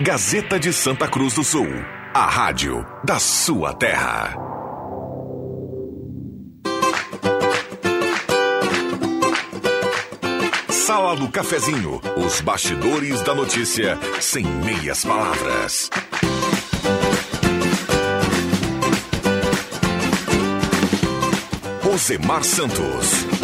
Gazeta 0.00 0.58
de 0.58 0.72
Santa 0.72 1.06
Cruz 1.06 1.34
do 1.34 1.44
Sul, 1.44 1.68
a 2.14 2.24
rádio 2.24 2.84
da 3.04 3.18
sua 3.18 3.74
terra. 3.74 4.34
Sala 10.70 11.14
do 11.14 11.28
Cafezinho, 11.30 12.00
os 12.16 12.40
bastidores 12.40 13.20
da 13.20 13.34
notícia 13.34 13.98
sem 14.18 14.46
meias 14.46 15.04
palavras. 15.04 15.90
Rosemar 21.82 22.42
Santos. 22.42 23.41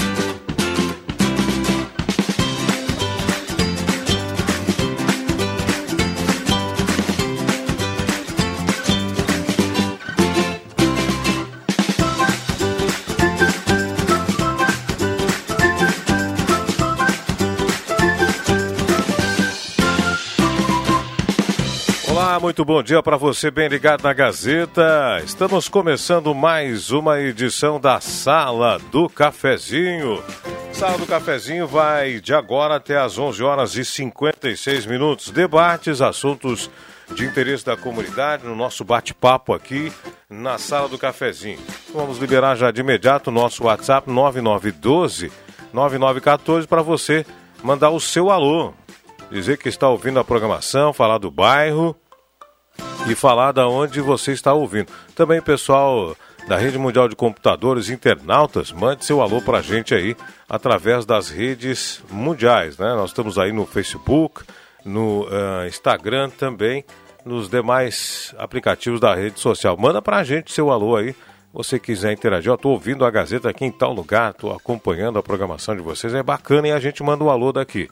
Muito 22.49 22.65
bom 22.65 22.83
dia 22.83 23.03
para 23.03 23.19
você, 23.19 23.51
bem 23.51 23.69
ligado 23.69 24.03
na 24.03 24.15
Gazeta. 24.15 25.21
Estamos 25.23 25.69
começando 25.69 26.35
mais 26.35 26.91
uma 26.91 27.21
edição 27.21 27.79
da 27.79 28.01
Sala 28.01 28.79
do 28.91 29.07
Cafezinho. 29.07 30.25
Sala 30.73 30.97
do 30.97 31.05
Cafezinho 31.05 31.67
vai 31.67 32.21
de 32.21 32.33
agora 32.33 32.77
até 32.77 32.97
às 32.97 33.19
11 33.19 33.43
horas 33.43 33.77
e 33.77 33.85
56 33.85 34.87
minutos. 34.87 35.29
Debates, 35.29 36.01
assuntos 36.01 36.71
de 37.15 37.27
interesse 37.27 37.67
da 37.67 37.77
comunidade 37.77 38.47
no 38.47 38.57
nosso 38.57 38.83
bate-papo 38.83 39.53
aqui 39.53 39.93
na 40.31 40.57
Sala 40.57 40.89
do 40.89 40.97
Cafezinho. 40.97 41.61
Vamos 41.93 42.17
liberar 42.17 42.57
já 42.57 42.71
de 42.71 42.81
imediato 42.81 43.29
o 43.29 43.33
nosso 43.33 43.65
WhatsApp 43.65 44.11
9912 44.11 45.31
9914 45.71 46.67
para 46.67 46.81
você 46.81 47.27
mandar 47.63 47.91
o 47.91 48.01
seu 48.01 48.31
alô 48.31 48.73
dizer 49.31 49.59
que 49.59 49.69
está 49.69 49.87
ouvindo 49.87 50.19
a 50.19 50.25
programação, 50.25 50.95
falar 50.95 51.19
do 51.19 51.31
bairro 51.31 51.95
e 53.07 53.15
falar 53.15 53.53
da 53.53 53.69
onde 53.69 54.01
você 54.01 54.33
está 54.33 54.53
ouvindo. 54.53 54.91
Também, 55.15 55.41
pessoal 55.41 56.17
da 56.49 56.57
Rede 56.57 56.79
Mundial 56.79 57.09
de 57.09 57.15
Computadores, 57.15 57.91
internautas, 57.91 58.73
mande 58.73 59.05
seu 59.05 59.21
alô 59.21 59.43
para 59.43 59.59
a 59.59 59.63
gente 59.63 59.95
aí 59.95 60.17
através 60.49 61.05
das 61.05 61.29
redes 61.29 62.03
mundiais, 62.11 62.79
né? 62.79 62.95
Nós 62.95 63.11
estamos 63.11 63.39
aí 63.39 63.53
no 63.53 63.67
Facebook, 63.67 64.43
no 64.85 65.25
uh, 65.25 65.67
Instagram 65.69 66.31
também, 66.31 66.85
nos 67.25 67.49
demais 67.51 68.35
aplicativos 68.39 68.99
da 68.99 69.15
rede 69.15 69.39
social. 69.39 69.77
Manda 69.77 70.01
para 70.01 70.17
a 70.17 70.25
gente 70.25 70.53
seu 70.53 70.71
alô 70.71 70.97
aí, 70.97 71.15
você 71.53 71.79
quiser 71.79 72.13
interagir. 72.13 72.51
Eu 72.51 72.55
estou 72.55 72.73
ouvindo 72.73 73.05
a 73.05 73.11
Gazeta 73.11 73.51
aqui 73.51 73.65
em 73.65 73.71
tal 73.71 73.93
lugar, 73.93 74.31
estou 74.31 74.55
acompanhando 74.55 75.19
a 75.19 75.23
programação 75.23 75.77
de 75.77 75.83
vocês, 75.83 76.15
é 76.15 76.23
bacana 76.23 76.69
e 76.69 76.73
a 76.73 76.81
gente 76.81 77.03
manda 77.03 77.23
um 77.23 77.31
alô 77.31 77.53
daqui. 77.53 77.91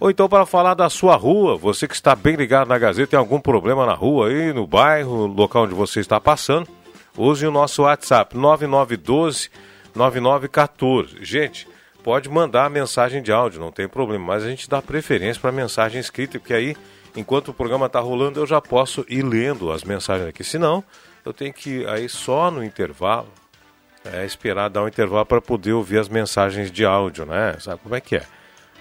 Ou 0.00 0.10
então 0.10 0.28
para 0.28 0.44
falar 0.44 0.74
da 0.74 0.90
sua 0.90 1.16
rua, 1.16 1.56
você 1.56 1.86
que 1.86 1.94
está 1.94 2.14
bem 2.14 2.36
ligado 2.36 2.68
na 2.68 2.78
Gazeta, 2.78 3.10
tem 3.10 3.18
algum 3.18 3.40
problema 3.40 3.86
na 3.86 3.94
rua 3.94 4.28
aí, 4.28 4.52
no 4.52 4.66
bairro, 4.66 5.28
no 5.28 5.34
local 5.34 5.64
onde 5.64 5.74
você 5.74 6.00
está 6.00 6.20
passando, 6.20 6.68
use 7.16 7.46
o 7.46 7.50
nosso 7.50 7.82
WhatsApp 7.82 8.36
9912 8.36 9.50
9914. 9.94 11.24
Gente, 11.24 11.68
pode 12.02 12.28
mandar 12.28 12.68
mensagem 12.68 13.22
de 13.22 13.32
áudio, 13.32 13.60
não 13.60 13.70
tem 13.70 13.88
problema, 13.88 14.24
mas 14.24 14.44
a 14.44 14.48
gente 14.48 14.68
dá 14.68 14.82
preferência 14.82 15.40
para 15.40 15.52
mensagem 15.52 16.00
escrita, 16.00 16.38
porque 16.38 16.52
aí, 16.52 16.76
enquanto 17.16 17.48
o 17.48 17.54
programa 17.54 17.86
está 17.86 18.00
rolando, 18.00 18.40
eu 18.40 18.46
já 18.46 18.60
posso 18.60 19.06
ir 19.08 19.22
lendo 19.22 19.70
as 19.70 19.84
mensagens 19.84 20.28
aqui. 20.28 20.42
Senão, 20.42 20.82
eu 21.24 21.32
tenho 21.32 21.52
que 21.52 21.86
aí 21.86 22.08
só 22.08 22.50
no 22.50 22.62
intervalo, 22.62 23.28
é, 24.04 24.26
esperar 24.26 24.68
dar 24.68 24.82
um 24.82 24.88
intervalo 24.88 25.24
para 25.24 25.40
poder 25.40 25.72
ouvir 25.72 25.98
as 25.98 26.08
mensagens 26.08 26.70
de 26.70 26.84
áudio, 26.84 27.24
né? 27.24 27.56
Sabe 27.58 27.80
como 27.82 27.94
é 27.94 28.00
que 28.00 28.16
é? 28.16 28.26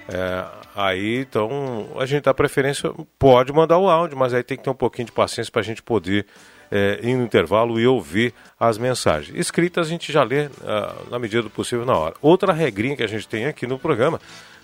É, 0.10 0.46
aí, 0.76 1.20
então, 1.20 1.88
a 1.98 2.06
gente 2.06 2.24
dá 2.24 2.34
preferência, 2.34 2.92
pode 3.18 3.54
mandar 3.54 3.78
o 3.78 3.90
áudio, 3.90 4.18
mas 4.18 4.34
aí 4.34 4.44
tem 4.44 4.58
que 4.58 4.64
ter 4.64 4.70
um 4.70 4.76
pouquinho 4.76 5.06
de 5.06 5.12
paciência 5.12 5.52
para 5.52 5.62
a 5.62 5.66
gente 5.66 5.82
poder 5.82 6.26
é, 6.72 7.00
ir 7.04 7.16
no 7.16 7.24
intervalo 7.24 7.80
e 7.80 7.86
ouvir 7.86 8.34
as 8.60 8.78
mensagens. 8.78 9.38
Escritas 9.38 9.88
a 9.88 9.90
gente 9.90 10.12
já 10.12 10.24
lê 10.24 10.48
uh, 10.48 11.10
na 11.12 11.20
medida 11.20 11.44
do 11.44 11.50
possível 11.50 11.86
na 11.86 11.96
hora. 11.96 12.16
Outra 12.22 12.52
regrinha 12.52 12.98
que 12.98 13.04
a 13.04 13.08
gente 13.08 13.28
tem 13.28 13.46
aqui 13.46 13.68
no 13.68 13.78
programa, 13.78 14.20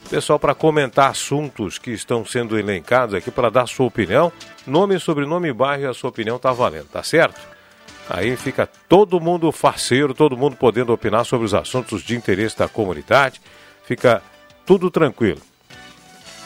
pessoal, 0.09 0.39
para 0.39 0.55
comentar 0.55 1.11
assuntos 1.11 1.77
que 1.77 1.91
estão 1.91 2.25
sendo 2.25 2.57
elencados 2.57 3.13
aqui, 3.13 3.29
para 3.29 3.51
dar 3.51 3.67
sua 3.67 3.85
opinião, 3.85 4.31
nome, 4.65 4.99
sobrenome, 4.99 5.53
bairro 5.53 5.83
e 5.83 5.85
a 5.85 5.93
sua 5.93 6.09
opinião 6.09 6.39
tá 6.39 6.51
valendo, 6.51 6.87
tá 6.87 7.03
certo? 7.03 7.39
Aí 8.09 8.35
fica 8.35 8.67
todo 8.87 9.19
mundo 9.19 9.51
faceiro, 9.51 10.15
todo 10.15 10.35
mundo 10.35 10.55
podendo 10.55 10.91
opinar 10.91 11.23
sobre 11.25 11.45
os 11.45 11.53
assuntos 11.53 12.01
de 12.01 12.15
interesse 12.15 12.57
da 12.57 12.67
comunidade. 12.67 13.39
Fica 13.83 14.23
tudo 14.69 14.91
tranquilo. 14.91 15.41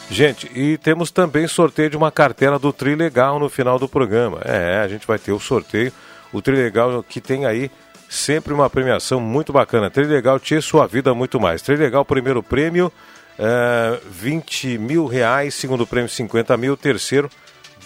Gente, 0.10 0.50
e 0.58 0.78
temos 0.78 1.12
também 1.12 1.46
sorteio 1.46 1.90
de 1.90 1.98
uma 1.98 2.10
cartela 2.10 2.58
do 2.58 2.72
Trilegal 2.72 3.38
no 3.38 3.50
final 3.50 3.78
do 3.78 3.86
programa. 3.86 4.40
É, 4.46 4.80
a 4.80 4.88
gente 4.88 5.06
vai 5.06 5.20
ter 5.20 5.34
o 5.34 5.40
sorteio, 5.42 5.92
o 6.32 6.42
Trilegal 6.42 7.04
que 7.04 7.20
tem 7.20 7.46
aí 7.46 7.70
sempre 8.10 8.54
uma 8.54 8.70
premiação 8.70 9.20
muito 9.20 9.52
bacana. 9.52 9.90
Trilegal 9.90 10.40
tinha 10.40 10.62
sua 10.62 10.88
vida 10.88 11.14
muito 11.14 11.38
mais. 11.38 11.62
Trilegal, 11.62 12.06
primeiro 12.06 12.42
prêmio, 12.42 12.90
é, 13.38 14.00
20 14.10 14.78
mil 14.78 15.06
reais, 15.06 15.54
segundo 15.54 15.86
prêmio 15.86 16.08
50 16.08 16.56
mil, 16.56 16.78
terceiro 16.78 17.30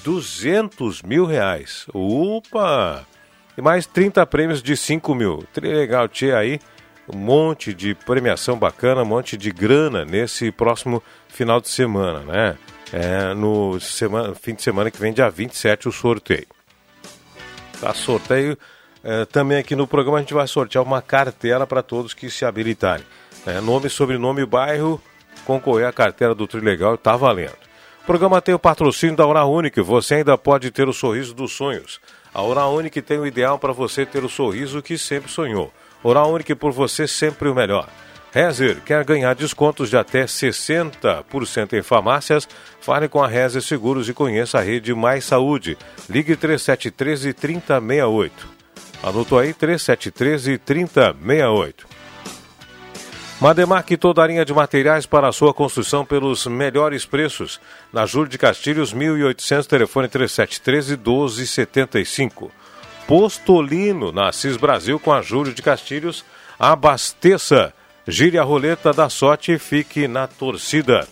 200 0.04 1.02
mil 1.02 1.25
reais. 1.25 1.88
Opa! 1.92 3.04
E 3.58 3.62
mais 3.64 3.88
30 3.88 4.24
prêmios 4.28 4.62
de 4.62 4.78
5 4.78 5.16
mil. 5.16 5.44
Trilegal 5.52 6.08
tinha 6.08 6.38
aí 6.38 6.59
um 7.13 7.18
monte 7.18 7.73
de 7.73 7.95
premiação 7.95 8.57
bacana, 8.57 9.01
um 9.01 9.06
monte 9.06 9.38
de 9.38 9.51
grana 9.51 10.03
nesse 10.03 10.51
próximo 10.51 11.01
final 11.28 11.62
de 11.62 11.69
semana, 11.69 12.19
né? 12.19 12.57
É, 12.91 13.34
no 13.34 13.79
semana, 13.79 14.34
fim 14.35 14.53
de 14.53 14.62
semana 14.62 14.90
que 14.90 15.00
vem, 15.00 15.13
dia 15.13 15.29
27, 15.29 15.88
o 15.90 15.91
sorteio. 15.91 16.47
Tá, 17.79 17.94
sorteio 17.94 18.57
é, 19.03 19.25
também 19.25 19.57
aqui 19.57 19.75
no 19.75 19.88
programa 19.88 20.18
a 20.18 20.22
gente 20.22 20.34
vai 20.34 20.47
sortear 20.47 20.84
uma 20.84 21.01
cartela 21.01 21.66
para 21.66 21.81
todos 21.81 22.13
que 22.13 22.29
se 22.29 22.44
habilitarem. 22.44 23.06
É, 23.45 23.62
nome, 23.62 23.89
sobrenome 23.89 24.41
e 24.41 24.45
bairro, 24.45 25.01
concorrer 25.45 25.88
à 25.88 25.94
cartela 25.94 26.35
do 26.35 26.45
Trilegal 26.47 26.95
está 26.95 27.16
valendo. 27.16 27.56
O 28.03 28.06
programa 28.06 28.41
tem 28.41 28.53
o 28.53 28.59
patrocínio 28.59 29.16
da 29.16 29.25
Hora 29.25 29.45
Única, 29.45 29.81
você 29.81 30.16
ainda 30.16 30.38
pode 30.38 30.72
ter 30.72 30.88
o 30.88 30.94
sorriso 30.94 31.34
dos 31.34 31.53
sonhos. 31.53 32.01
A 32.34 32.41
Hora 32.41 32.66
Única 32.66 33.01
tem 33.01 33.18
o 33.18 33.25
ideal 33.25 33.57
para 33.57 33.72
você 33.72 34.06
ter 34.06 34.24
o 34.24 34.29
sorriso 34.29 34.81
que 34.81 34.97
sempre 34.97 35.31
sonhou. 35.31 35.72
Oral 36.03 36.31
Única 36.31 36.56
por 36.56 36.72
você 36.72 37.08
sempre 37.08 37.50
o 37.50 37.56
melhor. 37.56 37.88
Rezer 38.31 38.81
quer 38.81 39.03
ganhar 39.03 39.34
descontos 39.34 39.90
de 39.90 39.97
até 39.97 40.25
60% 40.25 41.74
em 41.74 41.81
farmácias? 41.81 42.47
Fale 42.81 43.08
com 43.08 43.24
a 43.24 43.28
Rezer 43.28 43.62
Seguros 43.62 44.07
e 44.09 44.13
conheça 44.13 44.59
a 44.59 44.62
rede 44.62 44.94
Mais 44.94 45.25
Saúde. 45.25 45.78
Ligue 46.09 46.36
3713 46.36 47.34
3068. 47.34 48.47
Anotou 49.02 49.40
aí 49.40 49.53
3713 49.53 50.57
3068. 50.57 51.88
Mademarque 53.40 53.96
toda 53.96 54.24
a 54.24 54.28
linha 54.28 54.44
de 54.44 54.52
materiais 54.52 55.06
para 55.06 55.28
a 55.28 55.31
sua 55.31 55.53
construção 55.53 56.03
pelos 56.03 56.47
melhores 56.47 57.06
preços. 57.06 57.62
Na 57.94 58.03
Júlio 58.06 58.28
de 58.28 58.38
Castilhos, 58.38 58.91
1800, 58.91 59.68
telefone 59.68 60.07
3713 60.07 60.97
1275. 60.97 62.52
Postolino, 63.07 64.12
na 64.12 64.34
Cis 64.34 64.57
Brasil, 64.57 65.00
com 65.00 65.13
a 65.13 65.22
Júlio 65.22 65.53
de 65.53 65.62
Castilhos. 65.62 66.25
Abasteça, 66.59 67.73
gire 68.06 68.38
a 68.38 68.44
roleta 68.44 68.91
da 68.91 69.07
sorte 69.07 69.53
e 69.53 69.57
fique 69.57 70.09
na 70.09 70.28
torcida. 70.28 71.07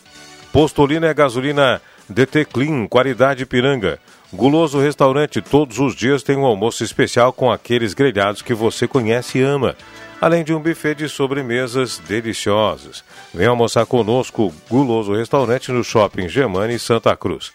Postolino 0.52 1.06
é 1.06 1.14
gasolina 1.14 1.82
DT 2.10 2.46
Clean, 2.46 2.86
qualidade 2.88 3.46
piranga. 3.46 3.98
Guloso 4.34 4.80
Restaurante, 4.80 5.42
todos 5.42 5.80
os 5.80 5.96
dias 5.96 6.22
tem 6.22 6.36
um 6.36 6.46
almoço 6.46 6.84
especial 6.84 7.32
com 7.32 7.50
aqueles 7.50 7.94
grelhados 7.94 8.42
que 8.42 8.54
você 8.54 8.88
conhece 8.88 9.38
e 9.38 9.44
ama. 9.44 9.74
Além 10.20 10.44
de 10.44 10.54
um 10.54 10.60
buffet 10.60 10.96
de 10.96 11.08
sobremesas 11.08 12.00
deliciosas. 12.00 13.06
Venha 13.34 13.50
almoçar 13.50 13.86
conosco, 13.86 14.54
Guloso 14.70 15.14
Restaurante, 15.14 15.72
no 15.72 15.84
Shopping 15.84 16.28
Germani, 16.28 16.78
Santa 16.78 17.16
Cruz. 17.16 17.54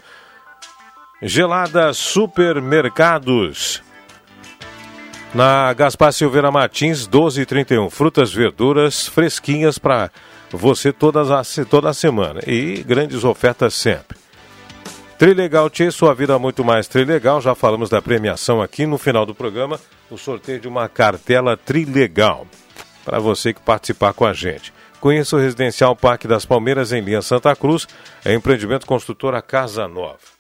Gelada 1.21 1.93
Supermercados. 1.93 3.83
Na 5.33 5.73
Gaspar 5.73 6.13
Silveira 6.13 6.51
Martins, 6.51 7.07
12,31. 7.07 7.89
Frutas, 7.89 8.33
verduras 8.33 9.07
fresquinhas 9.07 9.79
para 9.79 10.11
você 10.51 10.93
todas 10.93 11.31
a, 11.31 11.65
toda 11.65 11.89
a 11.91 11.95
semana. 11.95 12.41
E 12.47 12.83
grandes 12.83 13.23
ofertas 13.23 13.75
sempre. 13.75 14.19
Trilegal 15.17 15.71
Tchê, 15.71 15.91
sua 15.93 16.15
vida 16.15 16.37
muito 16.37 16.65
mais 16.65 16.89
Trilegal. 16.89 17.41
Já 17.41 17.55
falamos 17.55 17.89
da 17.89 18.03
premiação 18.03 18.61
aqui 18.61 18.87
no 18.87 18.99
final 18.99 19.25
do 19.25 19.35
programa. 19.35 19.79
O 20.11 20.19
sorteio 20.19 20.59
de 20.59 20.67
uma 20.67 20.89
cartela 20.89 21.57
Trilegal. 21.57 22.45
Para 23.05 23.21
você 23.21 23.55
que 23.55 23.61
participar 23.61 24.13
com 24.13 24.25
a 24.25 24.33
gente. 24.33 24.73
Conheça 25.01 25.37
o 25.37 25.39
Residencial 25.39 25.95
Parque 25.95 26.27
das 26.27 26.45
Palmeiras 26.45 26.93
em 26.93 27.01
linha 27.01 27.23
Santa 27.23 27.55
Cruz. 27.55 27.87
É 28.25 28.35
empreendimento 28.35 28.85
construtora 28.85 29.41
Casa 29.41 29.87
Nova. 29.87 30.40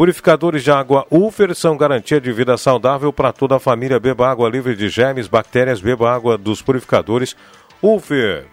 Purificadores 0.00 0.64
de 0.64 0.70
água 0.70 1.06
Ufer 1.10 1.54
são 1.54 1.76
garantia 1.76 2.18
de 2.18 2.32
vida 2.32 2.56
saudável 2.56 3.12
para 3.12 3.34
toda 3.34 3.56
a 3.56 3.60
família. 3.60 4.00
Beba 4.00 4.30
água 4.30 4.48
livre 4.48 4.74
de 4.74 4.88
germes, 4.88 5.28
bactérias, 5.28 5.78
beba 5.78 6.10
água 6.10 6.38
dos 6.38 6.62
purificadores 6.62 7.36
Ufer. 7.82 8.46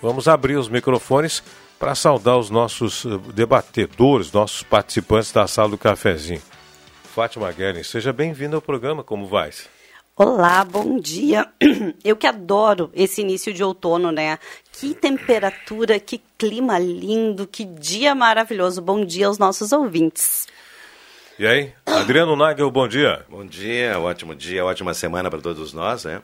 Vamos 0.00 0.26
abrir 0.26 0.56
os 0.56 0.70
microfones 0.70 1.42
para 1.78 1.94
saudar 1.94 2.38
os 2.38 2.48
nossos 2.48 3.04
eh, 3.04 3.10
debatedores, 3.34 4.32
nossos 4.32 4.62
participantes 4.62 5.32
da 5.32 5.46
sala 5.46 5.68
do 5.68 5.76
cafezinho. 5.76 6.40
Fátima 7.14 7.52
Guerin, 7.52 7.82
seja 7.82 8.10
bem-vinda 8.10 8.56
ao 8.56 8.62
programa, 8.62 9.04
como 9.04 9.26
vai? 9.26 9.50
Olá, 10.20 10.64
bom 10.64 10.98
dia. 10.98 11.46
Eu 12.02 12.16
que 12.16 12.26
adoro 12.26 12.90
esse 12.92 13.20
início 13.20 13.54
de 13.54 13.62
outono, 13.62 14.10
né? 14.10 14.36
Que 14.72 14.92
temperatura, 14.92 16.00
que 16.00 16.20
clima 16.36 16.76
lindo, 16.76 17.46
que 17.46 17.64
dia 17.64 18.16
maravilhoso. 18.16 18.82
Bom 18.82 19.04
dia 19.04 19.28
aos 19.28 19.38
nossos 19.38 19.70
ouvintes. 19.70 20.48
E 21.38 21.46
aí, 21.46 21.72
Adriano 21.86 22.34
Nagel, 22.34 22.68
bom 22.68 22.88
dia. 22.88 23.24
Bom 23.28 23.46
dia, 23.46 23.96
ótimo 24.00 24.34
dia, 24.34 24.64
ótima 24.64 24.92
semana 24.92 25.30
para 25.30 25.40
todos 25.40 25.72
nós, 25.72 26.04
né? 26.04 26.20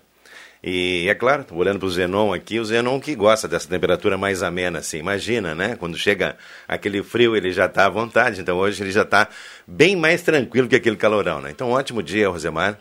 E 0.60 1.06
é 1.08 1.14
claro, 1.14 1.46
olhando 1.52 1.78
para 1.78 1.86
o 1.86 1.90
Zenon 1.90 2.32
aqui, 2.32 2.58
o 2.58 2.64
Zenon 2.64 2.98
que 2.98 3.14
gosta 3.14 3.46
dessa 3.46 3.68
temperatura 3.68 4.18
mais 4.18 4.42
amena, 4.42 4.80
assim. 4.80 4.98
Imagina, 4.98 5.54
né? 5.54 5.76
Quando 5.76 5.96
chega 5.96 6.36
aquele 6.66 7.00
frio, 7.04 7.36
ele 7.36 7.52
já 7.52 7.66
está 7.66 7.86
à 7.86 7.90
vontade. 7.90 8.40
Então 8.40 8.58
hoje 8.58 8.82
ele 8.82 8.90
já 8.90 9.02
está 9.02 9.28
bem 9.64 9.94
mais 9.94 10.20
tranquilo 10.22 10.66
que 10.66 10.74
aquele 10.74 10.96
calorão, 10.96 11.40
né? 11.40 11.52
Então, 11.52 11.70
ótimo 11.70 12.02
dia, 12.02 12.28
Rosemar, 12.28 12.76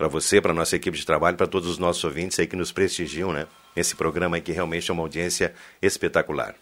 para 0.00 0.08
você, 0.08 0.40
para 0.40 0.54
nossa 0.54 0.74
equipe 0.74 0.96
de 0.96 1.04
trabalho, 1.04 1.36
para 1.36 1.46
todos 1.46 1.68
os 1.68 1.76
nossos 1.76 2.02
ouvintes 2.02 2.40
aí 2.40 2.46
que 2.46 2.56
nos 2.56 2.72
prestigiam, 2.72 3.34
né? 3.34 3.46
Esse 3.76 3.94
programa 3.94 4.36
aí 4.36 4.40
que 4.40 4.50
realmente 4.50 4.90
é 4.90 4.94
uma 4.94 5.02
audiência 5.02 5.52
espetacular. 5.82 6.54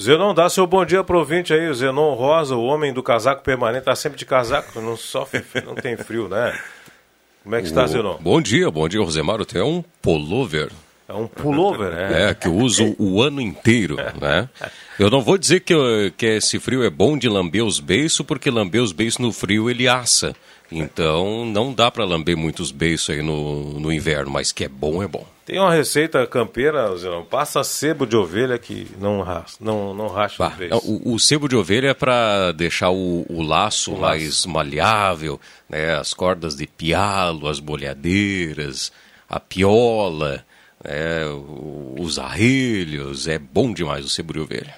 Zenon, 0.00 0.32
dá 0.32 0.48
seu 0.48 0.66
bom 0.66 0.82
dia 0.82 1.04
pro 1.04 1.18
ouvinte 1.18 1.52
aí, 1.52 1.68
o 1.68 1.74
Zenon 1.74 2.14
Rosa, 2.14 2.56
o 2.56 2.64
homem 2.64 2.94
do 2.94 3.02
casaco 3.02 3.42
permanente, 3.42 3.84
tá 3.84 3.94
sempre 3.94 4.18
de 4.18 4.24
casaco, 4.24 4.80
não 4.80 4.96
sofre, 4.96 5.44
não 5.66 5.74
tem 5.74 5.94
frio, 5.94 6.26
né? 6.26 6.58
Como 7.42 7.54
é 7.54 7.60
que 7.60 7.66
está, 7.66 7.86
Zenon? 7.86 8.16
Bom 8.18 8.40
dia, 8.40 8.70
bom 8.70 8.88
dia, 8.88 9.00
Rosemar. 9.00 9.44
Tem 9.44 9.60
um 9.60 9.84
pullover. 10.00 10.70
É 11.06 11.12
um 11.12 11.26
pullover, 11.26 11.92
é? 12.00 12.30
É, 12.30 12.34
que 12.34 12.48
eu 12.48 12.54
uso 12.54 12.96
o 12.98 13.20
ano 13.20 13.42
inteiro, 13.42 13.96
né? 14.18 14.48
Eu 14.98 15.10
não 15.10 15.20
vou 15.20 15.36
dizer 15.36 15.60
que, 15.60 15.74
que 16.16 16.24
esse 16.24 16.58
frio 16.58 16.82
é 16.82 16.88
bom 16.88 17.18
de 17.18 17.28
lamber 17.28 17.62
os 17.62 17.78
beiços, 17.78 18.24
porque 18.24 18.50
lamber 18.50 18.82
os 18.82 18.92
beiços 18.92 19.18
no 19.18 19.32
frio 19.32 19.68
ele 19.68 19.86
assa. 19.86 20.34
Então 20.70 21.44
não 21.44 21.72
dá 21.72 21.90
para 21.90 22.04
lamber 22.04 22.36
muitos 22.36 22.72
beiços 22.72 23.10
aí 23.10 23.22
no, 23.22 23.78
no 23.78 23.92
inverno, 23.92 24.30
mas 24.30 24.52
que 24.52 24.64
é 24.64 24.68
bom, 24.68 25.02
é 25.02 25.06
bom. 25.06 25.26
Tem 25.44 25.60
uma 25.60 25.72
receita 25.72 26.26
campeira, 26.26 26.96
Zenão, 26.96 27.24
passa 27.24 27.62
sebo 27.62 28.04
de 28.04 28.16
ovelha 28.16 28.58
que 28.58 28.88
não 28.98 29.22
racha, 29.22 29.56
não, 29.60 29.94
não 29.94 30.08
racha 30.08 30.34
bah, 30.38 30.56
o, 30.82 31.14
o, 31.14 31.20
sebo 31.20 31.48
de 31.48 31.54
ovelha 31.54 31.90
é 31.90 31.94
para 31.94 32.50
deixar 32.50 32.90
o, 32.90 33.24
o 33.28 33.42
laço 33.42 33.94
o 33.94 34.00
mais 34.00 34.24
laço. 34.24 34.48
maleável, 34.48 35.40
né? 35.68 35.94
as 35.94 36.12
cordas 36.12 36.56
de 36.56 36.66
pialo, 36.66 37.46
as 37.46 37.60
bolhadeiras, 37.60 38.90
a 39.28 39.38
piola, 39.38 40.44
né? 40.82 41.20
os 41.96 42.18
arrelhos, 42.18 43.28
é 43.28 43.38
bom 43.38 43.72
demais 43.72 44.04
o 44.04 44.08
sebo 44.08 44.32
de 44.32 44.40
ovelha. 44.40 44.74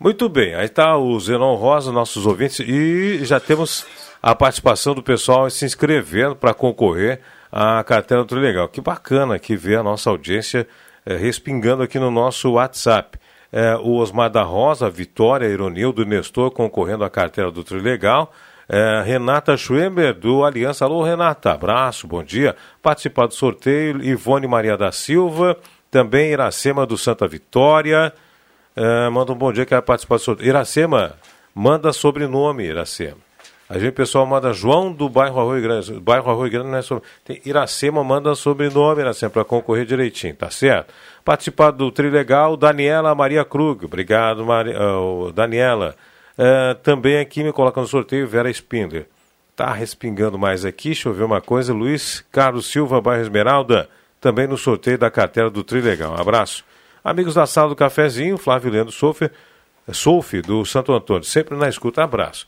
Muito 0.00 0.30
bem, 0.30 0.54
aí 0.54 0.64
está 0.64 0.96
o 0.96 1.20
Zenon 1.20 1.56
Rosa, 1.56 1.92
nossos 1.92 2.24
ouvintes, 2.24 2.60
e 2.60 3.22
já 3.24 3.38
temos 3.38 3.86
a 4.24 4.34
participação 4.34 4.94
do 4.94 5.02
pessoal 5.02 5.50
se 5.50 5.66
inscrevendo 5.66 6.34
para 6.34 6.54
concorrer 6.54 7.20
à 7.52 7.84
cartela 7.84 8.22
do 8.24 8.28
Trilegal. 8.28 8.66
Que 8.70 8.80
bacana 8.80 9.38
que 9.38 9.54
ver 9.54 9.76
a 9.76 9.82
nossa 9.82 10.08
audiência 10.08 10.66
é, 11.04 11.14
respingando 11.14 11.82
aqui 11.82 11.98
no 11.98 12.10
nosso 12.10 12.52
WhatsApp. 12.52 13.18
É, 13.52 13.76
o 13.76 13.96
Osmar 13.96 14.30
da 14.30 14.42
Rosa, 14.42 14.88
Vitória, 14.88 15.46
Ironildo 15.46 16.06
Nestor 16.06 16.50
concorrendo 16.50 17.04
à 17.04 17.10
cartela 17.10 17.52
do 17.52 17.62
Trilegal. 17.62 18.32
É, 18.66 19.02
Renata 19.04 19.58
Schwember, 19.58 20.14
do 20.14 20.42
Aliança. 20.42 20.86
Alô, 20.86 21.02
Renata, 21.02 21.52
abraço, 21.52 22.06
bom 22.06 22.24
dia. 22.24 22.56
Participar 22.80 23.26
do 23.26 23.34
sorteio, 23.34 24.02
Ivone 24.02 24.46
Maria 24.46 24.74
da 24.74 24.90
Silva, 24.90 25.54
também 25.90 26.30
Iracema 26.30 26.86
do 26.86 26.96
Santa 26.96 27.28
Vitória. 27.28 28.10
É, 28.74 29.10
manda 29.10 29.32
um 29.32 29.36
bom 29.36 29.52
dia 29.52 29.66
que 29.66 29.74
vai 29.74 29.82
participar 29.82 30.16
do 30.16 30.22
sorteio. 30.22 30.48
Iracema, 30.48 31.12
manda 31.54 31.92
sobrenome, 31.92 32.64
Iracema. 32.64 33.23
A 33.68 33.78
gente, 33.78 33.92
pessoal, 33.92 34.26
manda 34.26 34.52
João 34.52 34.92
do 34.92 35.08
bairro 35.08 35.40
Arroio 35.40 35.62
Grande. 35.62 35.92
Bairro 35.94 36.30
Arroio 36.30 36.50
Grande 36.50 36.68
não 36.68 36.76
é 36.76 36.82
sobre. 36.82 37.04
Tem 37.24 37.40
Iracema 37.46 38.04
manda 38.04 38.34
sobrenome, 38.34 39.00
Iracema, 39.00 39.30
para 39.30 39.44
concorrer 39.44 39.86
direitinho, 39.86 40.34
tá 40.34 40.50
certo? 40.50 40.92
Participar 41.24 41.70
do 41.70 41.90
Trilegal, 41.90 42.56
Daniela 42.56 43.14
Maria 43.14 43.44
Krug. 43.44 43.86
Obrigado, 43.86 44.44
Maria, 44.44 44.78
uh, 44.78 45.32
Daniela. 45.32 45.96
Uh, 46.38 46.74
também 46.82 47.18
aqui 47.18 47.42
me 47.42 47.52
coloca 47.52 47.80
no 47.80 47.86
sorteio 47.86 48.28
Vera 48.28 48.50
Spindler. 48.50 49.06
Tá 49.56 49.72
respingando 49.72 50.38
mais 50.38 50.64
aqui, 50.64 50.88
deixa 50.88 51.08
eu 51.08 51.14
ver 51.14 51.24
uma 51.24 51.40
coisa. 51.40 51.72
Luiz 51.72 52.22
Carlos 52.30 52.66
Silva, 52.66 53.00
bairro 53.00 53.22
Esmeralda. 53.22 53.88
Também 54.20 54.46
no 54.46 54.58
sorteio 54.58 54.98
da 54.98 55.10
cartela 55.10 55.50
do 55.50 55.64
Trilegal. 55.64 56.12
Um 56.12 56.20
abraço. 56.20 56.64
Amigos 57.02 57.34
da 57.34 57.46
sala 57.46 57.68
do 57.68 57.76
cafezinho, 57.76 58.36
Flávio 58.36 58.70
Leandro 58.70 58.92
Sofer, 58.92 59.30
Sofi, 59.92 60.40
do 60.40 60.64
Santo 60.64 60.92
Antônio. 60.92 61.24
Sempre 61.24 61.56
na 61.56 61.68
escuta. 61.68 62.02
Abraço. 62.02 62.46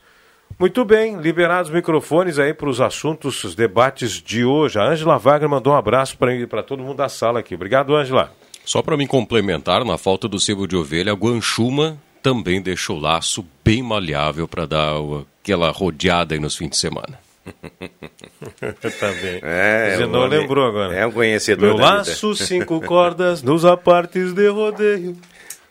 Muito 0.59 0.83
bem, 0.83 1.17
liberados 1.17 1.69
os 1.69 1.75
microfones 1.75 2.39
aí 2.39 2.51
para 2.51 2.67
os 2.67 2.81
assuntos, 2.81 3.43
os 3.43 3.53
debates 3.53 4.13
de 4.13 4.43
hoje. 4.43 4.79
A 4.79 4.85
Ângela 4.85 5.17
Wagner 5.19 5.47
mandou 5.47 5.73
um 5.73 5.75
abraço 5.75 6.17
para 6.17 6.63
todo 6.63 6.81
mundo 6.81 6.97
da 6.97 7.07
sala 7.07 7.39
aqui. 7.39 7.53
Obrigado, 7.53 7.95
Ângela. 7.95 8.33
Só 8.65 8.81
para 8.81 8.97
me 8.97 9.07
complementar, 9.07 9.85
na 9.85 9.99
falta 9.99 10.27
do 10.27 10.39
sebo 10.39 10.67
de 10.67 10.75
ovelha, 10.75 11.11
a 11.11 11.15
Guanchuma 11.15 11.97
também 12.23 12.59
deixou 12.59 12.97
o 12.97 12.99
laço 12.99 13.45
bem 13.63 13.83
maleável 13.83 14.47
para 14.47 14.65
dar 14.65 14.95
aquela 15.41 15.69
rodeada 15.69 16.33
aí 16.33 16.39
nos 16.39 16.55
fins 16.55 16.71
de 16.71 16.77
semana. 16.77 17.19
tá 18.99 19.07
bem. 19.21 19.39
É, 19.43 19.95
Você 19.95 20.07
não 20.07 20.25
lembrou 20.25 20.65
agora. 20.65 20.93
É 20.93 21.05
um 21.05 21.11
conhecedor. 21.11 21.75
Meu 21.75 21.77
laço, 21.77 22.33
vida. 22.33 22.45
cinco 22.45 22.81
cordas, 22.85 23.43
nos 23.43 23.63
apartes 23.63 24.33
de 24.33 24.49
rodeio, 24.49 25.15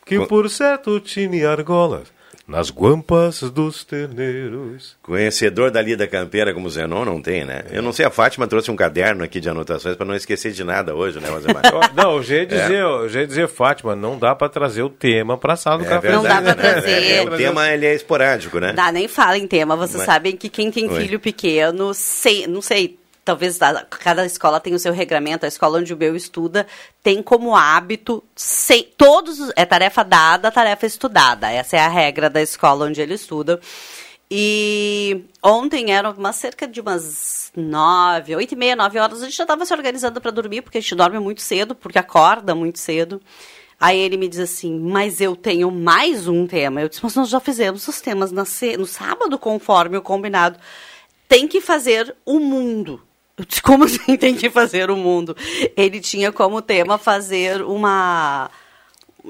que 0.07 0.25
por 0.27 0.49
certo 0.49 1.01
tinha 1.01 1.51
argolas 1.51 2.16
nas 2.47 2.71
guampas 2.71 3.41
dos 3.51 3.85
terneiros. 3.85 4.97
Conhecedor 5.03 5.71
da 5.71 5.83
lida 5.83 6.07
campeira 6.07 6.55
como 6.55 6.71
Zenon 6.71 7.05
não 7.05 7.21
tem, 7.21 7.45
né? 7.45 7.65
Eu 7.71 7.83
não 7.83 7.93
sei, 7.93 8.07
a 8.07 8.11
Fátima 8.11 8.47
trouxe 8.47 8.71
um 8.71 8.77
caderno 8.77 9.25
aqui 9.25 9.41
de 9.41 9.49
anotações 9.49 9.97
para 9.97 10.07
não 10.07 10.15
esquecer 10.15 10.53
de 10.53 10.63
nada 10.63 10.95
hoje, 10.95 11.19
né, 11.19 11.29
Rosemar? 11.29 11.63
não, 11.95 12.17
eu 12.17 12.23
já 12.23 12.35
ia 12.37 12.47
dizer, 12.47 12.75
é. 12.75 12.83
eu 12.83 13.09
já 13.09 13.21
ia 13.21 13.27
dizer, 13.27 13.49
Fátima, 13.49 13.97
não 13.97 14.17
dá 14.17 14.35
para 14.35 14.49
trazer 14.49 14.83
o 14.83 14.89
tema 14.89 15.37
para 15.37 15.55
a 15.55 15.57
sala 15.57 15.79
do 15.79 15.87
é 15.87 15.89
café. 15.89 16.09
Verdade, 16.09 16.29
não 16.29 16.35
dá 16.35 16.43
para 16.43 16.55
né? 16.55 16.73
trazer. 16.73 17.03
É, 17.03 17.23
o 17.23 17.37
tema 17.37 17.69
ele 17.69 17.87
é 17.87 17.95
esporádico, 17.95 18.61
né? 18.61 18.73
Dá, 18.73 18.93
nem 18.93 19.09
fala 19.09 19.37
em 19.37 19.47
tema. 19.47 19.75
Vocês 19.75 19.99
Mas... 19.99 20.07
sabem 20.07 20.37
que 20.37 20.49
quem 20.49 20.71
tem 20.71 20.89
Oi. 20.89 21.01
filho 21.01 21.19
pequeno, 21.19 21.93
sei, 21.93 22.47
não 22.47 22.63
sei, 22.63 22.97
talvez 23.27 23.59
cada 23.91 24.25
escola 24.25 24.61
tem 24.61 24.73
o 24.73 24.79
seu 24.79 24.93
regramento, 24.93 25.45
a 25.45 25.49
escola 25.49 25.81
onde 25.81 25.93
o 25.93 25.97
meu 25.97 26.15
estuda 26.15 26.65
tem 27.03 27.21
como 27.21 27.57
hábito, 27.57 28.23
sem, 28.37 28.85
todos, 28.97 29.51
é 29.57 29.67
tarefa 29.67 30.05
dada, 30.05 30.53
tarefa 30.53 30.87
estudada. 30.87 31.51
Essa 31.51 31.77
é 31.77 31.81
a 31.81 31.89
regra 31.89 32.31
da 32.31 32.41
escola 32.41 32.87
onde 32.87 33.01
ele 33.01 33.15
estuda. 33.15 33.61
E 34.31 35.25
ontem 35.43 35.93
era 35.93 36.09
uma 36.11 36.33
cerca 36.33 36.69
de 36.69 36.81
umas 36.81 37.51
nove, 37.57 38.37
oito 38.37 38.53
e 38.53 38.57
meia, 38.57 38.77
nove 38.77 38.97
horas, 38.99 39.23
a 39.23 39.25
gente 39.25 39.37
já 39.37 39.43
estava 39.43 39.67
se 39.67 39.75
organizando 39.75 40.21
para 40.21 40.31
dormir, 40.31 40.63
porque 40.63 40.79
a 40.79 40.81
gente 40.81 40.95
dorme 40.95 41.19
muito 41.19 41.43
cedo, 41.43 41.75
porque 41.75 41.99
acorda 41.99 42.55
muito 42.55 42.79
cedo. 42.79 43.21
Aí 43.79 43.99
ele 43.99 44.17
me 44.17 44.29
diz 44.29 44.39
assim, 44.39 44.79
mas 44.79 45.21
eu 45.21 45.35
tenho 45.35 45.69
mais 45.71 46.29
um 46.29 46.47
tema. 46.47 46.81
Eu 46.81 46.89
disse, 46.89 47.03
mas 47.03 47.17
nós 47.17 47.29
já 47.29 47.41
fizemos 47.41 47.87
os 47.89 48.01
temas 48.01 48.31
no 48.31 48.87
sábado, 48.87 49.37
conforme 49.37 49.97
o 49.97 50.03
combinado. 50.03 50.59
Tem 51.29 51.49
que 51.49 51.61
fazer 51.61 52.15
o 52.25 52.39
mundo. 52.39 53.06
Como 53.63 53.89
você 53.89 54.01
entende 54.11 54.49
fazer 54.51 54.91
o 54.91 54.97
mundo? 54.97 55.37
Ele 55.77 56.01
tinha 56.01 56.33
como 56.33 56.63
tema 56.63 56.99
fazer 56.99 57.63
uma 57.63 58.51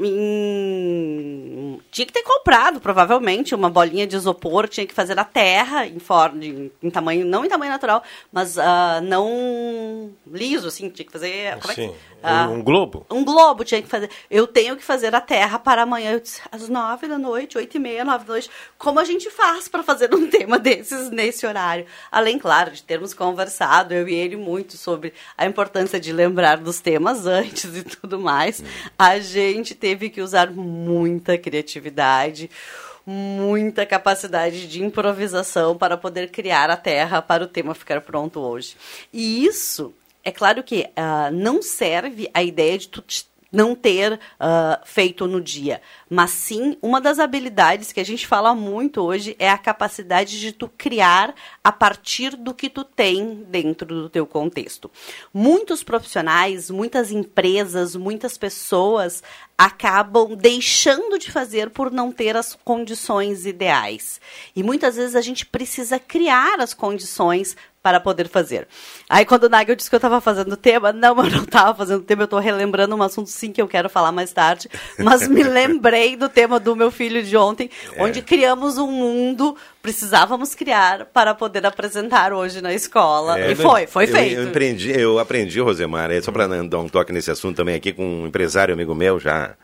em... 0.04 1.80
tinha 1.90 2.06
que 2.06 2.12
ter 2.12 2.22
comprado, 2.22 2.80
provavelmente, 2.80 3.54
uma 3.54 3.70
bolinha 3.70 4.06
de 4.06 4.16
isopor, 4.16 4.68
tinha 4.68 4.86
que 4.86 4.94
fazer 4.94 5.14
na 5.14 5.24
terra, 5.24 5.86
em, 5.86 5.98
forma, 5.98 6.44
em, 6.44 6.90
tamanho, 6.90 7.24
não 7.24 7.44
em 7.44 7.48
tamanho 7.48 7.72
natural, 7.72 8.02
mas 8.32 8.56
uh, 8.56 9.00
não 9.02 10.12
liso, 10.26 10.68
assim, 10.68 10.90
tinha 10.90 11.06
que 11.06 11.12
fazer. 11.12 11.58
Como 11.60 11.74
Sim. 11.74 11.84
É 11.84 11.88
que, 11.88 12.50
uh, 12.50 12.52
um 12.52 12.62
globo? 12.62 13.06
Um 13.10 13.24
globo 13.24 13.64
tinha 13.64 13.80
que 13.80 13.88
fazer. 13.88 14.10
Eu 14.30 14.46
tenho 14.46 14.76
que 14.76 14.84
fazer 14.84 15.14
a 15.14 15.20
terra 15.20 15.58
para 15.58 15.82
amanhã, 15.82 16.12
eu 16.12 16.20
disse, 16.20 16.40
às 16.50 16.68
nove 16.68 17.06
da 17.06 17.18
noite, 17.18 17.56
oito 17.56 17.76
e 17.76 17.80
meia, 17.80 18.04
nove 18.04 18.24
da 18.24 18.32
noite. 18.32 18.50
Como 18.76 18.98
a 18.98 19.04
gente 19.04 19.30
faz 19.30 19.68
para 19.68 19.82
fazer 19.82 20.14
um 20.14 20.26
tema 20.30 20.58
desses 20.58 21.10
nesse 21.10 21.46
horário? 21.46 21.86
Além, 22.10 22.38
claro, 22.38 22.70
de 22.70 22.82
termos 22.82 23.14
conversado, 23.14 23.94
eu 23.94 24.08
e 24.08 24.14
ele, 24.14 24.36
muito 24.36 24.76
sobre 24.76 25.12
a 25.36 25.46
importância 25.46 26.00
de 26.00 26.12
lembrar 26.12 26.58
dos 26.58 26.80
temas 26.80 27.24
antes 27.26 27.76
e 27.76 27.82
tudo 27.82 28.18
mais, 28.18 28.62
a 28.98 29.18
gente 29.18 29.74
teve 29.86 30.10
que 30.10 30.20
usar 30.20 30.50
muita 30.50 31.38
criatividade, 31.38 32.50
muita 33.06 33.86
capacidade 33.86 34.66
de 34.66 34.82
improvisação 34.82 35.78
para 35.78 35.96
poder 35.96 36.32
criar 36.32 36.68
a 36.70 36.76
Terra 36.76 37.22
para 37.22 37.44
o 37.44 37.46
tema 37.46 37.72
ficar 37.72 38.00
pronto 38.00 38.40
hoje. 38.40 38.76
E 39.12 39.46
isso, 39.46 39.94
é 40.24 40.32
claro 40.32 40.64
que 40.64 40.88
uh, 40.98 41.32
não 41.32 41.62
serve 41.62 42.28
a 42.34 42.42
ideia 42.42 42.76
de 42.76 42.88
tu 42.88 43.04
não 43.52 43.76
ter 43.76 44.14
uh, 44.14 44.84
feito 44.84 45.28
no 45.28 45.40
dia. 45.40 45.80
Mas 46.08 46.30
sim, 46.30 46.76
uma 46.80 47.00
das 47.00 47.18
habilidades 47.18 47.92
que 47.92 47.98
a 47.98 48.04
gente 48.04 48.26
fala 48.26 48.54
muito 48.54 49.02
hoje 49.02 49.34
é 49.40 49.50
a 49.50 49.58
capacidade 49.58 50.38
de 50.38 50.52
tu 50.52 50.70
criar 50.78 51.34
a 51.64 51.72
partir 51.72 52.36
do 52.36 52.54
que 52.54 52.70
tu 52.70 52.84
tem 52.84 53.44
dentro 53.48 53.86
do 53.86 54.08
teu 54.08 54.24
contexto. 54.24 54.88
Muitos 55.34 55.82
profissionais, 55.82 56.70
muitas 56.70 57.10
empresas, 57.10 57.96
muitas 57.96 58.38
pessoas 58.38 59.22
acabam 59.58 60.36
deixando 60.36 61.18
de 61.18 61.32
fazer 61.32 61.70
por 61.70 61.90
não 61.90 62.12
ter 62.12 62.36
as 62.36 62.54
condições 62.54 63.44
ideais. 63.44 64.20
E 64.54 64.62
muitas 64.62 64.96
vezes 64.96 65.16
a 65.16 65.20
gente 65.20 65.44
precisa 65.44 65.98
criar 65.98 66.60
as 66.60 66.72
condições 66.72 67.56
para 67.86 68.00
poder 68.00 68.28
fazer. 68.28 68.66
Aí 69.08 69.24
quando 69.24 69.44
o 69.44 69.48
Nagel 69.48 69.76
disse 69.76 69.88
que 69.88 69.94
eu 69.94 69.98
estava 69.98 70.20
fazendo 70.20 70.52
o 70.54 70.56
tema, 70.56 70.92
não, 70.92 71.16
eu 71.22 71.30
não 71.30 71.44
estava 71.44 71.72
fazendo 71.72 72.00
o 72.00 72.04
tema, 72.04 72.22
eu 72.22 72.24
estou 72.24 72.40
relembrando 72.40 72.96
um 72.96 73.02
assunto 73.02 73.30
sim 73.30 73.52
que 73.52 73.62
eu 73.62 73.68
quero 73.68 73.88
falar 73.88 74.10
mais 74.10 74.32
tarde, 74.32 74.68
mas 74.98 75.28
me 75.28 75.40
lembrei 75.46 75.95
do 76.16 76.28
tema 76.28 76.60
do 76.60 76.76
meu 76.76 76.90
filho 76.90 77.22
de 77.22 77.36
ontem, 77.36 77.70
é. 77.94 78.02
onde 78.02 78.20
criamos 78.22 78.76
um 78.76 78.90
mundo, 78.90 79.56
precisávamos 79.80 80.54
criar 80.54 81.06
para 81.06 81.34
poder 81.34 81.64
apresentar 81.64 82.32
hoje 82.32 82.60
na 82.60 82.74
escola. 82.74 83.38
É, 83.38 83.52
e 83.52 83.54
foi, 83.54 83.86
foi 83.86 84.04
eu, 84.04 84.08
feito. 84.08 84.40
Eu, 84.40 84.48
aprendi, 84.48 85.00
eu 85.00 85.18
aprendi, 85.18 85.60
Rosemar, 85.60 86.10
só 86.22 86.30
para 86.30 86.46
dar 86.46 86.78
um 86.78 86.88
toque 86.88 87.12
nesse 87.12 87.30
assunto 87.30 87.56
também 87.56 87.74
aqui 87.74 87.92
com 87.92 88.04
um 88.04 88.26
empresário 88.26 88.74
amigo 88.74 88.94
meu 88.94 89.18
já 89.18 89.54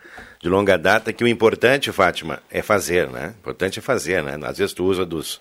de 0.42 0.48
longa 0.48 0.76
data 0.76 1.12
que 1.12 1.22
o 1.22 1.28
importante, 1.28 1.92
Fátima, 1.92 2.40
é 2.50 2.60
fazer, 2.62 3.08
né? 3.08 3.28
O 3.36 3.38
importante 3.38 3.78
é 3.78 3.82
fazer, 3.82 4.24
né? 4.24 4.36
Às 4.42 4.58
vezes 4.58 4.74
tu 4.74 4.84
usa 4.84 5.06
dos, 5.06 5.36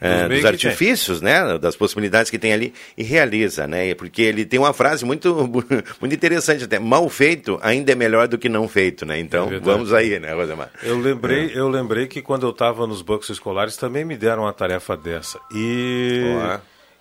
uh, 0.00 0.28
dos 0.30 0.46
artifícios, 0.46 1.20
né? 1.20 1.58
Das 1.58 1.76
possibilidades 1.76 2.30
que 2.30 2.38
tem 2.38 2.54
ali 2.54 2.72
e 2.96 3.02
realiza, 3.02 3.66
né? 3.66 3.94
Porque 3.94 4.22
ele 4.22 4.46
tem 4.46 4.58
uma 4.58 4.72
frase 4.72 5.04
muito, 5.04 5.46
muito 6.00 6.14
interessante 6.14 6.64
até. 6.64 6.78
Mal 6.78 7.06
feito 7.10 7.58
ainda 7.62 7.92
é 7.92 7.94
melhor 7.94 8.26
do 8.28 8.38
que 8.38 8.48
não 8.48 8.66
feito, 8.66 9.04
né? 9.04 9.20
Então, 9.20 9.52
é 9.52 9.58
vamos 9.58 9.92
aí, 9.92 10.18
né, 10.18 10.32
Rosemar? 10.32 10.70
Eu 10.82 10.98
lembrei, 10.98 11.50
é. 11.50 11.58
eu 11.58 11.68
lembrei 11.68 12.06
que 12.06 12.22
quando 12.22 12.46
eu 12.46 12.50
estava 12.50 12.86
nos 12.86 13.02
bancos 13.02 13.28
escolares 13.28 13.76
também 13.76 14.06
me 14.06 14.16
deram 14.16 14.44
uma 14.44 14.54
tarefa 14.54 14.96
dessa. 14.96 15.38
E... 15.54 16.22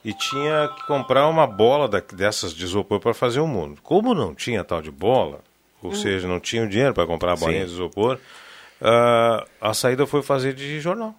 e 0.03 0.13
tinha 0.13 0.67
que 0.75 0.85
comprar 0.87 1.29
uma 1.29 1.47
bola 1.47 1.87
da, 1.87 2.01
dessas 2.01 2.53
de 2.53 2.65
isopor 2.65 2.99
para 2.99 3.13
fazer 3.13 3.39
o 3.39 3.47
mundo. 3.47 3.79
Como 3.81 4.13
não 4.13 4.35
tinha 4.35 4.61
tal 4.61 4.81
de 4.81 4.91
bola, 4.91 5.39
ou 5.85 5.91
hum. 5.91 5.95
seja, 5.95 6.27
não 6.27 6.39
tinham 6.39 6.67
dinheiro 6.67 6.93
para 6.93 7.05
comprar 7.05 7.33
a 7.33 7.35
bolinha 7.35 7.65
de 7.65 7.71
isopor, 7.71 8.19
uh, 8.81 9.47
a 9.59 9.73
saída 9.73 10.05
foi 10.05 10.21
fazer 10.21 10.53
de 10.53 10.79
jornal. 10.79 11.15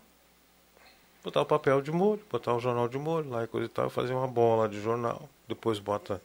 Botar 1.25 1.43
o 1.43 1.47
papel 1.47 1.83
de 1.83 1.91
molho, 1.91 2.21
botar 2.31 2.55
o 2.55 2.61
jornal 2.61 2.89
de 2.89 2.99
molho 2.99 3.29
lá 3.29 3.45
e 3.45 3.47
coisa 3.47 3.67
e 3.67 3.69
tal, 3.69 3.91
fazer 3.91 4.13
uma 4.13 4.29
bola 4.29 4.69
de 4.69 4.81
jornal. 4.81 5.29
Depois 5.49 5.79
bota 5.79 6.21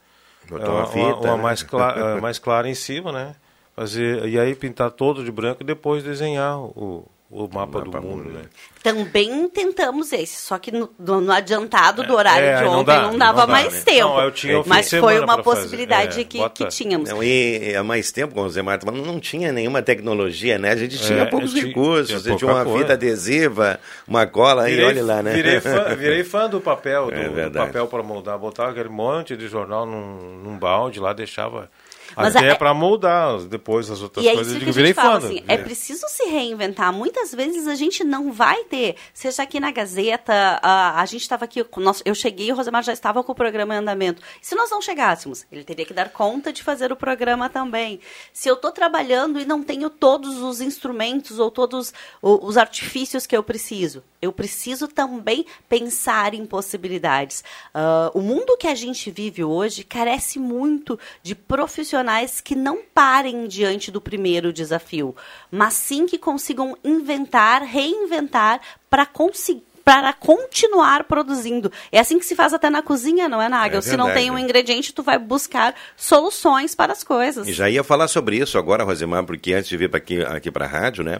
uh, 0.49 0.55
uma, 0.55 0.85
fita, 0.87 0.99
uma, 0.99 1.17
uma 1.17 1.37
né? 1.37 1.43
mais, 1.43 1.63
clara, 1.63 2.17
uh, 2.17 2.21
mais 2.21 2.39
clara 2.39 2.69
em 2.69 2.75
cima, 2.75 3.11
né? 3.11 3.35
Fazer, 3.75 4.27
e 4.27 4.39
aí 4.39 4.53
pintar 4.53 4.91
todo 4.91 5.23
de 5.23 5.31
branco 5.31 5.63
e 5.63 5.65
depois 5.65 6.03
desenhar 6.03 6.59
o, 6.59 7.07
o 7.31 7.43
mapa, 7.43 7.79
o 7.79 7.85
mapa 7.85 8.01
do 8.01 8.01
mundo, 8.01 8.29
né? 8.29 8.41
Também 8.83 9.47
tentamos 9.47 10.11
esse, 10.11 10.41
só 10.41 10.59
que 10.59 10.69
no, 10.69 10.89
no 10.99 11.31
adiantado 11.31 12.03
do 12.03 12.13
horário 12.13 12.45
é, 12.45 12.57
de 12.57 12.63
ontem 12.65 12.75
não, 12.75 12.83
dá, 12.83 13.01
não 13.03 13.17
dava 13.17 13.41
não 13.41 13.47
dá, 13.47 13.53
mais 13.53 13.73
né? 13.73 13.81
tempo. 13.85 14.09
Não, 14.09 14.63
mas 14.65 14.89
foi 14.89 15.19
uma 15.19 15.41
possibilidade 15.41 16.19
é, 16.19 16.23
que, 16.25 16.49
que, 16.49 16.65
tínhamos. 16.67 17.09
e 17.23 17.73
há 17.73 17.83
mais 17.83 18.11
tempo, 18.11 18.33
como 18.33 18.47
o 18.47 18.49
Zé 18.49 18.61
Marta 18.61 18.91
não 18.91 19.17
tinha 19.17 19.53
nenhuma 19.53 19.81
tecnologia, 19.81 20.57
né? 20.57 20.71
A 20.71 20.75
gente 20.75 20.97
tinha 20.97 21.21
é, 21.21 21.25
poucos 21.25 21.53
recursos, 21.53 22.21
tinha, 22.21 22.35
tinha 22.35 22.51
uma 22.51 22.65
coisa. 22.65 22.79
fita 22.79 22.93
adesiva, 22.93 23.79
uma 24.05 24.27
cola, 24.27 24.65
virei, 24.65 24.83
e 24.83 24.87
olha 24.87 25.03
lá, 25.03 25.23
né? 25.23 25.31
Virei 25.31 25.61
fã, 25.61 25.83
virei 25.95 26.23
fã 26.25 26.49
do 26.49 26.59
papel, 26.59 27.05
do, 27.05 27.39
é 27.39 27.49
do 27.49 27.57
papel 27.57 27.87
para 27.87 28.03
moldar, 28.03 28.37
botava 28.37 28.71
aquele 28.71 28.89
monte 28.89 29.37
de 29.37 29.47
jornal 29.47 29.85
num, 29.85 30.41
num 30.43 30.57
balde 30.57 30.99
lá, 30.99 31.13
deixava 31.13 31.69
mas 32.15 32.35
Até 32.35 32.49
é, 32.49 32.55
para 32.55 32.73
moldar 32.73 33.39
depois 33.43 33.89
as 33.89 34.01
outras 34.01 34.25
e 34.25 34.29
é 34.29 34.33
coisas. 34.33 34.53
Isso 34.53 34.63
que 34.63 34.69
a 34.69 34.85
gente 34.85 34.93
fala, 34.93 35.17
assim, 35.17 35.43
é. 35.47 35.53
é 35.53 35.57
preciso 35.57 36.05
se 36.07 36.23
reinventar. 36.25 36.91
Muitas 36.91 37.33
vezes 37.33 37.67
a 37.67 37.75
gente 37.75 38.03
não 38.03 38.31
vai 38.31 38.63
ter, 38.65 38.95
seja 39.13 39.43
aqui 39.43 39.59
na 39.59 39.71
Gazeta, 39.71 40.59
a, 40.61 41.01
a 41.01 41.05
gente 41.05 41.21
estava 41.21 41.45
aqui, 41.45 41.65
nós, 41.77 42.01
eu 42.05 42.13
cheguei 42.13 42.47
e 42.47 42.51
o 42.51 42.55
Rosemar 42.55 42.83
já 42.83 42.93
estava 42.93 43.23
com 43.23 43.31
o 43.31 43.35
programa 43.35 43.75
em 43.75 43.77
andamento. 43.77 44.21
E 44.41 44.45
se 44.45 44.55
nós 44.55 44.69
não 44.69 44.81
chegássemos, 44.81 45.45
ele 45.51 45.63
teria 45.63 45.85
que 45.85 45.93
dar 45.93 46.09
conta 46.09 46.51
de 46.51 46.63
fazer 46.63 46.91
o 46.91 46.95
programa 46.95 47.49
também. 47.49 47.99
Se 48.33 48.49
eu 48.49 48.55
estou 48.55 48.71
trabalhando 48.71 49.39
e 49.39 49.45
não 49.45 49.63
tenho 49.63 49.89
todos 49.89 50.37
os 50.37 50.61
instrumentos 50.61 51.39
ou 51.39 51.49
todos 51.49 51.93
os 52.21 52.57
artifícios 52.57 53.25
que 53.25 53.35
eu 53.35 53.43
preciso, 53.43 54.03
eu 54.21 54.31
preciso 54.31 54.87
também 54.87 55.45
pensar 55.67 56.33
em 56.33 56.45
possibilidades. 56.45 57.43
Uh, 57.73 58.17
o 58.17 58.21
mundo 58.21 58.57
que 58.57 58.67
a 58.67 58.75
gente 58.75 59.09
vive 59.09 59.43
hoje 59.43 59.83
carece 59.83 60.37
muito 60.37 60.99
de 61.23 61.33
profissionais 61.33 62.00
que 62.41 62.55
não 62.55 62.79
parem 62.93 63.47
diante 63.47 63.91
do 63.91 64.01
primeiro 64.01 64.51
desafio, 64.53 65.15
mas 65.49 65.73
sim 65.73 66.05
que 66.05 66.17
consigam 66.17 66.77
inventar, 66.83 67.63
reinventar 67.63 68.61
para 68.89 69.05
conseguir 69.05 69.63
para 69.83 70.13
continuar 70.13 71.05
produzindo. 71.05 71.71
É 71.91 71.99
assim 71.99 72.19
que 72.19 72.25
se 72.25 72.35
faz 72.35 72.53
até 72.53 72.69
na 72.69 72.83
cozinha, 72.83 73.27
não 73.27 73.41
é, 73.41 73.49
Nagel? 73.49 73.79
É 73.79 73.81
se 73.81 73.97
não 73.97 74.13
tem 74.13 74.29
um 74.29 74.37
ingrediente, 74.37 74.93
tu 74.93 75.01
vai 75.01 75.17
buscar 75.17 75.73
soluções 75.97 76.75
para 76.75 76.93
as 76.93 77.03
coisas. 77.03 77.47
E 77.47 77.51
já 77.51 77.67
ia 77.67 77.83
falar 77.83 78.07
sobre 78.07 78.37
isso 78.37 78.59
agora, 78.59 78.83
Rosemar, 78.83 79.25
porque 79.25 79.53
antes 79.53 79.67
de 79.67 79.77
vir 79.77 79.89
para 79.89 79.97
aqui, 79.97 80.21
aqui 80.21 80.51
para 80.51 80.65
a 80.65 80.67
rádio, 80.67 81.03
né? 81.03 81.19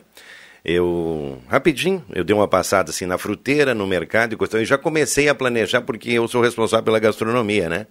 eu 0.64 1.42
rapidinho 1.48 2.06
eu 2.14 2.24
dei 2.24 2.36
uma 2.36 2.48
passada 2.48 2.92
assim 2.92 3.06
na 3.06 3.18
fruteira 3.18 3.74
no 3.74 3.88
mercado 3.88 4.34
e 4.34 4.38
questão 4.38 4.62
e 4.62 4.66
já 4.66 4.78
comecei 4.78 5.28
a 5.28 5.34
planejar 5.34 5.82
porque 5.82 6.12
eu 6.12 6.28
sou 6.28 6.42
responsável 6.42 6.84
pela 6.84 7.00
gastronomia 7.00 7.68
né 7.68 7.88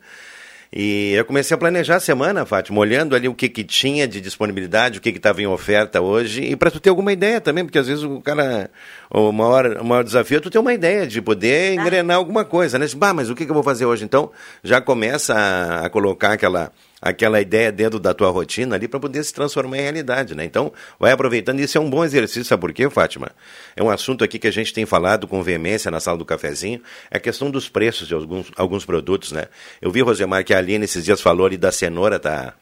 e 0.73 1.15
eu 1.15 1.25
comecei 1.25 1.55
a 1.55 1.59
planejar 1.59 1.97
a 1.97 2.01
semana, 2.01 2.47
Fátima, 2.47 2.79
olhando 2.79 3.17
ali 3.17 3.27
o 3.27 3.35
que, 3.35 3.49
que 3.49 3.65
tinha 3.65 4.07
de 4.07 4.21
disponibilidade, 4.21 4.99
o 4.99 5.03
que 5.03 5.09
estava 5.09 5.43
em 5.43 5.47
oferta 5.47 6.01
hoje, 6.01 6.43
e 6.43 6.55
para 6.55 6.71
tu 6.71 6.79
ter 6.79 6.91
alguma 6.91 7.13
ideia 7.13 7.41
também, 7.41 7.65
porque 7.65 7.79
às 7.79 7.89
vezes 7.89 8.05
o 8.05 8.21
cara, 8.21 8.71
o 9.11 9.33
maior, 9.33 9.79
o 9.79 9.85
maior 9.85 10.05
desafio 10.05 10.37
é 10.37 10.41
tu 10.41 10.49
ter 10.49 10.61
uma 10.61 10.73
ideia 10.73 11.09
de 11.09 11.21
poder 11.21 11.77
ah. 11.77 11.83
engrenar 11.83 12.17
alguma 12.17 12.45
coisa, 12.45 12.79
né? 12.79 12.87
Bah, 12.97 13.13
mas 13.13 13.29
o 13.29 13.35
que, 13.35 13.45
que 13.45 13.51
eu 13.51 13.55
vou 13.55 13.65
fazer 13.65 13.85
hoje? 13.85 14.05
Então, 14.05 14.31
já 14.63 14.81
começa 14.81 15.35
a, 15.35 15.87
a 15.87 15.91
colocar 15.91 16.33
aquela 16.33 16.71
aquela 17.01 17.41
ideia 17.41 17.73
dentro 17.73 17.99
da 17.99 18.13
tua 18.13 18.31
rotina 18.31 18.77
ali 18.77 18.87
para 18.87 19.01
poder 19.01 19.25
se 19.25 19.33
transformar 19.33 19.79
em 19.79 19.83
realidade, 19.83 20.35
né? 20.35 20.45
Então, 20.45 20.73
vai 20.99 21.13
aproveitando. 21.13 21.61
Isso 21.61 21.79
é 21.79 21.81
um 21.81 21.89
bom 21.89 22.05
exercício, 22.05 22.45
sabe 22.45 22.61
por 22.61 22.73
quê, 22.73 22.89
Fátima? 22.91 23.31
É 23.75 23.83
um 23.83 23.91
assunto 23.91 24.23
aqui 24.23 24.39
que 24.39 24.49
a 24.49 24.53
gente 24.53 24.73
tem 24.73 24.85
falado 24.85 25.27
com 25.27 25.43
veemência 25.43 25.91
na 25.91 26.01
sala 26.01 26.19
do 26.19 26.25
cafezinho, 26.25 26.83
é 27.11 27.17
a 27.17 27.21
questão 27.21 27.51
dos 27.51 27.69
preços 27.69 28.07
de 28.07 28.15
alguns, 28.15 28.51
alguns 28.57 28.85
produtos, 28.85 29.33
né? 29.33 29.47
Eu 29.81 29.91
vi, 29.91 30.03
Rosemar, 30.03 30.45
que 30.45 30.53
a 30.53 30.59
Aline 30.59 30.85
esses 30.85 31.05
dias 31.05 31.21
falou 31.21 31.47
ali 31.47 31.57
da 31.57 31.73
cenoura, 31.73 32.19
tá 32.19 32.55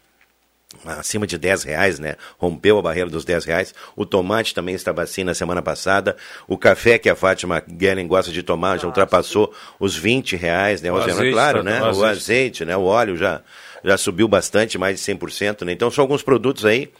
acima 0.84 1.26
de 1.26 1.38
10 1.38 1.64
reais, 1.64 1.98
né? 1.98 2.16
Rompeu 2.38 2.78
a 2.78 2.82
barreira 2.82 3.10
dos 3.10 3.24
10 3.24 3.44
reais. 3.46 3.74
O 3.96 4.04
tomate 4.04 4.54
também 4.54 4.74
estava 4.74 5.02
assim 5.02 5.24
na 5.24 5.34
semana 5.34 5.62
passada. 5.62 6.16
O 6.46 6.56
café 6.56 6.98
que 6.98 7.08
a 7.08 7.16
Fátima 7.16 7.62
Guellen 7.66 8.06
gosta 8.06 8.30
de 8.30 8.42
tomar 8.42 8.78
já 8.78 8.86
ultrapassou 8.86 9.52
os 9.80 9.96
20 9.96 10.36
reais, 10.36 10.82
né? 10.82 10.92
O 10.92 10.96
azeite, 10.96 11.32
claro, 11.32 11.62
né? 11.62 11.82
O 11.82 11.86
azeite. 11.86 11.98
o 11.98 12.04
azeite, 12.04 12.64
né? 12.64 12.76
O 12.76 12.84
óleo 12.84 13.16
já 13.16 13.40
já 13.84 13.96
subiu 13.96 14.28
bastante, 14.28 14.78
mais 14.78 15.00
de 15.00 15.12
100%. 15.12 15.64
Né? 15.64 15.72
Então, 15.72 15.90
são 15.90 16.02
alguns 16.02 16.22
produtos 16.22 16.64
aí 16.64 16.90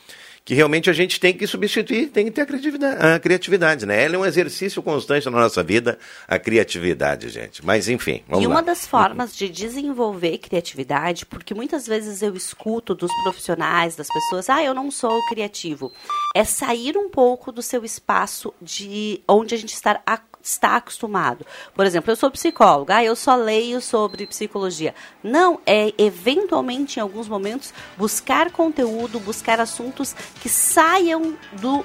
que 0.48 0.54
realmente 0.54 0.88
a 0.88 0.94
gente 0.94 1.20
tem 1.20 1.34
que 1.34 1.46
substituir, 1.46 2.06
tem 2.06 2.24
que 2.24 2.30
ter 2.30 2.40
a 2.40 2.46
criatividade, 2.46 3.06
a 3.06 3.18
criatividade, 3.18 3.84
né? 3.84 4.02
Ela 4.02 4.14
é 4.14 4.18
um 4.18 4.24
exercício 4.24 4.82
constante 4.82 5.26
na 5.28 5.38
nossa 5.38 5.62
vida, 5.62 5.98
a 6.26 6.38
criatividade, 6.38 7.28
gente. 7.28 7.62
Mas 7.62 7.86
enfim, 7.86 8.22
vamos 8.26 8.44
E 8.44 8.46
uma 8.46 8.54
lá. 8.54 8.60
das 8.62 8.86
formas 8.86 9.36
de 9.36 9.46
desenvolver 9.50 10.38
criatividade, 10.38 11.26
porque 11.26 11.52
muitas 11.52 11.86
vezes 11.86 12.22
eu 12.22 12.34
escuto 12.34 12.94
dos 12.94 13.10
profissionais, 13.22 13.94
das 13.94 14.08
pessoas, 14.08 14.48
ah, 14.48 14.64
eu 14.64 14.72
não 14.72 14.90
sou 14.90 15.20
criativo, 15.28 15.92
é 16.34 16.44
sair 16.44 16.96
um 16.96 17.10
pouco 17.10 17.52
do 17.52 17.60
seu 17.60 17.84
espaço 17.84 18.54
de 18.62 19.20
onde 19.28 19.54
a 19.54 19.58
gente 19.58 19.74
está 19.74 20.00
está 20.48 20.76
acostumado. 20.76 21.46
Por 21.74 21.84
exemplo, 21.84 22.10
eu 22.10 22.16
sou 22.16 22.30
psicóloga, 22.30 22.96
ah, 22.96 23.04
eu 23.04 23.14
só 23.14 23.36
leio 23.36 23.80
sobre 23.80 24.26
psicologia. 24.26 24.94
Não, 25.22 25.60
é 25.66 25.92
eventualmente, 25.98 26.98
em 26.98 27.02
alguns 27.02 27.28
momentos, 27.28 27.72
buscar 27.96 28.50
conteúdo, 28.50 29.20
buscar 29.20 29.60
assuntos 29.60 30.14
que 30.40 30.48
saiam 30.48 31.36
do 31.60 31.84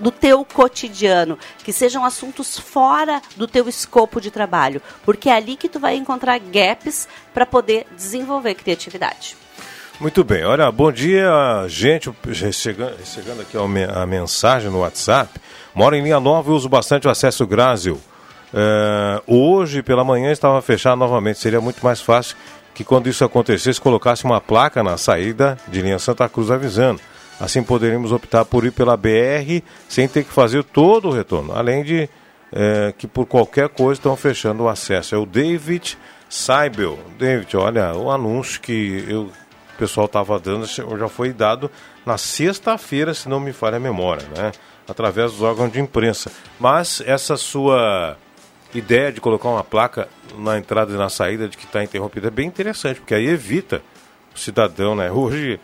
do 0.00 0.10
teu 0.10 0.44
cotidiano, 0.44 1.38
que 1.62 1.72
sejam 1.72 2.04
assuntos 2.04 2.58
fora 2.58 3.22
do 3.36 3.46
teu 3.46 3.68
escopo 3.68 4.20
de 4.20 4.32
trabalho, 4.32 4.82
porque 5.04 5.28
é 5.28 5.34
ali 5.34 5.54
que 5.54 5.68
tu 5.68 5.78
vai 5.78 5.94
encontrar 5.94 6.40
gaps 6.40 7.06
para 7.32 7.46
poder 7.46 7.86
desenvolver 7.96 8.54
criatividade. 8.54 9.36
Muito 10.00 10.24
bem, 10.24 10.44
olha, 10.44 10.70
bom 10.72 10.90
dia, 10.90 11.30
gente, 11.68 12.10
chegando, 12.52 12.98
chegando 13.06 13.42
aqui 13.42 13.56
a 13.56 14.06
mensagem 14.06 14.70
no 14.70 14.80
WhatsApp. 14.80 15.40
Moro 15.76 15.94
em 15.94 16.02
linha 16.02 16.18
nova 16.18 16.50
e 16.50 16.54
uso 16.54 16.70
bastante 16.70 17.06
o 17.06 17.10
acesso 17.10 17.46
Grásil. 17.46 18.00
É, 18.54 19.20
hoje, 19.26 19.82
pela 19.82 20.02
manhã, 20.02 20.32
estava 20.32 20.62
fechado 20.62 20.96
novamente. 20.96 21.38
Seria 21.38 21.60
muito 21.60 21.84
mais 21.84 22.00
fácil 22.00 22.34
que, 22.74 22.82
quando 22.82 23.10
isso 23.10 23.22
acontecesse, 23.22 23.78
colocasse 23.78 24.24
uma 24.24 24.40
placa 24.40 24.82
na 24.82 24.96
saída 24.96 25.58
de 25.68 25.82
linha 25.82 25.98
Santa 25.98 26.26
Cruz 26.30 26.50
avisando. 26.50 26.98
Assim 27.38 27.62
poderíamos 27.62 28.10
optar 28.10 28.46
por 28.46 28.64
ir 28.64 28.70
pela 28.70 28.96
BR 28.96 29.62
sem 29.86 30.08
ter 30.08 30.24
que 30.24 30.32
fazer 30.32 30.64
todo 30.64 31.08
o 31.08 31.12
retorno. 31.12 31.54
Além 31.54 31.84
de 31.84 32.08
é, 32.50 32.94
que, 32.96 33.06
por 33.06 33.26
qualquer 33.26 33.68
coisa, 33.68 33.98
estão 33.98 34.16
fechando 34.16 34.62
o 34.62 34.68
acesso. 34.70 35.14
É 35.14 35.18
o 35.18 35.26
David 35.26 35.98
Saibel. 36.26 36.98
David, 37.18 37.54
olha, 37.54 37.92
o 37.92 38.10
anúncio 38.10 38.62
que 38.62 39.04
eu, 39.06 39.24
o 39.24 39.78
pessoal 39.78 40.06
estava 40.06 40.38
dando 40.38 40.64
já 40.64 41.08
foi 41.08 41.34
dado 41.34 41.70
na 42.06 42.16
sexta-feira, 42.16 43.12
se 43.12 43.28
não 43.28 43.38
me 43.38 43.52
falha 43.52 43.76
a 43.76 43.80
memória, 43.80 44.26
né? 44.34 44.52
Através 44.88 45.32
dos 45.32 45.42
órgãos 45.42 45.72
de 45.72 45.80
imprensa. 45.80 46.30
Mas 46.60 47.02
essa 47.04 47.36
sua 47.36 48.16
ideia 48.74 49.12
de 49.12 49.20
colocar 49.20 49.48
uma 49.48 49.64
placa 49.64 50.08
na 50.38 50.58
entrada 50.58 50.92
e 50.92 50.96
na 50.96 51.08
saída 51.08 51.48
de 51.48 51.56
que 51.56 51.64
está 51.64 51.82
interrompida 51.82 52.28
é 52.28 52.30
bem 52.30 52.46
interessante, 52.46 53.00
porque 53.00 53.14
aí 53.14 53.26
evita 53.26 53.82
o 54.34 54.38
cidadão, 54.38 54.94
né? 54.94 55.10
Hoje, 55.12 55.58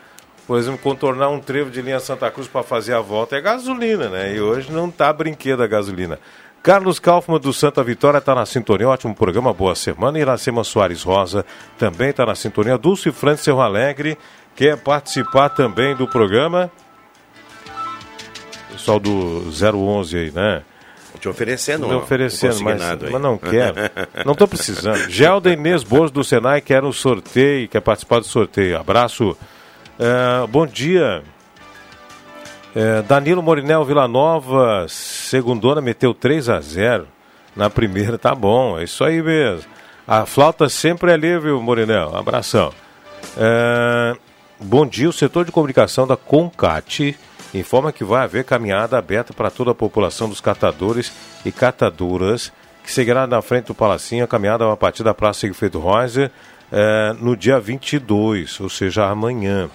por 0.46 0.58
exemplo, 0.58 0.78
contornar 0.78 1.28
um 1.28 1.40
trevo 1.40 1.70
de 1.70 1.80
linha 1.82 2.00
Santa 2.00 2.30
Cruz 2.30 2.48
para 2.48 2.62
fazer 2.62 2.94
a 2.94 3.00
volta 3.00 3.36
é 3.36 3.40
gasolina, 3.40 4.08
né? 4.08 4.34
E 4.34 4.40
hoje 4.40 4.72
não 4.72 4.90
tá 4.90 5.12
brinquedo 5.12 5.62
a 5.62 5.66
gasolina. 5.66 6.18
Carlos 6.62 7.00
Kaufmann 7.00 7.40
do 7.40 7.52
Santa 7.52 7.82
Vitória 7.82 8.18
está 8.18 8.34
na 8.34 8.46
sintonia, 8.46 8.88
ótimo 8.88 9.14
programa, 9.14 9.52
boa 9.52 9.74
semana. 9.74 10.18
Iracema 10.18 10.62
Soares 10.62 11.02
Rosa 11.02 11.44
também 11.76 12.10
está 12.10 12.24
na 12.24 12.36
sintonia. 12.36 12.78
Dulce 12.78 13.10
França 13.10 13.44
Cerro 13.44 13.60
Alegre 13.60 14.16
quer 14.54 14.76
participar 14.76 15.48
também 15.48 15.96
do 15.96 16.06
programa. 16.06 16.70
Pessoal 18.72 18.98
do 18.98 19.44
011 19.50 20.16
aí, 20.16 20.30
né? 20.30 20.62
Te 21.20 21.28
oferecendo, 21.28 21.86
Me 21.86 21.94
oferecendo, 21.94 22.56
não 22.56 22.64
mas, 22.64 22.80
mas, 22.80 23.22
não 23.22 23.38
quero. 23.38 23.76
não 24.24 24.32
estou 24.32 24.48
precisando. 24.48 24.98
Gelda 25.08 25.52
Inês 25.52 25.84
Boas 25.84 26.10
do 26.10 26.24
Senai 26.24 26.60
quer 26.60 26.82
um 26.82 26.90
sorteio, 26.90 27.68
quer 27.68 27.80
participar 27.80 28.18
do 28.18 28.26
sorteio. 28.26 28.76
Abraço. 28.76 29.36
É, 30.00 30.46
bom 30.48 30.66
dia. 30.66 31.22
É, 32.74 33.02
Danilo 33.02 33.40
Morinel 33.40 33.84
Villanova, 33.84 34.86
segundona, 34.88 35.80
meteu 35.80 36.12
3 36.12 36.48
a 36.48 36.60
0 36.60 37.06
na 37.54 37.70
primeira, 37.70 38.18
tá 38.18 38.34
bom, 38.34 38.78
é 38.78 38.84
isso 38.84 39.04
aí 39.04 39.22
mesmo. 39.22 39.70
A 40.08 40.26
flauta 40.26 40.68
sempre 40.68 41.12
é 41.12 41.16
livre, 41.16 41.52
Morinel. 41.52 42.16
Abração. 42.16 42.72
É, 43.36 44.16
bom 44.58 44.84
dia, 44.84 45.08
o 45.08 45.12
setor 45.12 45.44
de 45.44 45.52
comunicação 45.52 46.04
da 46.04 46.16
Concate 46.16 47.16
informa 47.58 47.92
que 47.92 48.04
vai 48.04 48.24
haver 48.24 48.44
caminhada 48.44 48.96
aberta 48.96 49.32
para 49.32 49.50
toda 49.50 49.72
a 49.72 49.74
população 49.74 50.28
dos 50.28 50.40
catadores 50.40 51.12
e 51.44 51.52
catadoras, 51.52 52.52
que 52.82 52.90
seguirá 52.90 53.26
na 53.26 53.42
frente 53.42 53.66
do 53.66 53.74
Palacinho 53.74 54.24
a 54.24 54.28
caminhada 54.28 54.70
a 54.70 54.76
partir 54.76 55.02
da 55.02 55.14
Praça 55.14 55.40
Sigfrido 55.40 55.80
Reuser 55.80 56.30
é, 56.70 57.14
no 57.20 57.36
dia 57.36 57.60
22, 57.60 58.60
ou 58.60 58.68
seja, 58.68 59.06
amanhã 59.06 59.70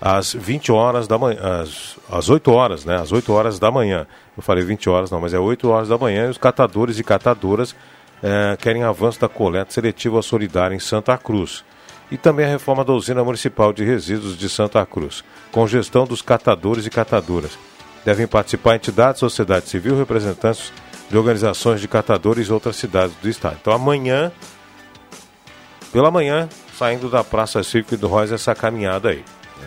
às 0.00 0.34
20 0.34 0.70
horas 0.70 1.08
da 1.08 1.16
manhã, 1.16 1.38
às, 1.40 1.96
às 2.10 2.28
8 2.28 2.52
horas, 2.52 2.84
né? 2.84 2.96
Às 2.96 3.10
8 3.10 3.32
horas 3.32 3.58
da 3.58 3.70
manhã. 3.70 4.06
Eu 4.36 4.42
falei 4.42 4.62
20 4.62 4.90
horas, 4.90 5.10
não, 5.10 5.18
mas 5.18 5.32
é 5.32 5.38
8 5.38 5.66
horas 5.66 5.88
da 5.88 5.96
manhã 5.96 6.26
e 6.26 6.28
os 6.28 6.36
catadores 6.36 6.98
e 6.98 7.02
catadoras 7.02 7.74
é, 8.22 8.54
querem 8.58 8.82
avanço 8.82 9.18
da 9.18 9.30
coleta 9.30 9.72
seletiva 9.72 10.20
solidária 10.20 10.74
em 10.74 10.78
Santa 10.78 11.16
Cruz. 11.16 11.64
E 12.10 12.18
também 12.18 12.44
a 12.44 12.50
reforma 12.50 12.84
da 12.84 12.92
usina 12.92 13.24
municipal 13.24 13.72
de 13.72 13.82
resíduos 13.82 14.36
de 14.36 14.46
Santa 14.46 14.84
Cruz, 14.84 15.24
com 15.54 15.68
gestão 15.68 16.04
dos 16.04 16.20
catadores 16.20 16.84
e 16.84 16.90
catadoras. 16.90 17.56
Devem 18.04 18.26
participar 18.26 18.74
entidades, 18.74 19.20
sociedade 19.20 19.68
civil, 19.68 19.96
representantes 19.96 20.72
de 21.08 21.16
organizações 21.16 21.80
de 21.80 21.86
catadores 21.86 22.48
e 22.48 22.52
outras 22.52 22.74
cidades 22.74 23.14
do 23.22 23.28
estado. 23.28 23.56
Então 23.60 23.72
amanhã, 23.72 24.32
pela 25.92 26.10
manhã, 26.10 26.48
saindo 26.76 27.08
da 27.08 27.22
Praça 27.22 27.62
Cívica 27.62 27.96
do 27.96 28.08
Rosa, 28.08 28.34
essa 28.34 28.52
caminhada 28.52 29.10
aí. 29.10 29.24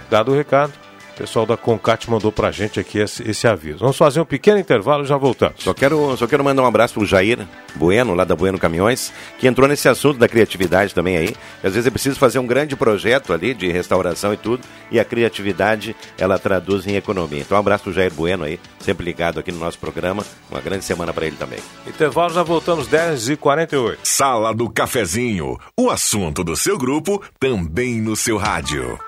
Dado 0.10 0.34
o 0.34 0.36
recado, 0.36 0.74
o 1.17 1.21
pessoal 1.21 1.47
da 1.47 1.57
Concat 1.57 2.07
mandou 2.09 2.31
pra 2.31 2.51
gente 2.51 2.79
aqui 2.79 3.00
esse, 3.00 3.27
esse, 3.27 3.47
aviso. 3.47 3.79
Vamos 3.79 3.97
fazer 3.97 4.21
um 4.21 4.25
pequeno 4.25 4.59
intervalo 4.59 5.03
e 5.03 5.07
já 5.07 5.17
voltamos. 5.17 5.63
Só 5.63 5.74
quero, 5.74 6.15
só 6.15 6.27
quero 6.27 6.43
mandar 6.43 6.62
um 6.62 6.67
abraço 6.67 6.93
pro 6.93 7.05
Jair 7.05 7.39
Bueno, 7.74 8.13
lá 8.13 8.24
da 8.24 8.36
Bueno 8.36 8.59
Caminhões, 8.59 9.12
que 9.39 9.47
entrou 9.47 9.67
nesse 9.67 9.89
assunto 9.89 10.19
da 10.19 10.27
criatividade 10.27 10.93
também 10.93 11.17
aí. 11.17 11.36
Às 11.63 11.74
vezes 11.74 11.88
é 11.88 11.89
preciso 11.89 12.19
fazer 12.19 12.38
um 12.38 12.45
grande 12.45 12.75
projeto 12.75 13.33
ali 13.33 13.55
de 13.55 13.71
restauração 13.71 14.31
e 14.31 14.38
tudo, 14.38 14.63
e 14.91 15.00
a 15.00 15.05
criatividade 15.05 15.95
ela 16.19 16.38
traduz 16.38 16.86
em 16.86 16.95
economia. 16.95 17.39
Então 17.39 17.57
um 17.57 17.59
abraço 17.59 17.86
pro 17.86 17.93
Jair 17.93 18.13
Bueno 18.13 18.43
aí, 18.43 18.59
sempre 18.79 19.03
ligado 19.03 19.39
aqui 19.39 19.51
no 19.51 19.59
nosso 19.59 19.79
programa. 19.79 20.24
Uma 20.51 20.62
grande 20.62 20.86
semana 20.86 21.12
para 21.12 21.25
ele 21.25 21.36
também. 21.36 21.59
Intervalo, 21.88 22.31
já 22.31 22.43
voltamos 22.43 22.88
10h48. 22.88 23.97
Sala 24.03 24.53
do 24.53 24.69
Cafezinho, 24.69 25.57
o 25.75 25.89
assunto 25.89 26.43
do 26.43 26.55
seu 26.55 26.77
grupo 26.77 27.24
também 27.39 28.00
no 28.00 28.15
seu 28.15 28.37
rádio. 28.37 29.00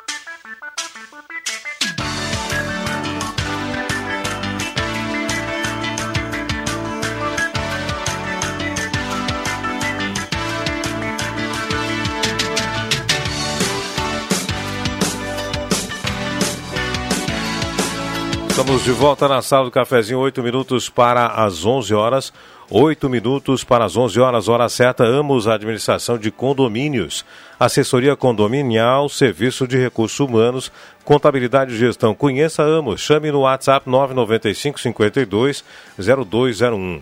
Estamos 18.70 18.86
de 18.86 18.92
volta 18.92 19.28
na 19.28 19.42
sala 19.42 19.66
do 19.66 19.72
cafezinho, 19.72 20.20
8 20.20 20.44
minutos 20.44 20.90
para 20.90 21.26
as 21.26 21.66
11 21.66 21.92
horas. 21.92 22.32
8 22.70 23.10
minutos 23.10 23.64
para 23.64 23.84
as 23.84 23.98
11 23.98 24.20
horas, 24.20 24.48
hora 24.48 24.70
certa. 24.70 25.04
Amos 25.04 25.48
Administração 25.48 26.20
de 26.20 26.30
Condomínios, 26.30 27.26
Assessoria 27.60 28.16
Condominial, 28.16 29.10
Serviço 29.10 29.68
de 29.68 29.76
Recursos 29.76 30.20
Humanos, 30.20 30.72
Contabilidade 31.04 31.74
e 31.74 31.78
Gestão. 31.80 32.14
Conheça 32.14 32.62
Amos. 32.62 33.02
Chame 33.02 33.32
no 33.32 33.40
WhatsApp 33.40 33.90
995 33.90 34.80
52 34.80 35.66
0201. 35.98 37.02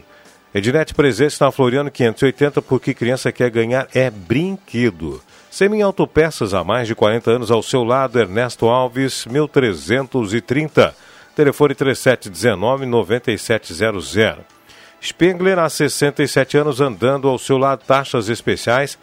Ednet 0.56 0.94
Presente 0.94 1.42
na 1.42 1.52
Floriano 1.52 1.92
580, 1.92 2.62
porque 2.62 2.94
criança 2.94 3.30
quer 3.30 3.50
ganhar 3.50 3.90
é 3.94 4.10
brinquedo. 4.10 5.22
Semi 5.52 5.82
Autopeças 5.82 6.54
há 6.54 6.64
mais 6.64 6.88
de 6.88 6.96
40 6.96 7.30
anos 7.30 7.52
ao 7.52 7.62
seu 7.62 7.84
lado, 7.84 8.18
Ernesto 8.18 8.68
Alves, 8.68 9.26
1330. 9.26 10.96
Telefone 11.38 11.74
3719-9700. 11.76 14.40
Spengler, 15.00 15.60
há 15.60 15.70
67 15.70 16.58
anos, 16.58 16.82
andando 16.82 17.28
ao 17.28 17.38
seu 17.38 17.60
lado, 17.60 17.84
taxas 17.86 18.28
especiais 18.28 18.98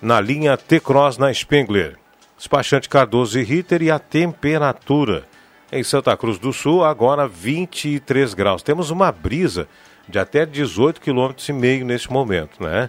na 0.00 0.20
linha 0.20 0.56
T-Cross 0.56 1.18
na 1.18 1.34
Spengler. 1.34 1.96
Despachante 2.36 2.88
Cardoso 2.88 3.40
e 3.40 3.42
Ritter 3.42 3.82
e 3.82 3.90
a 3.90 3.98
temperatura. 3.98 5.24
Em 5.72 5.82
Santa 5.82 6.16
Cruz 6.16 6.38
do 6.38 6.52
Sul, 6.52 6.84
agora 6.84 7.26
23 7.26 8.34
graus. 8.34 8.62
Temos 8.62 8.90
uma 8.90 9.10
brisa 9.10 9.66
de 10.08 10.20
até 10.20 10.46
18 10.46 11.00
km 11.00 11.32
e 11.48 11.52
meio 11.52 11.84
neste 11.84 12.12
momento, 12.12 12.62
né? 12.62 12.88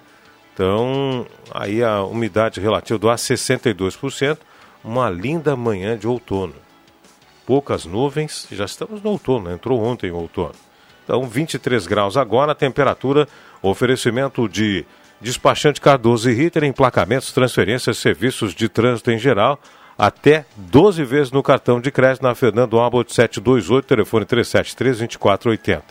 Então, 0.54 1.26
aí 1.52 1.84
a 1.84 2.04
umidade 2.04 2.62
relativa 2.62 3.00
do 3.00 3.10
ar 3.10 3.18
62%, 3.18 4.38
uma 4.84 5.10
linda 5.10 5.56
manhã 5.56 5.98
de 5.98 6.08
outono 6.08 6.69
poucas 7.50 7.84
nuvens, 7.84 8.48
já 8.52 8.64
estamos 8.64 9.02
no 9.02 9.10
outono, 9.10 9.50
né? 9.50 9.56
entrou 9.56 9.84
ontem 9.84 10.12
o 10.12 10.18
outono. 10.18 10.54
Então, 11.04 11.28
23 11.28 11.88
graus 11.88 12.16
agora, 12.16 12.54
temperatura, 12.54 13.28
oferecimento 13.60 14.48
de 14.48 14.86
despachante 15.20 15.82
Cardoso 15.82 16.30
e 16.30 16.34
Ritter, 16.36 16.64
emplacamentos, 16.64 17.32
transferências, 17.32 17.98
serviços 17.98 18.54
de 18.54 18.70
trânsito 18.70 19.10
em 19.10 19.18
geral, 19.18 19.60
até 19.98 20.46
12 20.58 21.04
vezes 21.04 21.32
no 21.32 21.42
cartão 21.42 21.82
de 21.82 21.90
crédito 21.90 22.22
na 22.22 22.36
Fernando 22.36 22.80
Abbott 22.80 23.12
728, 23.12 23.84
telefone 23.84 24.26
373-2480. 24.28 25.82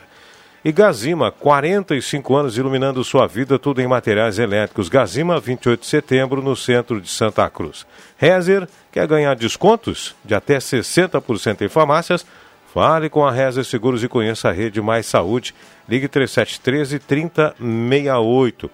E 0.64 0.72
Gazima, 0.72 1.30
45 1.30 2.36
anos 2.36 2.58
iluminando 2.58 3.04
sua 3.04 3.26
vida, 3.26 3.58
tudo 3.58 3.80
em 3.80 3.86
materiais 3.86 4.38
elétricos. 4.38 4.88
Gazima, 4.88 5.38
28 5.38 5.80
de 5.80 5.86
setembro, 5.86 6.42
no 6.42 6.56
centro 6.56 7.00
de 7.00 7.08
Santa 7.08 7.48
Cruz. 7.48 7.86
Rezer, 8.16 8.68
Quer 8.98 9.06
ganhar 9.06 9.36
descontos 9.36 10.16
de 10.24 10.34
até 10.34 10.58
60% 10.58 11.62
em 11.62 11.68
farmácias? 11.68 12.26
Fale 12.74 13.08
com 13.08 13.24
a 13.24 13.30
Reza 13.30 13.62
Seguros 13.62 14.02
e 14.02 14.08
conheça 14.08 14.48
a 14.48 14.52
rede 14.52 14.80
Mais 14.80 15.06
Saúde. 15.06 15.54
Ligue 15.88 16.08
3713 16.08 16.98
3068. 16.98 18.70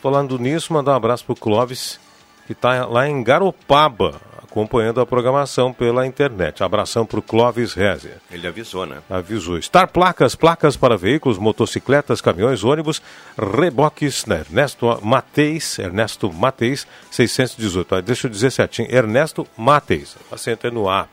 Falando 0.00 0.38
nisso, 0.38 0.72
mandar 0.72 0.92
um 0.92 0.96
abraço 0.96 1.26
para 1.26 1.32
o 1.34 1.36
Clóvis, 1.36 2.00
que 2.46 2.52
está 2.52 2.86
lá 2.86 3.06
em 3.06 3.22
Garopaba, 3.22 4.20
acompanhando 4.50 5.00
a 5.00 5.06
programação 5.06 5.72
pela 5.72 6.04
internet. 6.04 6.64
Abração 6.64 7.06
para 7.06 7.20
o 7.20 7.22
Clóvis 7.22 7.72
Rezer. 7.72 8.16
Ele 8.30 8.46
avisou, 8.48 8.84
né? 8.84 8.98
Avisou. 9.08 9.62
Star 9.62 9.86
Placas, 9.86 10.34
placas 10.34 10.76
para 10.76 10.96
veículos, 10.96 11.38
motocicletas, 11.38 12.20
caminhões, 12.20 12.64
ônibus, 12.64 13.00
reboques, 13.38 14.26
né? 14.26 14.40
Ernesto 14.40 14.98
Mateis, 15.02 15.78
Ernesto 15.78 16.32
Mateis, 16.32 16.84
618. 17.12 18.02
Deixa 18.02 18.26
eu 18.26 18.30
dizer 18.30 18.50
certinho, 18.50 18.92
Ernesto 18.92 19.46
Mateis. 19.56 20.16
Acento 20.32 20.66
é 20.66 20.70
no 20.70 20.88
A. 20.88 21.06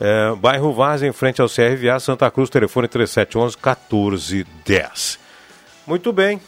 É, 0.00 0.34
bairro 0.36 0.72
Vaz, 0.72 1.02
em 1.02 1.12
frente 1.12 1.42
ao 1.42 1.48
CRVA, 1.48 2.00
Santa 2.00 2.30
Cruz, 2.30 2.48
telefone 2.48 2.88
3711-1410. 2.88 5.18
Muito 5.86 6.10
bem. 6.10 6.40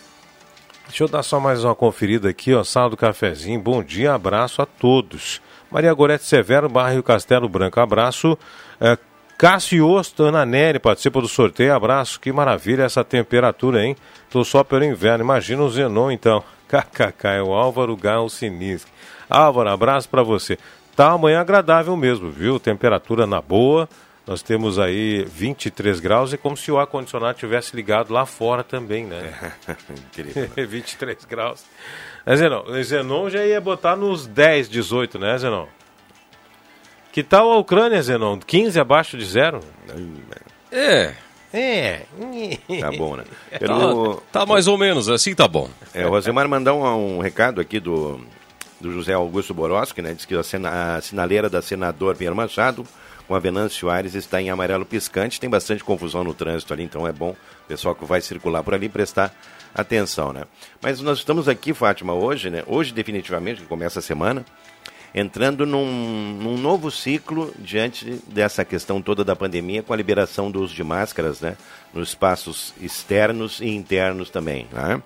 Deixa 0.87 1.05
eu 1.05 1.09
dar 1.09 1.23
só 1.23 1.39
mais 1.39 1.65
uma 1.65 1.75
conferida 1.75 2.31
aqui, 2.31 2.55
ó, 2.55 2.65
sala 2.65 2.89
do 2.89 2.97
cafezinho. 2.97 3.61
Bom 3.61 3.83
dia, 3.83 4.15
abraço 4.15 4.63
a 4.63 4.67
todos. 4.67 5.43
Maria 5.71 5.93
Gorete 5.93 6.25
Severo, 6.25 6.69
bairro 6.69 7.03
Castelo 7.03 7.49
Branco, 7.49 7.79
abraço. 7.81 8.39
É, 8.81 8.97
Cássio 9.37 9.89
Ana 10.19 10.45
Neri 10.45 10.79
participa 10.79 11.21
do 11.21 11.29
sorteio, 11.29 11.75
abraço. 11.75 12.19
Que 12.19 12.33
maravilha 12.33 12.83
essa 12.83 13.05
temperatura, 13.05 13.85
hein? 13.85 13.97
Tô 14.31 14.43
só 14.45 14.65
pelo 14.65 14.85
inverno, 14.85 15.23
imagina 15.23 15.63
o 15.63 15.71
Zenon 15.71 16.11
então. 16.11 16.43
KKK, 16.69 17.29
é 17.29 17.43
o 17.43 17.55
Álvaro 17.55 17.97
Gal 17.97 18.29
Sinisque. 18.29 18.91
Álvaro, 19.31 19.71
abraço 19.71 20.09
para 20.09 20.23
você. 20.23 20.59
tá 20.97 21.13
amanhã 21.13 21.41
agradável 21.41 21.97
mesmo, 21.97 22.31
viu? 22.31 22.59
Temperatura 22.59 23.27
na 23.27 23.41
boa. 23.41 23.89
Nós 24.27 24.43
temos 24.43 24.79
aí 24.79 25.25
23 25.25 26.01
graus 26.01 26.35
e 26.35 26.37
como 26.37 26.55
se 26.55 26.71
o 26.71 26.79
ar-condicionado 26.79 27.39
tivesse 27.39 27.75
ligado 27.75 28.13
lá 28.13 28.27
fora 28.27 28.63
também, 28.63 29.07
né? 29.07 29.33
Incrível. 29.89 30.51
23 30.69 31.25
graus. 31.25 31.65
É, 32.29 32.37
Zenon, 32.37 32.83
Zenon 32.83 33.31
já 33.31 33.43
ia 33.43 33.59
botar 33.59 33.97
nos 33.97 34.27
10, 34.27 34.69
18, 34.69 35.19
né, 35.19 35.39
Zenon? 35.39 35.65
Que 37.11 37.23
tal 37.23 37.51
a 37.51 37.57
Ucrânia, 37.57 38.03
Zenon? 38.03 38.39
15 38.39 38.79
abaixo 38.79 39.17
de 39.17 39.25
zero? 39.25 39.61
É. 40.71 41.15
É. 41.55 42.03
Tá 42.81 42.93
bom, 42.93 43.17
né? 43.17 43.25
Pelo... 43.59 44.17
Tá, 44.31 44.41
tá, 44.41 44.47
mais 44.47 44.69
ou 44.69 44.77
menos, 44.77 45.09
assim 45.09 45.35
tá 45.35 45.49
bom. 45.49 45.71
É, 45.95 46.05
o 46.05 46.11
Rosemar 46.11 46.47
mandou 46.47 46.79
um, 46.83 47.17
um 47.17 47.19
recado 47.19 47.63
aqui 47.63 47.81
do, 47.81 48.21
do 48.79 48.93
José 48.93 49.15
Augusto 49.15 49.55
Boroski, 49.55 50.03
né? 50.03 50.13
Diz 50.13 50.27
que 50.27 50.35
a, 50.35 50.43
sena, 50.43 50.97
a 50.97 51.01
sinaleira 51.01 51.49
da 51.49 51.63
senador 51.63 52.15
Pierre 52.15 52.37
Machado 52.37 52.85
com 53.27 53.35
a 53.35 53.39
Venâncio 53.39 53.89
Aires 53.89 54.15
está 54.15 54.39
em 54.39 54.51
amarelo 54.51 54.85
piscante. 54.85 55.41
Tem 55.41 55.49
bastante 55.49 55.83
confusão 55.83 56.23
no 56.23 56.35
trânsito 56.35 56.75
ali, 56.75 56.83
então 56.83 57.07
é 57.07 57.13
bom 57.13 57.31
o 57.31 57.67
pessoal 57.67 57.95
que 57.95 58.05
vai 58.05 58.21
circular 58.21 58.63
por 58.63 58.75
ali 58.75 58.91
prestar 58.91 59.35
atenção, 59.75 60.33
né? 60.33 60.45
Mas 60.81 61.01
nós 61.01 61.19
estamos 61.19 61.49
aqui, 61.49 61.73
Fátima, 61.73 62.13
hoje, 62.13 62.51
né? 62.51 62.63
Hoje, 62.67 62.93
definitivamente, 62.93 63.63
que 63.63 63.67
começa 63.67 63.99
a 63.99 64.03
semana, 64.03 64.45
entrando 65.15 65.65
num, 65.65 66.39
num, 66.41 66.57
novo 66.57 66.91
ciclo 66.91 67.53
diante 67.59 68.23
dessa 68.27 68.65
questão 68.65 69.01
toda 69.01 69.25
da 69.25 69.35
pandemia, 69.35 69.83
com 69.83 69.93
a 69.93 69.97
liberação 69.97 70.51
do 70.51 70.63
uso 70.63 70.75
de 70.75 70.85
máscaras, 70.85 71.41
né? 71.41 71.57
Nos 71.93 72.11
espaços 72.11 72.75
externos 72.81 73.61
e 73.61 73.69
internos 73.69 74.31
também, 74.31 74.67
né? 74.73 75.03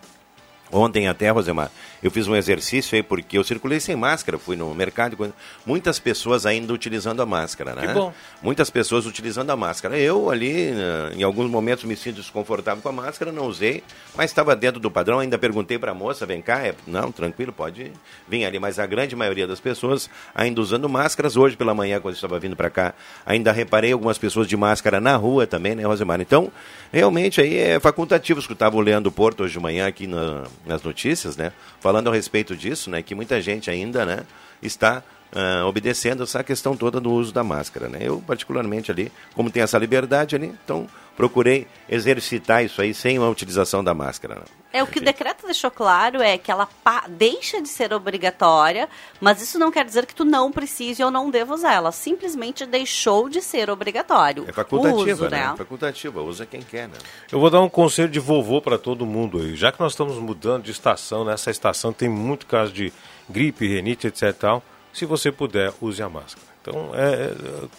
Ontem 0.73 1.07
até, 1.07 1.29
Rosemar, 1.29 1.71
eu 2.03 2.11
fiz 2.11 2.27
um 2.27 2.35
exercício 2.35 2.97
aí 2.97 3.03
porque 3.03 3.37
eu 3.37 3.45
circulei 3.45 3.79
sem 3.79 3.95
máscara, 3.95 4.39
fui 4.39 4.57
no 4.57 4.75
mercado, 4.75 5.35
muitas 5.67 5.99
pessoas 5.99 6.47
ainda 6.47 6.73
utilizando 6.73 7.21
a 7.21 7.27
máscara, 7.27 7.75
né? 7.75 7.87
Que 7.87 7.93
bom. 7.93 8.11
Muitas 8.41 8.71
pessoas 8.71 9.05
utilizando 9.05 9.51
a 9.51 9.57
máscara. 9.57 9.99
Eu 9.99 10.31
ali, 10.31 10.71
né, 10.71 11.13
em 11.15 11.23
alguns 11.23 11.51
momentos 11.51 11.85
me 11.85 11.95
sinto 11.95 12.17
desconfortável 12.17 12.83
com 12.83 12.89
a 12.89 12.93
máscara, 12.93 13.31
não 13.31 13.47
usei, 13.47 13.85
mas 14.17 14.31
estava 14.31 14.57
dentro 14.57 14.81
do 14.81 14.91
padrão, 14.91 15.19
ainda 15.19 15.37
perguntei 15.37 15.79
para 15.79 15.91
a 15.91 15.95
moça, 15.95 16.25
vem 16.25 16.41
cá, 16.41 16.67
é, 16.67 16.75
não, 16.87 17.13
tranquilo, 17.13 17.53
pode 17.53 17.93
vir 18.27 18.47
ali, 18.47 18.59
mas 18.59 18.79
a 18.79 18.87
grande 18.87 19.15
maioria 19.15 19.47
das 19.47 19.61
pessoas 19.61 20.09
ainda 20.35 20.59
usando 20.59 20.89
máscaras. 20.89 21.37
Hoje 21.37 21.55
pela 21.55 21.75
manhã, 21.75 22.01
quando 22.01 22.15
eu 22.15 22.17
estava 22.17 22.39
vindo 22.39 22.57
para 22.57 22.71
cá, 22.71 22.95
ainda 23.27 23.53
reparei 23.53 23.93
algumas 23.93 24.17
pessoas 24.17 24.49
de 24.49 24.57
máscara 24.57 25.03
na 25.03 25.17
rua 25.17 25.47
também, 25.47 25.75
né, 25.75 25.85
Rosemar? 25.85 26.19
Então, 26.23 26.51
realmente 26.91 27.43
aí 27.43 27.59
é 27.59 27.79
facultativo, 27.79 28.41
escutava 28.41 28.75
o 28.75 28.81
Leandro 28.81 29.13
Porto 29.13 29.43
hoje 29.43 29.53
de 29.53 29.61
manhã 29.61 29.87
aqui 29.87 30.07
na, 30.07 30.45
nas 30.67 30.83
notícias, 30.83 31.37
né? 31.37 31.53
Falando 31.81 32.11
a 32.11 32.15
respeito 32.15 32.57
disso, 32.57 32.91
né? 32.91 33.03
Que 33.03 33.15
muita 33.15 33.41
gente 33.41 33.71
ainda, 33.71 34.05
né? 34.05 34.25
Está 34.63 35.03
uh, 35.33 35.67
obedecendo 35.67 36.23
essa 36.23 36.43
questão 36.45 36.77
toda 36.77 37.01
do 37.01 37.11
uso 37.11 37.33
da 37.33 37.43
máscara, 37.43 37.89
né? 37.89 37.99
Eu, 38.03 38.23
particularmente 38.27 38.91
ali, 38.91 39.11
como 39.35 39.51
tem 39.51 39.63
essa 39.63 39.79
liberdade 39.79 40.37
ali, 40.37 40.55
então 40.65 40.87
procurei 41.17 41.67
exercitar 41.89 42.65
isso 42.65 42.81
aí 42.81 42.95
sem 42.95 43.19
a 43.19 43.29
utilização 43.29 43.85
da 43.85 43.93
máscara. 43.93 44.37
Né? 44.37 44.43
É 44.73 44.83
o 44.83 44.87
que 44.87 44.99
o 44.99 45.05
decreto 45.05 45.45
deixou 45.45 45.71
claro 45.71 46.23
é 46.23 46.39
que 46.39 46.51
ela 46.51 46.67
deixa 47.09 47.61
de 47.61 47.69
ser 47.69 47.93
obrigatória, 47.93 48.89
mas 49.21 49.43
isso 49.43 49.59
não 49.59 49.71
quer 49.71 49.85
dizer 49.85 50.07
que 50.07 50.15
tu 50.15 50.25
não 50.25 50.51
precise 50.51 51.05
ou 51.05 51.11
não 51.11 51.31
deva 51.31 51.53
usar. 51.53 51.75
Ela 51.75 51.93
simplesmente 51.93 52.65
deixou 52.65 53.29
de 53.29 53.43
ser 53.43 53.69
obrigatório. 53.69 54.47
É 54.49 54.53
facultativa, 54.53 55.13
uso, 55.13 55.29
né? 55.29 55.49
né? 55.49 55.55
Facultativa, 55.57 56.23
usa 56.23 56.47
quem 56.47 56.63
quer, 56.63 56.89
né? 56.89 56.97
Eu 57.31 57.39
vou 57.39 57.51
dar 57.51 57.61
um 57.61 57.69
conselho 57.69 58.09
de 58.09 58.19
vovô 58.19 58.63
para 58.63 58.79
todo 58.79 59.05
mundo 59.05 59.39
aí. 59.39 59.55
Já 59.55 59.71
que 59.71 59.81
nós 59.81 59.93
estamos 59.93 60.17
mudando 60.17 60.65
de 60.65 60.71
estação, 60.71 61.25
nessa 61.25 61.51
estação 61.51 61.93
tem 61.93 62.09
muito 62.09 62.47
caso 62.47 62.73
de 62.73 62.91
gripe, 63.29 63.69
renite, 63.69 64.07
etc. 64.07 64.33
Tal, 64.33 64.63
se 64.93 65.07
você 65.07 65.33
puder, 65.33 65.73
use 65.81 66.03
a 66.03 66.09
máscara. 66.09 66.47
Então, 66.61 66.91
é, 66.95 67.13
é 67.13 67.35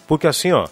porque 0.06 0.26
assim, 0.26 0.52
ó, 0.52 0.66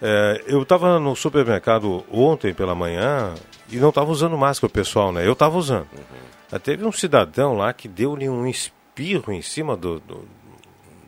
é, 0.00 0.44
eu 0.46 0.62
estava 0.62 0.98
no 0.98 1.16
supermercado 1.16 2.04
ontem 2.10 2.52
pela 2.52 2.74
manhã 2.74 3.34
e 3.70 3.76
não 3.76 3.88
estava 3.88 4.10
usando 4.10 4.36
máscara 4.36 4.70
o 4.70 4.72
pessoal, 4.72 5.12
né? 5.12 5.26
Eu 5.26 5.32
estava 5.32 5.56
usando. 5.56 5.86
Uhum. 5.92 6.58
Teve 6.58 6.84
um 6.84 6.92
cidadão 6.92 7.54
lá 7.54 7.72
que 7.72 7.88
deu-lhe 7.88 8.28
um 8.28 8.46
espirro 8.46 9.32
em 9.32 9.42
cima 9.42 9.76
do, 9.76 9.98
do 10.00 10.24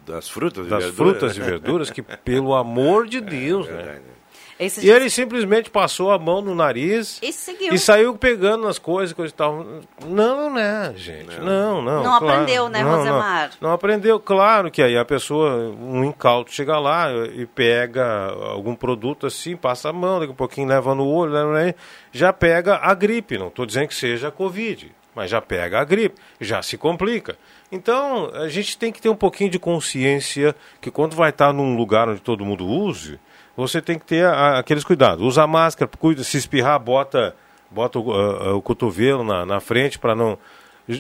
das 0.07 0.29
frutas, 0.29 0.67
das 0.67 0.87
frutas 0.87 1.37
e 1.37 1.41
verduras 1.41 1.91
que 1.91 2.03
pelo 2.03 2.55
amor 2.55 3.07
de 3.07 3.19
é, 3.19 3.21
Deus, 3.21 3.69
é, 3.69 3.73
né? 3.73 4.01
Esse 4.59 4.85
e 4.85 4.91
ele 4.91 5.09
simplesmente 5.09 5.71
passou 5.71 6.11
a 6.11 6.19
mão 6.19 6.43
no 6.43 6.53
nariz 6.53 7.21
e, 7.23 7.29
e 7.73 7.79
saiu 7.79 8.17
pegando 8.17 8.67
as 8.67 8.77
coisas, 8.77 9.13
coisas 9.13 9.33
e 9.33 9.37
tal. 9.37 9.65
Não, 10.05 10.53
né, 10.53 10.93
gente? 10.97 11.39
Não, 11.39 11.81
não. 11.81 12.03
Não, 12.03 12.19
claro. 12.19 12.27
aprendeu, 12.27 12.69
né, 12.69 12.83
não, 12.83 12.97
Rosemar? 12.97 13.51
Não, 13.61 13.69
não, 13.69 13.75
aprendeu. 13.75 14.19
Claro 14.19 14.69
que 14.69 14.83
aí 14.83 14.99
a 14.99 15.05
pessoa, 15.05 15.71
um 15.81 16.05
incauto, 16.05 16.53
chega 16.53 16.77
lá 16.79 17.09
e 17.35 17.47
pega 17.47 18.33
algum 18.51 18.75
produto 18.75 19.27
assim, 19.29 19.57
passa 19.57 19.91
a 19.91 19.93
mão, 19.93 20.19
daqui 20.19 20.33
a 20.33 20.37
pouquinho 20.37 20.67
leva 20.67 20.93
no 20.93 21.07
olho, 21.07 21.33
leva, 21.33 21.75
já 22.11 22.33
pega 22.33 22.81
a 22.83 22.93
gripe. 22.95 23.39
Não 23.39 23.49
estou 23.49 23.65
dizendo 23.65 23.87
que 23.87 23.95
seja 23.95 24.27
a 24.27 24.33
Covid, 24.33 24.93
mas 25.15 25.31
já 25.31 25.41
pega 25.41 25.81
a 25.81 25.85
gripe, 25.85 26.17
já 26.41 26.63
se 26.63 26.77
complica. 26.77 27.37
Então, 27.71 28.31
a 28.35 28.49
gente 28.49 28.77
tem 28.77 28.91
que 28.91 29.01
ter 29.01 29.09
um 29.09 29.17
pouquinho 29.17 29.51
de 29.51 29.59
consciência 29.59 30.55
que 30.81 30.91
quando 30.91 31.15
vai 31.15 31.31
estar 31.31 31.53
num 31.53 31.77
lugar 31.77 32.09
onde 32.09 32.21
todo 32.21 32.45
mundo 32.45 32.67
use, 32.67 33.21
você 33.63 33.83
tem 33.83 33.99
que 33.99 34.05
ter 34.05 34.25
a, 34.25 34.61
aqueles 34.61 34.85
cuidados. 34.85 35.25
Usa 35.25 35.45
máscara, 35.47 35.91
cuida, 35.99 36.23
se 36.23 36.37
espirrar, 36.37 36.79
bota, 36.79 37.35
bota 37.69 37.99
o, 37.99 38.13
a, 38.13 38.55
o 38.55 38.63
cotovelo 38.63 39.25
na, 39.25 39.45
na 39.45 39.59
frente 39.59 39.99
para 39.99 40.15
não. 40.15 40.39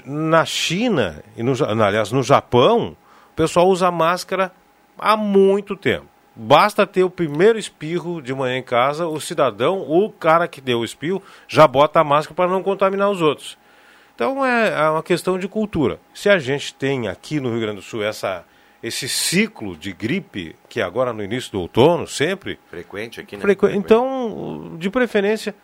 Na 0.04 0.44
China, 0.44 1.22
e 1.36 1.42
no, 1.42 1.52
aliás, 1.64 2.12
no 2.12 2.22
Japão, 2.22 2.96
o 3.32 3.36
pessoal 3.36 3.68
usa 3.68 3.90
máscara 3.90 4.52
há 4.98 5.16
muito 5.16 5.76
tempo. 5.76 6.06
Basta 6.34 6.86
ter 6.86 7.04
o 7.04 7.10
primeiro 7.10 7.58
espirro 7.58 8.20
de 8.20 8.34
manhã 8.34 8.58
em 8.58 8.62
casa, 8.62 9.06
o 9.06 9.18
cidadão, 9.18 9.80
o 9.80 10.10
cara 10.10 10.46
que 10.46 10.60
deu 10.60 10.80
o 10.80 10.84
espirro, 10.84 11.22
já 11.46 11.66
bota 11.66 12.00
a 12.00 12.04
máscara 12.04 12.34
para 12.34 12.50
não 12.50 12.62
contaminar 12.62 13.08
os 13.08 13.22
outros. 13.22 13.56
Então 14.14 14.44
é, 14.44 14.70
é 14.70 14.90
uma 14.90 15.02
questão 15.02 15.38
de 15.38 15.48
cultura. 15.48 15.98
Se 16.12 16.28
a 16.28 16.38
gente 16.38 16.74
tem 16.74 17.08
aqui 17.08 17.40
no 17.40 17.50
Rio 17.50 17.60
Grande 17.60 17.76
do 17.76 17.82
Sul 17.82 18.02
essa 18.02 18.44
esse 18.82 19.08
ciclo 19.08 19.76
de 19.76 19.92
gripe, 19.92 20.54
que 20.68 20.80
é 20.80 20.84
agora 20.84 21.12
no 21.12 21.22
início 21.22 21.52
do 21.52 21.60
outono, 21.60 22.06
sempre. 22.06 22.58
Frequente 22.70 23.20
aqui, 23.20 23.36
né? 23.36 23.42
Frequ... 23.42 23.66
Então, 23.68 24.76
de 24.78 24.88
preferência, 24.88 25.54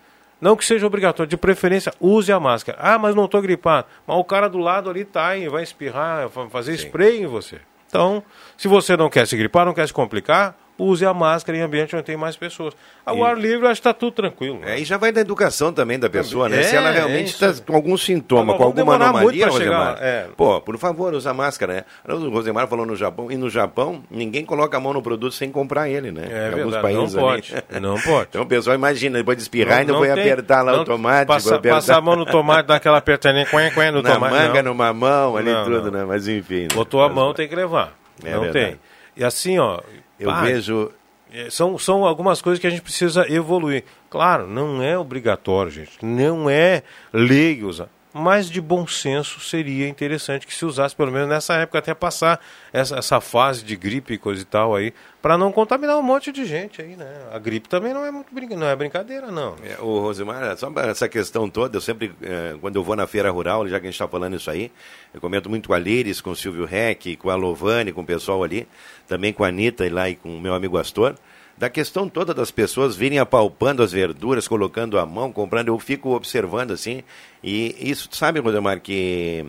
não 0.41 0.57
que 0.57 0.65
seja 0.65 0.87
obrigatório, 0.87 1.29
de 1.29 1.37
preferência, 1.37 1.93
use 2.01 2.33
a 2.33 2.41
máscara. 2.41 2.79
Ah, 2.81 2.99
mas 2.99 3.15
não 3.15 3.27
estou 3.27 3.41
gripado. 3.41 3.87
Mas 4.07 4.17
o 4.17 4.25
cara 4.25 4.49
do 4.49 4.59
lado 4.59 4.91
ali 4.91 5.03
está 5.03 5.37
e 5.37 5.49
vai 5.49 5.63
espirrar, 5.63 6.29
vai 6.29 6.49
fazer 6.49 6.77
Sim. 6.77 6.87
spray 6.87 7.23
em 7.23 7.27
você. 7.27 7.61
Então, 7.87 8.23
se 8.57 8.67
você 8.67 8.97
não 8.97 9.09
quer 9.09 9.27
se 9.27 9.37
gripar, 9.37 9.65
não 9.65 9.73
quer 9.73 9.87
se 9.87 9.93
complicar, 9.93 10.57
use 10.79 11.05
a 11.05 11.15
máscara 11.15 11.57
em 11.59 11.61
ambiente 11.61 11.95
onde 11.95 12.05
tem 12.05 12.17
mais 12.17 12.37
pessoas. 12.37 12.75
Ao 13.05 13.17
e... 13.19 13.23
ar 13.23 13.37
livre, 13.37 13.67
acho 13.67 13.81
que 13.81 13.89
está 13.89 13.95
tudo 13.95 14.13
tranquilo. 14.13 14.59
Né? 14.59 14.75
É, 14.75 14.81
e 14.81 14.85
já 14.85 14.97
vai 14.97 15.13
da 15.13 15.21
educação 15.21 15.73
também 15.73 15.99
da 15.99 16.11
pessoa, 16.11 16.49
né? 16.49 16.61
É, 16.61 16.63
Se 16.65 16.77
ela 16.77 16.91
realmente 16.91 17.29
está 17.29 17.47
é 17.47 17.55
com 17.65 17.75
algum 17.75 17.97
sintoma, 17.97 18.57
com 18.57 18.63
alguma 18.63 18.95
anomalia, 18.95 19.47
Rosemar, 19.47 19.99
é. 20.01 20.27
pô, 20.37 20.61
por 20.61 20.77
favor, 20.79 21.15
usa 21.15 21.33
máscara, 21.33 21.75
né? 21.75 21.85
O 22.09 22.29
Rosemar 22.31 22.67
falou 22.67 22.85
no 22.85 22.97
Japão, 22.97 23.31
e 23.31 23.37
no 23.37 23.49
Japão, 23.49 24.03
ninguém 24.11 24.45
coloca 24.45 24.77
a 24.77 24.81
mão 24.81 24.93
no 24.93 25.03
produto 25.03 25.35
sem 25.35 25.51
comprar 25.51 25.89
ele, 25.89 26.11
né? 26.11 26.29
É, 26.31 26.51
em 26.51 26.61
alguns 26.61 26.77
países 26.79 27.15
não 27.15 27.23
pode, 27.23 27.55
ali. 27.55 27.81
não 27.81 28.01
pode. 28.01 28.29
Então 28.31 28.43
o 28.43 28.47
pessoal 28.47 28.75
imagina, 28.75 29.19
depois 29.19 29.37
de 29.37 29.43
espirrar, 29.43 29.79
ainda 29.79 29.95
foi 29.95 30.11
apertar 30.11 30.63
lá 30.63 30.73
não, 30.73 30.83
o 30.83 30.85
tomate. 30.85 31.27
Passa, 31.27 31.57
apertar... 31.57 31.77
Passar 31.77 31.99
a 31.99 32.01
mão 32.01 32.17
no 32.17 32.27
tomate, 32.27 32.67
dar 32.67 32.77
aquela 32.77 32.99
apertadinha, 32.99 33.47
quen, 33.51 33.71
quen, 33.71 33.91
no 33.91 34.03
Na 34.03 34.15
tomate. 34.15 34.35
manga, 34.35 34.63
no 34.63 34.75
mamão, 34.75 35.37
ali 35.37 35.51
tudo, 35.65 35.91
né? 35.91 36.05
Mas 36.05 36.27
enfim. 36.27 36.69
Botou 36.75 37.03
a 37.03 37.09
mão, 37.09 37.33
tem 37.33 37.49
que 37.49 37.55
levar. 37.55 37.93
É 38.25 38.33
não 38.33 38.43
verdade. 38.43 38.67
tem. 38.67 38.81
E 39.17 39.25
assim, 39.25 39.59
ó... 39.59 39.81
Eu 40.19 40.35
vejo 40.43 40.91
é, 41.35 41.51
são, 41.51 41.77
são 41.77 42.05
algumas 42.05 42.41
coisas 42.41 42.61
que 42.61 42.67
a 42.67 42.71
gente 42.71 42.83
precisa 42.83 43.29
evoluir. 43.29 43.83
Claro, 44.09 44.47
não 44.47 44.81
é 44.81 44.97
obrigatório, 44.97 45.73
gente. 45.73 45.99
Não 46.01 46.49
é 46.49 46.85
lei 47.13 47.65
usar. 47.65 47.89
Mas 48.17 48.49
de 48.49 48.61
bom 48.61 48.87
senso 48.87 49.41
seria 49.41 49.89
interessante 49.89 50.47
que 50.47 50.55
se 50.55 50.65
usasse, 50.65 50.95
pelo 50.95 51.11
menos 51.11 51.29
nessa 51.29 51.55
época, 51.55 51.81
até 51.81 51.93
passar 51.93 52.41
essa, 52.73 52.97
essa 52.97 53.21
fase 53.21 53.65
de 53.65 53.75
gripe 53.75 54.15
e 54.15 54.19
coisa 54.19 54.41
e 54.41 54.45
tal 54.45 54.77
aí, 54.77 54.95
para 55.21 55.37
não 55.37 55.51
contaminar 55.51 55.99
um 55.99 56.03
monte 56.03 56.31
de 56.31 56.45
gente 56.45 56.81
aí, 56.81 56.95
né? 56.95 57.13
A 57.33 57.41
gripe 57.41 57.69
também 57.69 57.93
não 57.93 58.07
é 58.07 58.13
muito 58.13 58.33
não 58.57 58.69
é 58.69 58.77
brincadeira, 58.77 59.33
não. 59.33 59.57
É, 59.65 59.83
o 59.83 59.99
Rosimar, 59.99 60.57
só 60.57 60.73
essa 60.77 61.09
questão 61.09 61.51
toda, 61.51 61.77
eu 61.77 61.81
sempre, 61.81 62.15
é, 62.23 62.55
quando 62.61 62.77
eu 62.77 62.85
vou 62.85 62.95
na 62.95 63.09
feira 63.09 63.33
rural, 63.33 63.67
já 63.67 63.81
que 63.81 63.87
a 63.87 63.91
gente 63.91 63.95
está 63.95 64.07
falando 64.07 64.37
isso 64.37 64.49
aí, 64.49 64.71
eu 65.13 65.21
comento 65.21 65.51
muito 65.51 65.67
com 65.67 65.75
a 65.75 65.79
Liris, 65.79 66.21
com 66.21 66.31
o 66.31 66.37
Silvio 66.37 66.67
Reck, 66.67 67.17
com 67.17 67.31
a 67.31 67.35
Lovane, 67.35 67.93
com 67.93 68.03
o 68.03 68.07
pessoal 68.07 68.45
ali, 68.45 68.69
também 69.09 69.33
com 69.33 69.43
a 69.43 69.49
Anitta 69.49 69.85
e 69.85 69.89
lá 69.89 70.09
e 70.09 70.15
com 70.15 70.37
o 70.37 70.41
meu 70.41 70.55
amigo 70.55 70.79
Astor 70.79 71.17
da 71.57 71.71
questão 71.71 72.09
toda 72.09 72.35
das 72.35 72.51
pessoas 72.51 72.97
virem 72.97 73.19
apalpando 73.19 73.83
as 73.83 73.93
verduras, 73.93 74.49
colocando 74.49 74.99
a 74.99 75.07
mão, 75.07 75.33
comprando, 75.33 75.69
eu 75.69 75.79
fico 75.79 76.15
observando 76.15 76.73
assim, 76.73 77.03
e 77.43 77.77
isso, 77.79 78.09
sabe, 78.13 78.41
Rodemar, 78.41 78.81
que 78.81 79.47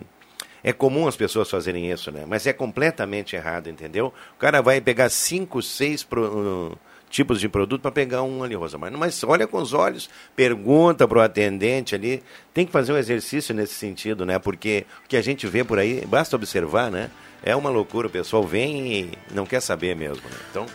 é 0.62 0.72
comum 0.72 1.06
as 1.06 1.16
pessoas 1.16 1.50
fazerem 1.50 1.90
isso, 1.90 2.10
né? 2.10 2.24
Mas 2.26 2.46
é 2.46 2.52
completamente 2.52 3.36
errado, 3.36 3.68
entendeu? 3.68 4.12
O 4.34 4.38
cara 4.38 4.60
vai 4.60 4.80
pegar 4.80 5.08
cinco, 5.08 5.62
seis 5.62 6.02
pro, 6.02 6.72
uh, 6.72 6.78
tipos 7.08 7.40
de 7.40 7.48
produto 7.48 7.82
para 7.82 7.92
pegar 7.92 8.22
um 8.22 8.42
ali, 8.42 8.54
Rosamar. 8.54 8.90
Mas 8.92 9.22
olha 9.22 9.46
com 9.46 9.58
os 9.58 9.72
olhos, 9.72 10.10
pergunta 10.34 11.06
para 11.06 11.18
o 11.18 11.20
atendente 11.20 11.94
ali. 11.94 12.22
Tem 12.52 12.66
que 12.66 12.72
fazer 12.72 12.92
um 12.92 12.96
exercício 12.96 13.54
nesse 13.54 13.74
sentido, 13.74 14.26
né? 14.26 14.38
Porque 14.38 14.86
o 15.04 15.08
que 15.08 15.16
a 15.16 15.22
gente 15.22 15.46
vê 15.46 15.62
por 15.62 15.78
aí, 15.78 16.04
basta 16.04 16.34
observar, 16.34 16.90
né? 16.90 17.10
É 17.42 17.54
uma 17.54 17.70
loucura, 17.70 18.08
o 18.08 18.10
pessoal 18.10 18.42
vem 18.42 18.92
e 18.92 19.12
não 19.32 19.46
quer 19.46 19.60
saber 19.60 19.94
mesmo. 19.94 20.28
Né? 20.28 20.36
Então, 20.50 20.66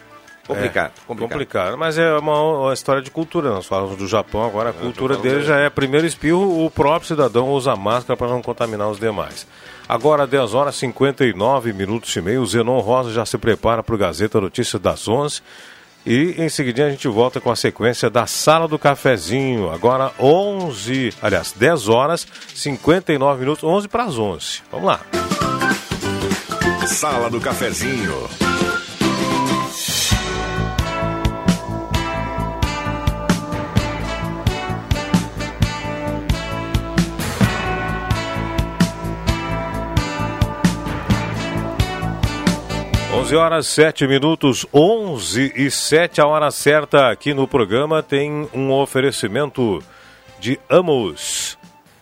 complicado, 0.47 0.91
é, 0.95 1.07
complicado. 1.07 1.29
complicado. 1.29 1.77
Mas 1.77 1.97
é 1.97 2.17
uma, 2.17 2.41
uma, 2.41 2.73
história 2.73 3.01
de 3.01 3.11
cultura. 3.11 3.49
Nós 3.49 3.65
falamos 3.65 3.97
do 3.97 4.07
Japão, 4.07 4.45
agora 4.45 4.71
a 4.71 4.73
cultura 4.73 5.17
dele 5.17 5.43
já 5.43 5.57
é 5.57 5.69
primeiro 5.69 6.05
espirro, 6.05 6.65
o 6.65 6.69
próprio 6.69 7.07
cidadão 7.07 7.49
usa 7.49 7.75
máscara 7.75 8.17
para 8.17 8.27
não 8.27 8.41
contaminar 8.41 8.89
os 8.89 8.99
demais. 8.99 9.47
Agora, 9.87 10.25
10 10.25 10.53
horas 10.53 10.75
e 10.75 10.79
59 10.79 11.73
minutos 11.73 12.15
e 12.15 12.21
meio, 12.21 12.41
o 12.41 12.45
Zenon 12.45 12.79
Rosa 12.79 13.11
já 13.11 13.25
se 13.25 13.37
prepara 13.37 13.83
para 13.83 13.95
o 13.95 13.97
Gazeta 13.97 14.39
Notícias 14.39 14.81
das 14.81 15.07
11. 15.07 15.41
E 16.05 16.35
em 16.37 16.49
seguida 16.49 16.85
a 16.85 16.89
gente 16.89 17.07
volta 17.07 17.39
com 17.39 17.51
a 17.51 17.55
sequência 17.55 18.09
da 18.09 18.25
Sala 18.25 18.67
do 18.67 18.79
Cafezinho. 18.79 19.69
Agora 19.69 20.11
11, 20.19 21.13
aliás, 21.21 21.51
10 21.51 21.89
horas 21.89 22.27
59 22.55 23.39
minutos, 23.41 23.63
11 23.63 23.87
para 23.87 24.05
as 24.05 24.17
11. 24.17 24.63
Vamos 24.71 24.87
lá. 24.87 25.01
Sala 26.87 27.29
do 27.29 27.39
Cafezinho. 27.39 28.29
11 43.21 43.35
horas 43.35 43.67
7 43.67 44.07
minutos, 44.07 44.65
11 44.73 45.53
e 45.55 45.69
7, 45.69 46.19
a 46.19 46.25
hora 46.25 46.49
certa 46.49 47.11
aqui 47.11 47.35
no 47.35 47.47
programa 47.47 48.01
tem 48.01 48.49
um 48.51 48.71
oferecimento 48.71 49.77
de 50.39 50.59
Amos, 50.67 51.55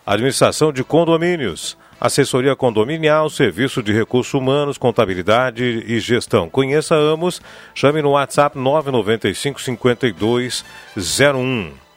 administração 0.06 0.72
de 0.72 0.82
condomínios, 0.82 1.76
assessoria 2.00 2.56
condominial, 2.56 3.28
serviço 3.28 3.82
de 3.82 3.92
recursos 3.92 4.32
humanos, 4.32 4.78
contabilidade 4.78 5.84
e 5.86 6.00
gestão. 6.00 6.48
Conheça 6.48 6.94
Amos, 6.94 7.42
chame 7.74 8.00
no 8.00 8.12
WhatsApp 8.12 8.58
995 8.58 9.60
5201. 9.60 11.89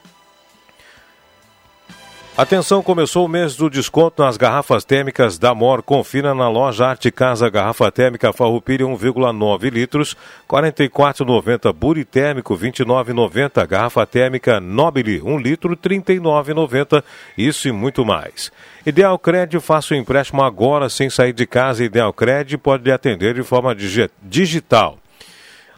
Atenção, 2.36 2.82
começou 2.82 3.26
o 3.26 3.28
mês 3.28 3.54
do 3.54 3.70
desconto 3.70 4.20
nas 4.20 4.36
garrafas 4.36 4.84
térmicas 4.84 5.38
da 5.38 5.54
MOR. 5.54 5.84
Confira 5.84 6.34
na 6.34 6.48
loja 6.48 6.84
Arte 6.84 7.08
Casa 7.12 7.48
Garrafa 7.48 7.92
Térmica 7.92 8.32
Farroupilha 8.32 8.84
1,9 8.84 9.70
litros, 9.70 10.16
44,90 10.50 11.72
Buri 11.72 12.04
Térmico 12.04 12.58
29,90 12.58 13.64
Garrafa 13.68 14.04
Térmica 14.04 14.58
Nobile 14.58 15.22
1 15.22 15.38
litro, 15.38 15.76
39,90 15.76 17.04
Isso 17.38 17.68
e 17.68 17.72
muito 17.72 18.04
mais. 18.04 18.50
Ideal 18.84 19.16
Cred, 19.16 19.60
faça 19.60 19.94
o 19.94 19.96
empréstimo 19.96 20.42
agora 20.42 20.88
sem 20.88 21.08
sair 21.08 21.32
de 21.32 21.46
casa. 21.46 21.84
Ideal 21.84 22.12
Cred 22.12 22.58
pode 22.58 22.82
lhe 22.82 22.90
atender 22.90 23.34
de 23.34 23.44
forma 23.44 23.72
digi 23.76 24.10
digital. 24.20 24.98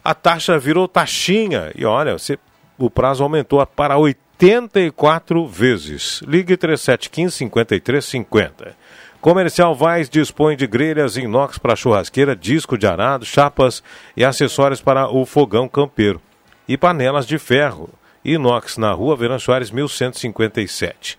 A 0.03 0.15
taxa 0.15 0.57
virou 0.57 0.87
taxinha 0.87 1.71
e 1.75 1.85
olha, 1.85 2.17
você, 2.17 2.39
o 2.79 2.89
prazo 2.89 3.21
aumentou 3.21 3.63
para 3.63 3.95
80 3.95 4.26
84 4.39 5.47
vezes. 5.47 6.21
Ligue 6.27 6.55
3715-5350. 6.55 8.75
Comercial 9.19 9.73
Vaz 9.73 10.07
dispõe 10.07 10.55
de 10.55 10.67
grelhas 10.67 11.17
inox 11.17 11.57
para 11.57 11.75
churrasqueira, 11.75 12.35
disco 12.35 12.77
de 12.77 12.85
arado, 12.85 13.25
chapas 13.25 13.81
e 14.15 14.23
acessórios 14.23 14.79
para 14.79 15.09
o 15.09 15.25
fogão 15.25 15.67
campeiro. 15.67 16.21
E 16.67 16.77
panelas 16.77 17.25
de 17.25 17.39
ferro. 17.39 17.89
Inox 18.23 18.77
na 18.77 18.91
rua 18.91 19.15
Verão 19.15 19.39
Soares 19.39 19.71
1157. 19.71 21.17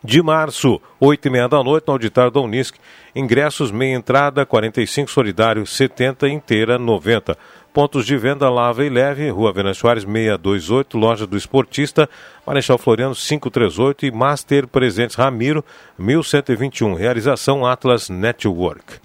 de 0.04 0.22
março, 0.22 0.82
8 1.00 1.28
e 1.28 1.30
meia 1.30 1.48
da 1.48 1.64
noite, 1.64 1.88
no 1.88 1.94
auditório 1.94 2.32
da 2.32 2.40
Unisc. 2.40 2.76
Ingressos 3.16 3.70
meia 3.70 3.96
entrada, 3.96 4.46
45 4.46 5.12
solidário, 5.12 5.66
70 5.66 6.28
inteira, 6.30 6.80
90. 6.80 7.38
Pontos 7.74 8.06
de 8.06 8.18
venda 8.18 8.50
Lava 8.50 8.84
e 8.84 8.90
Leve, 8.90 9.30
Rua 9.30 9.54
Venâncio 9.54 9.82
Soares 9.82 10.04
628, 10.04 10.98
Loja 10.98 11.26
do 11.26 11.38
Esportista, 11.38 12.10
Marechal 12.46 12.78
Floriano 12.78 13.16
538 13.16 14.06
e 14.06 14.12
Master 14.12 14.68
Presentes 14.68 15.16
Ramiro 15.16 15.64
1121. 15.98 16.94
Realização 16.96 17.66
Atlas 17.66 18.10
Network. 18.10 19.00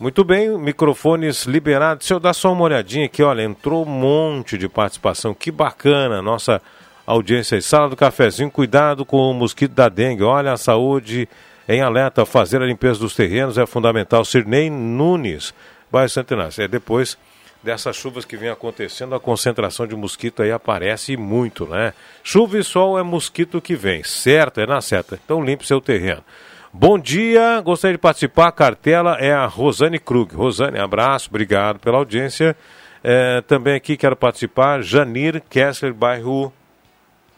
Muito 0.00 0.24
bem, 0.24 0.58
microfones 0.58 1.44
liberados. 1.44 2.06
Deixa 2.06 2.14
eu 2.14 2.18
dar 2.18 2.34
só 2.34 2.52
uma 2.52 2.64
olhadinha 2.64 3.06
aqui, 3.06 3.22
olha, 3.22 3.42
entrou 3.42 3.86
um 3.86 3.88
monte 3.88 4.58
de 4.58 4.68
participação. 4.68 5.32
Que 5.32 5.52
bacana, 5.52 6.20
nossa 6.20 6.60
audiência 7.06 7.54
aí. 7.54 7.62
Sala 7.62 7.88
do 7.88 7.94
cafezinho, 7.94 8.50
cuidado 8.50 9.06
com 9.06 9.30
o 9.30 9.32
mosquito 9.32 9.74
da 9.74 9.88
dengue. 9.88 10.24
Olha 10.24 10.52
a 10.52 10.56
saúde 10.56 11.28
em 11.68 11.82
alerta, 11.82 12.26
fazer 12.26 12.60
a 12.60 12.66
limpeza 12.66 12.98
dos 12.98 13.14
terrenos 13.14 13.56
é 13.56 13.64
fundamental. 13.64 14.24
Sirnei 14.24 14.68
Nunes 14.68 15.54
bairro 15.92 16.08
Santo 16.08 16.34
É 16.58 16.66
depois 16.66 17.18
dessas 17.62 17.94
chuvas 17.94 18.24
que 18.24 18.36
vem 18.36 18.48
acontecendo, 18.48 19.14
a 19.14 19.20
concentração 19.20 19.86
de 19.86 19.94
mosquito 19.94 20.42
aí 20.42 20.50
aparece 20.50 21.16
muito, 21.18 21.66
né? 21.66 21.92
Chuva 22.24 22.58
e 22.58 22.64
sol 22.64 22.98
é 22.98 23.02
mosquito 23.02 23.60
que 23.60 23.76
vem, 23.76 24.02
certo? 24.02 24.58
É 24.58 24.66
na 24.66 24.80
seta. 24.80 25.20
Então 25.22 25.44
limpe 25.44 25.66
seu 25.66 25.80
terreno. 25.80 26.24
Bom 26.72 26.98
dia, 26.98 27.60
gostaria 27.60 27.96
de 27.96 28.00
participar. 28.00 28.48
A 28.48 28.52
cartela 28.52 29.18
é 29.20 29.32
a 29.32 29.44
Rosane 29.44 29.98
Krug. 29.98 30.34
Rosane, 30.34 30.78
abraço, 30.78 31.28
obrigado 31.28 31.78
pela 31.78 31.98
audiência. 31.98 32.56
É, 33.04 33.42
também 33.42 33.74
aqui 33.74 33.96
quero 33.96 34.16
participar, 34.16 34.82
Janir 34.82 35.42
Kessler, 35.50 35.92
bairro 35.92 36.52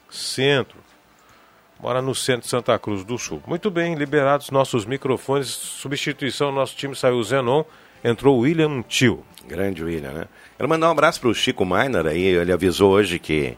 Centro. 0.09 0.79
Mora 1.81 2.01
no 2.01 2.15
centro 2.15 2.43
de 2.43 2.49
Santa 2.49 2.79
Cruz 2.79 3.05
do 3.05 3.19
Sul. 3.19 3.43
Muito 3.47 3.71
bem, 3.71 3.95
liberados 3.97 4.51
nossos 4.51 4.87
microfones. 4.87 5.49
Substituição, 5.49 6.53
nosso 6.53 6.77
time 6.77 6.95
saiu 6.95 7.17
o 7.17 7.25
Zenon 7.25 7.65
entrou 8.05 8.37
o 8.37 8.41
William 8.41 8.83
Tio. 8.83 9.25
Grande 9.49 9.83
William, 9.83 10.13
né? 10.13 10.25
Quero 10.57 10.69
mandar 10.69 10.89
um 10.89 10.93
abraço 10.93 11.21
para 11.21 11.31
o 11.31 11.35
Chico 11.35 11.65
Miner 11.65 12.07
aí, 12.07 12.23
ele 12.23 12.53
avisou 12.53 12.93
hoje 12.93 13.19
que 13.19 13.57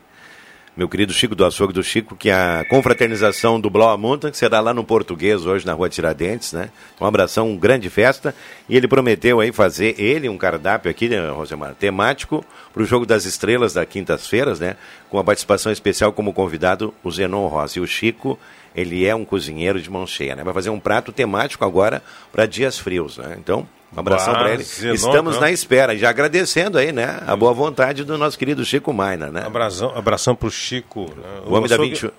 meu 0.77 0.91
querido 0.91 1.11
Chico 1.11 1.35
do 1.35 1.43
Açougue 1.43 1.73
do 1.73 1.83
Chico, 1.83 2.15
que 2.15 2.31
a 2.31 2.63
confraternização 2.69 3.59
do 3.59 3.71
Blau 3.71 3.97
Monta, 3.97 4.31
que 4.31 4.37
será 4.37 4.61
lá 4.61 4.75
no 4.75 4.85
Português 4.85 5.47
hoje 5.47 5.65
na 5.65 5.73
Rua 5.73 5.89
Tiradentes, 5.89 6.53
né? 6.53 6.69
Um 7.01 7.07
abração, 7.07 7.49
uma 7.49 7.59
grande 7.59 7.89
festa. 7.89 8.35
E 8.69 8.77
ele 8.77 8.87
prometeu 8.87 9.41
aí 9.41 9.51
fazer 9.53 9.99
ele 9.99 10.29
um 10.29 10.37
cardápio 10.37 10.91
aqui, 10.91 11.09
né, 11.09 11.31
Rosemar, 11.31 11.75
temático 11.75 12.45
para 12.75 12.83
o 12.83 12.85
Jogo 12.85 13.07
das 13.07 13.25
Estrelas 13.25 13.73
da 13.73 13.87
quintas-feiras, 13.87 14.61
né? 14.61 14.77
Com 15.09 15.19
a 15.19 15.25
participação 15.25 15.73
especial 15.73 16.13
como 16.13 16.35
convidado 16.35 16.93
o 17.03 17.11
Zenon 17.11 17.47
Rossi. 17.47 17.79
E 17.79 17.83
o 17.83 17.87
Chico, 17.87 18.39
ele 18.75 19.07
é 19.07 19.15
um 19.15 19.25
cozinheiro 19.25 19.81
de 19.81 19.91
mão 19.91 20.07
cheia, 20.07 20.37
né? 20.37 20.45
Vai 20.45 20.53
fazer 20.53 20.69
um 20.69 20.79
prato 20.79 21.11
temático 21.11 21.65
agora 21.65 22.03
para 22.31 22.45
dias 22.45 22.79
frios, 22.79 23.17
né? 23.17 23.35
Então, 23.39 23.67
um 23.97 24.01
abração 24.01 24.35
para 24.35 24.53
ele. 24.53 24.63
Estamos 24.63 25.41
na 25.41 25.51
espera, 25.51 25.97
já 25.97 26.11
agradecendo 26.11 26.79
aí, 26.79 26.93
né, 26.93 27.21
a 27.27 27.35
boa 27.35 27.53
vontade 27.53 28.05
do 28.05 28.19
nosso 28.19 28.39
querido 28.39 28.65
Chico 28.65 28.93
Maina, 28.93 29.29
né? 29.29 29.43
Abração, 29.47 29.93
abração 29.97 30.37
para 30.37 30.49
o 30.49 30.51
Chico. 30.51 31.11
O, 31.47 31.51
o 31.51 31.55
homem 31.55 31.69
da 31.69 31.77
20... 31.77 32.07
Uh, 32.07 32.13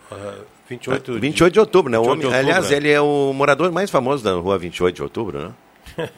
28, 0.70 1.14
de... 1.14 1.20
28 1.20 1.54
de 1.54 1.60
outubro, 1.60 1.92
né? 1.92 1.98
28 1.98 2.12
homem, 2.12 2.26
outubro, 2.26 2.40
aliás, 2.40 2.70
né? 2.70 2.76
ele 2.76 2.90
é 2.90 3.00
o 3.00 3.32
morador 3.34 3.72
mais 3.72 3.90
famoso 3.90 4.24
da 4.24 4.34
rua 4.34 4.58
28 4.58 4.96
de 4.96 5.02
outubro, 5.02 5.40
né? 5.40 5.52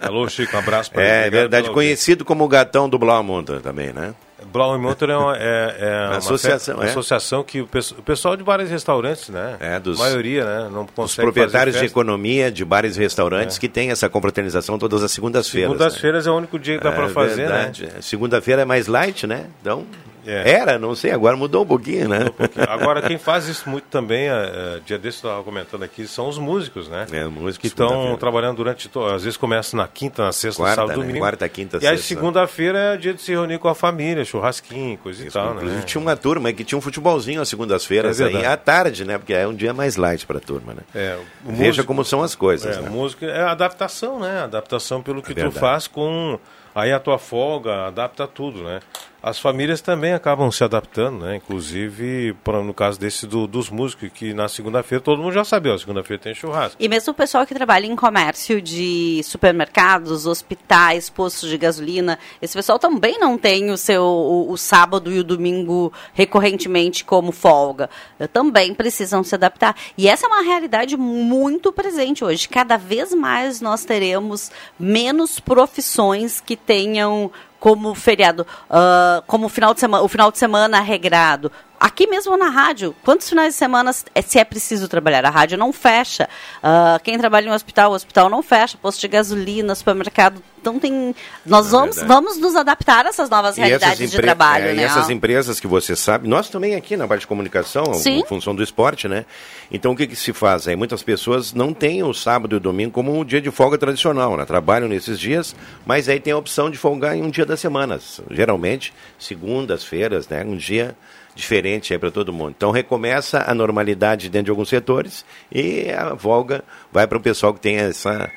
Alô, 0.00 0.28
Chico, 0.28 0.56
um 0.56 0.58
abraço 0.58 0.90
para 0.90 1.02
É, 1.02 1.30
verdade, 1.30 1.70
conhecido 1.70 2.24
como 2.24 2.44
o 2.44 2.48
gatão 2.48 2.88
do 2.88 2.98
Blaumonta 2.98 3.60
também, 3.60 3.92
né? 3.92 4.14
Blau 4.54 4.78
Motor 4.78 5.10
é 5.10 5.16
uma, 5.16 5.36
é, 5.36 5.76
é 5.80 6.06
uma 6.06 6.16
associação, 6.18 6.76
uma 6.76 6.84
é? 6.84 6.90
associação 6.90 7.42
que 7.42 7.60
o, 7.60 7.64
o, 7.64 8.02
pessoal 8.02 8.36
de 8.36 8.44
bares 8.44 8.68
e 8.68 8.72
restaurantes, 8.72 9.28
né? 9.28 9.56
É, 9.58 9.80
dos, 9.80 10.00
a 10.00 10.04
maioria, 10.04 10.44
né? 10.44 10.70
Não 10.72 10.86
consegue 10.86 11.28
Os 11.28 11.34
proprietários 11.34 11.76
de 11.76 11.84
economia 11.84 12.52
de 12.52 12.64
bares 12.64 12.96
e 12.96 13.00
restaurantes 13.00 13.56
é. 13.56 13.60
que 13.60 13.68
tem 13.68 13.90
essa 13.90 14.08
confraternização 14.08 14.78
todas 14.78 15.02
as 15.02 15.10
segundas-feiras. 15.10 15.72
Segundas-feiras 15.72 16.26
né? 16.26 16.30
é 16.30 16.32
o 16.32 16.38
único 16.38 16.56
dia 16.56 16.78
que 16.78 16.84
dá 16.84 16.92
para 16.92 17.06
é 17.06 17.08
fazer, 17.08 17.48
né? 17.48 17.48
verdade. 17.48 17.86
né? 17.86 17.92
Segunda-feira 18.00 18.62
é 18.62 18.64
mais 18.64 18.86
light, 18.86 19.26
né? 19.26 19.46
Então, 19.60 19.84
é. 20.26 20.50
Era, 20.50 20.78
não 20.78 20.94
sei, 20.94 21.10
agora 21.10 21.36
mudou 21.36 21.62
um 21.62 21.66
pouquinho, 21.66 22.08
né? 22.08 22.26
Um 22.26 22.30
pouquinho. 22.30 22.66
Agora, 22.68 23.02
quem 23.02 23.18
faz 23.18 23.46
isso 23.48 23.68
muito 23.68 23.84
também, 23.84 24.28
é, 24.28 24.80
dia 24.84 24.98
desse 24.98 25.24
eu 25.24 25.30
estava 25.30 25.42
comentando 25.44 25.82
aqui, 25.82 26.06
são 26.06 26.28
os 26.28 26.38
músicos, 26.38 26.88
né? 26.88 27.06
É, 27.12 27.24
músicos. 27.24 27.58
Que 27.58 27.66
estão 27.66 28.16
trabalhando 28.16 28.56
durante, 28.56 28.90
às 29.14 29.24
vezes 29.24 29.36
começa 29.36 29.76
na 29.76 29.86
quinta, 29.86 30.24
na 30.24 30.32
sexta, 30.32 30.62
quarta, 30.62 30.76
sábado, 30.76 30.98
né? 30.98 31.06
domingo. 31.06 31.18
Quarta, 31.18 31.48
quinta, 31.48 31.76
e 31.76 31.80
sexta. 31.80 31.94
aí 31.94 31.98
segunda-feira 31.98 32.78
é 32.78 32.96
dia 32.96 33.14
de 33.14 33.22
se 33.22 33.32
reunir 33.32 33.58
com 33.58 33.68
a 33.68 33.74
família, 33.74 34.24
churrasquinho, 34.24 34.98
coisa 34.98 35.20
isso, 35.20 35.28
e 35.28 35.40
tal, 35.40 35.54
inclusive, 35.54 35.76
né? 35.76 35.82
tinha 35.82 36.00
uma 36.00 36.16
turma 36.16 36.52
que 36.52 36.64
tinha 36.64 36.78
um 36.78 36.82
futebolzinho 36.82 37.40
às 37.40 37.48
segundas-feiras 37.48 38.20
é 38.20 38.24
aí 38.24 38.44
à 38.44 38.56
tarde, 38.56 39.04
né? 39.04 39.18
Porque 39.18 39.32
é 39.32 39.46
um 39.46 39.54
dia 39.54 39.72
mais 39.72 39.96
light 39.96 40.26
para 40.26 40.38
a 40.38 40.40
turma, 40.40 40.74
né? 40.74 40.82
É, 40.94 41.18
Veja 41.44 41.66
músico, 41.66 41.86
como 41.86 42.04
são 42.04 42.22
as 42.22 42.34
coisas, 42.34 42.76
é, 42.76 42.80
né? 42.80 42.88
Música 42.88 43.26
é 43.26 43.42
adaptação, 43.42 44.18
né? 44.18 44.42
Adaptação 44.42 45.02
pelo 45.02 45.22
que 45.22 45.32
é 45.32 45.44
tu 45.44 45.50
faz 45.52 45.86
com 45.86 46.38
aí 46.74 46.92
a 46.92 46.98
tua 46.98 47.18
folga, 47.18 47.86
adapta 47.86 48.26
tudo, 48.26 48.62
né? 48.62 48.80
As 49.26 49.38
famílias 49.38 49.80
também 49.80 50.12
acabam 50.12 50.52
se 50.52 50.62
adaptando, 50.62 51.24
né? 51.24 51.36
Inclusive, 51.36 52.36
no 52.62 52.74
caso 52.74 53.00
desse 53.00 53.26
do, 53.26 53.46
dos 53.46 53.70
músicos, 53.70 54.10
que 54.12 54.34
na 54.34 54.48
segunda-feira 54.48 55.02
todo 55.02 55.22
mundo 55.22 55.32
já 55.32 55.42
sabia, 55.42 55.78
segunda-feira 55.78 56.22
tem 56.22 56.34
churrasco. 56.34 56.76
E 56.78 56.86
mesmo 56.86 57.10
o 57.10 57.16
pessoal 57.16 57.46
que 57.46 57.54
trabalha 57.54 57.86
em 57.86 57.96
comércio 57.96 58.60
de 58.60 59.22
supermercados, 59.24 60.26
hospitais, 60.26 61.08
postos 61.08 61.48
de 61.48 61.56
gasolina, 61.56 62.18
esse 62.42 62.52
pessoal 62.52 62.78
também 62.78 63.18
não 63.18 63.38
tem 63.38 63.70
o 63.70 63.78
seu 63.78 64.04
o, 64.04 64.52
o 64.52 64.58
sábado 64.58 65.10
e 65.10 65.18
o 65.18 65.24
domingo 65.24 65.90
recorrentemente 66.12 67.02
como 67.02 67.32
folga. 67.32 67.88
Também 68.30 68.74
precisam 68.74 69.24
se 69.24 69.34
adaptar. 69.34 69.74
E 69.96 70.06
essa 70.06 70.26
é 70.26 70.28
uma 70.28 70.42
realidade 70.42 70.98
muito 70.98 71.72
presente 71.72 72.22
hoje. 72.22 72.46
Cada 72.46 72.76
vez 72.76 73.14
mais 73.14 73.62
nós 73.62 73.86
teremos 73.86 74.52
menos 74.78 75.40
profissões 75.40 76.42
que 76.42 76.58
tenham 76.58 77.32
como 77.64 77.94
feriado, 77.94 78.46
uh, 78.68 79.22
como 79.26 79.48
final 79.48 79.72
de 79.72 79.80
semana, 79.80 80.04
o 80.04 80.06
final 80.06 80.30
de 80.30 80.36
semana 80.36 80.82
regrado. 80.82 81.50
Aqui 81.84 82.06
mesmo 82.06 82.34
na 82.38 82.48
rádio, 82.48 82.96
quantos 83.04 83.28
finais 83.28 83.52
de 83.52 83.58
semana 83.58 83.90
é, 84.14 84.22
se 84.22 84.38
é 84.38 84.44
preciso 84.44 84.88
trabalhar? 84.88 85.22
A 85.26 85.28
rádio 85.28 85.58
não 85.58 85.70
fecha. 85.70 86.26
Uh, 86.56 86.98
quem 87.02 87.18
trabalha 87.18 87.46
em 87.46 87.50
um 87.50 87.52
hospital, 87.52 87.92
o 87.92 87.94
hospital 87.94 88.30
não 88.30 88.42
fecha. 88.42 88.78
Posto 88.78 89.02
de 89.02 89.06
gasolina, 89.06 89.74
supermercado. 89.74 90.42
Então 90.62 90.78
tem. 90.78 91.14
Nós 91.44 91.66
é 91.66 91.70
vamos, 91.70 91.98
vamos 91.98 92.38
nos 92.38 92.56
adaptar 92.56 93.04
a 93.04 93.10
essas 93.10 93.28
novas 93.28 93.58
realidades 93.58 94.10
de 94.10 94.16
trabalho. 94.16 94.68
É, 94.68 94.72
né? 94.72 94.80
E 94.80 94.84
essas 94.86 95.10
empresas 95.10 95.60
que 95.60 95.66
você 95.66 95.94
sabe, 95.94 96.26
nós 96.26 96.48
também 96.48 96.74
aqui 96.74 96.96
na 96.96 97.06
parte 97.06 97.20
de 97.20 97.26
comunicação, 97.26 97.92
Sim. 97.92 98.20
em 98.20 98.24
função 98.24 98.54
do 98.54 98.62
esporte, 98.62 99.06
né? 99.06 99.26
Então 99.70 99.92
o 99.92 99.96
que, 99.96 100.06
que 100.06 100.16
se 100.16 100.32
faz? 100.32 100.66
Aí 100.66 100.74
muitas 100.74 101.02
pessoas 101.02 101.52
não 101.52 101.74
têm 101.74 102.02
o 102.02 102.14
sábado 102.14 102.54
e 102.54 102.56
o 102.56 102.60
domingo 102.60 102.92
como 102.92 103.14
um 103.14 103.22
dia 103.22 103.42
de 103.42 103.50
folga 103.50 103.76
tradicional, 103.76 104.38
né? 104.38 104.46
Trabalham 104.46 104.88
nesses 104.88 105.20
dias, 105.20 105.54
mas 105.84 106.08
aí 106.08 106.18
tem 106.18 106.32
a 106.32 106.38
opção 106.38 106.70
de 106.70 106.78
folgar 106.78 107.14
em 107.14 107.22
um 107.22 107.28
dia 107.28 107.44
das 107.44 107.60
semanas. 107.60 108.22
Geralmente, 108.30 108.94
segundas-feiras, 109.18 110.26
né? 110.28 110.42
Um 110.46 110.56
dia 110.56 110.96
diferente 111.34 111.92
aí 111.92 111.98
para 111.98 112.10
todo 112.10 112.32
mundo. 112.32 112.54
Então 112.56 112.70
recomeça 112.70 113.44
a 113.46 113.54
normalidade 113.54 114.28
dentro 114.28 114.46
de 114.46 114.50
alguns 114.50 114.68
setores 114.68 115.24
e 115.50 115.90
a 115.90 116.16
folga 116.16 116.64
vai 116.92 117.06
para 117.06 117.18
o 117.18 117.20
pessoal 117.20 117.52
que 117.52 117.60
tem 117.60 117.76
essa 117.76 118.30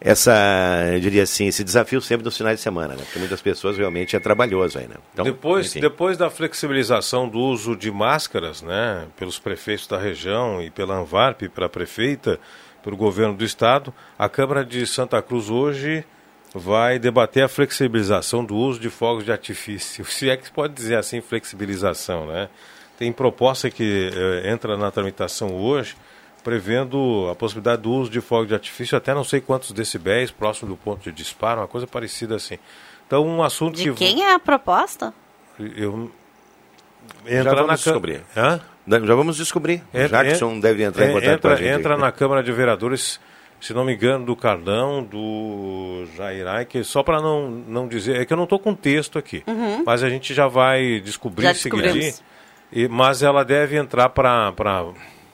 essa, 0.00 0.90
eu 0.92 1.00
diria 1.00 1.22
assim, 1.22 1.46
esse 1.46 1.64
desafio 1.64 2.00
sempre 2.02 2.24
nos 2.24 2.36
finais 2.36 2.58
de 2.58 2.62
semana, 2.62 2.94
né? 2.94 3.02
Porque 3.02 3.18
muitas 3.18 3.40
pessoas 3.40 3.78
realmente 3.78 4.14
é 4.14 4.20
trabalhoso 4.20 4.78
aí, 4.78 4.86
né? 4.86 4.96
Então, 5.12 5.24
depois, 5.24 5.72
depois 5.72 6.18
da 6.18 6.28
flexibilização 6.28 7.28
do 7.28 7.38
uso 7.38 7.74
de 7.74 7.90
máscaras, 7.90 8.60
né, 8.60 9.06
pelos 9.16 9.38
prefeitos 9.38 9.86
da 9.86 9.98
região 9.98 10.62
e 10.62 10.70
pela 10.70 10.94
Anvarp, 10.96 11.42
para 11.48 11.66
a 11.66 11.68
prefeita, 11.68 12.38
pelo 12.84 12.96
governo 12.96 13.34
do 13.34 13.44
estado, 13.44 13.92
a 14.18 14.28
Câmara 14.28 14.64
de 14.64 14.86
Santa 14.86 15.20
Cruz 15.22 15.48
hoje 15.48 16.04
vai 16.58 16.98
debater 16.98 17.44
a 17.44 17.48
flexibilização 17.48 18.44
do 18.44 18.56
uso 18.56 18.80
de 18.80 18.90
fogos 18.90 19.24
de 19.24 19.32
artifício. 19.32 20.04
Se 20.10 20.30
é 20.30 20.36
que 20.36 20.46
se 20.46 20.52
pode 20.52 20.74
dizer 20.74 20.96
assim, 20.96 21.20
flexibilização, 21.20 22.26
né? 22.26 22.48
Tem 22.98 23.12
proposta 23.12 23.70
que 23.70 24.10
eh, 24.12 24.50
entra 24.50 24.76
na 24.76 24.90
tramitação 24.90 25.54
hoje, 25.54 25.94
prevendo 26.42 27.28
a 27.30 27.34
possibilidade 27.34 27.82
do 27.82 27.90
uso 27.90 28.10
de 28.10 28.22
fogos 28.22 28.48
de 28.48 28.54
artifício 28.54 28.96
até 28.96 29.12
não 29.12 29.22
sei 29.22 29.40
quantos 29.40 29.72
decibéis, 29.72 30.30
próximo 30.30 30.70
do 30.70 30.76
ponto 30.76 31.02
de 31.02 31.12
disparo, 31.12 31.60
uma 31.60 31.68
coisa 31.68 31.86
parecida 31.86 32.36
assim. 32.36 32.58
Então, 33.06 33.26
um 33.26 33.42
assunto 33.42 33.76
de 33.76 33.92
que... 33.92 33.98
quem 33.98 34.24
é 34.24 34.32
a 34.32 34.38
proposta? 34.38 35.12
Eu... 35.58 36.10
Entra 37.26 37.44
Já 37.44 37.50
vamos 37.50 37.66
na 37.68 37.74
descobrir. 37.74 38.22
Hã? 38.36 38.60
Já 38.88 39.14
vamos 39.14 39.36
descobrir. 39.36 39.82
Entra, 39.92 40.24
Jackson 40.24 40.58
deve 40.58 40.82
entrar 40.84 41.06
em 41.06 41.12
contato 41.12 41.28
entra, 41.28 41.38
com 41.38 41.48
a 41.48 41.56
gente. 41.56 41.68
Entra 41.68 41.96
na 41.96 42.10
Câmara 42.10 42.42
de 42.42 42.50
Vereadores 42.50 43.20
se 43.60 43.72
não 43.74 43.84
me 43.84 43.94
engano, 43.94 44.24
do 44.24 44.36
Cardão, 44.36 45.02
do 45.02 46.04
Jairai, 46.16 46.64
que 46.64 46.84
só 46.84 47.02
para 47.02 47.20
não, 47.20 47.48
não 47.48 47.88
dizer, 47.88 48.20
é 48.20 48.24
que 48.24 48.32
eu 48.32 48.36
não 48.36 48.44
estou 48.44 48.58
com 48.58 48.74
texto 48.74 49.18
aqui, 49.18 49.42
uhum. 49.46 49.82
mas 49.84 50.02
a 50.02 50.10
gente 50.10 50.34
já 50.34 50.46
vai 50.46 51.00
descobrir 51.00 51.44
já 51.44 51.54
seguidinho, 51.54 52.12
e 52.72 52.88
mas 52.88 53.22
ela 53.22 53.44
deve 53.44 53.76
entrar 53.76 54.08
para 54.10 54.52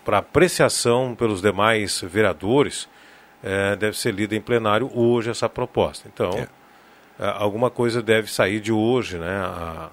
apreciação 0.06 1.14
pelos 1.14 1.42
demais 1.42 2.00
vereadores, 2.00 2.88
é, 3.42 3.76
deve 3.76 3.98
ser 3.98 4.14
lida 4.14 4.36
em 4.36 4.40
plenário 4.40 4.90
hoje 4.94 5.30
essa 5.30 5.48
proposta. 5.48 6.08
Então, 6.12 6.30
é. 6.30 6.48
É, 7.18 7.28
alguma 7.36 7.70
coisa 7.70 8.02
deve 8.02 8.32
sair 8.32 8.58
de 8.58 8.72
hoje, 8.72 9.18
né? 9.18 9.36
A, 9.36 9.90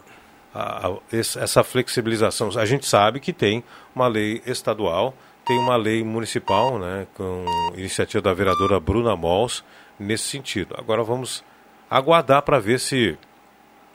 a, 0.53 0.87
a, 0.87 0.97
essa 1.11 1.63
flexibilização. 1.63 2.49
A 2.57 2.65
gente 2.65 2.87
sabe 2.87 3.19
que 3.19 3.31
tem 3.31 3.63
uma 3.93 4.07
lei 4.07 4.41
estadual 4.47 5.13
tem 5.49 5.57
uma 5.57 5.75
lei 5.75 6.03
municipal, 6.03 6.77
né, 6.77 7.07
com 7.15 7.43
iniciativa 7.75 8.21
da 8.21 8.31
vereadora 8.35 8.79
Bruna 8.79 9.15
Mols, 9.15 9.65
nesse 9.97 10.25
sentido. 10.25 10.75
Agora 10.77 11.03
vamos 11.03 11.43
aguardar 11.89 12.43
para 12.43 12.59
ver 12.59 12.79
se 12.79 13.17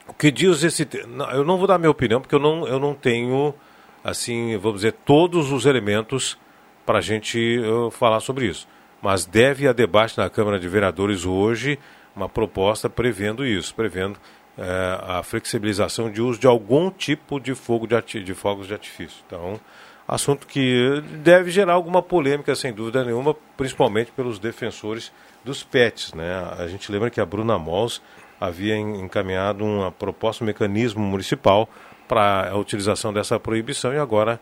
o 0.08 0.12
que 0.12 0.32
diz 0.32 0.64
esse. 0.64 0.84
Eu 1.32 1.44
não 1.44 1.56
vou 1.56 1.68
dar 1.68 1.78
minha 1.78 1.92
opinião 1.92 2.20
porque 2.20 2.34
eu 2.34 2.40
não, 2.40 2.66
eu 2.66 2.80
não 2.80 2.92
tenho, 2.92 3.54
assim, 4.02 4.56
vamos 4.56 4.78
dizer, 4.80 4.94
todos 5.04 5.52
os 5.52 5.64
elementos 5.64 6.36
para 6.84 6.98
a 6.98 7.00
gente 7.00 7.60
falar 7.92 8.18
sobre 8.18 8.46
isso. 8.46 8.66
Mas 9.00 9.24
deve 9.24 9.68
a 9.68 9.72
debate 9.72 10.18
na 10.18 10.28
Câmara 10.28 10.58
de 10.58 10.66
Vereadores 10.66 11.24
hoje 11.24 11.78
uma 12.16 12.28
proposta 12.28 12.90
prevendo 12.90 13.46
isso, 13.46 13.72
prevendo 13.76 14.16
uh, 14.58 15.18
a 15.18 15.22
flexibilização 15.22 16.10
de 16.10 16.20
uso 16.20 16.40
de 16.40 16.48
algum 16.48 16.90
tipo 16.90 17.38
de 17.38 17.54
fogo 17.54 17.86
de, 17.86 18.24
de 18.24 18.34
fogos 18.34 18.66
de 18.66 18.72
artifício. 18.72 19.22
Então, 19.24 19.60
assunto 20.06 20.46
que 20.46 21.02
deve 21.22 21.50
gerar 21.50 21.74
alguma 21.74 22.02
polêmica, 22.02 22.54
sem 22.54 22.72
dúvida 22.72 23.04
nenhuma, 23.04 23.34
principalmente 23.56 24.12
pelos 24.12 24.38
defensores 24.38 25.10
dos 25.44 25.62
pets. 25.62 26.12
Né? 26.12 26.30
A 26.58 26.66
gente 26.68 26.90
lembra 26.90 27.10
que 27.10 27.20
a 27.20 27.26
Bruna 27.26 27.58
Mols 27.58 28.02
havia 28.40 28.76
encaminhado 28.76 29.64
uma 29.64 29.90
proposta, 29.90 30.44
um 30.44 30.46
mecanismo 30.46 31.02
municipal 31.02 31.68
para 32.06 32.50
a 32.50 32.56
utilização 32.56 33.12
dessa 33.12 33.38
proibição 33.40 33.94
e 33.94 33.98
agora 33.98 34.40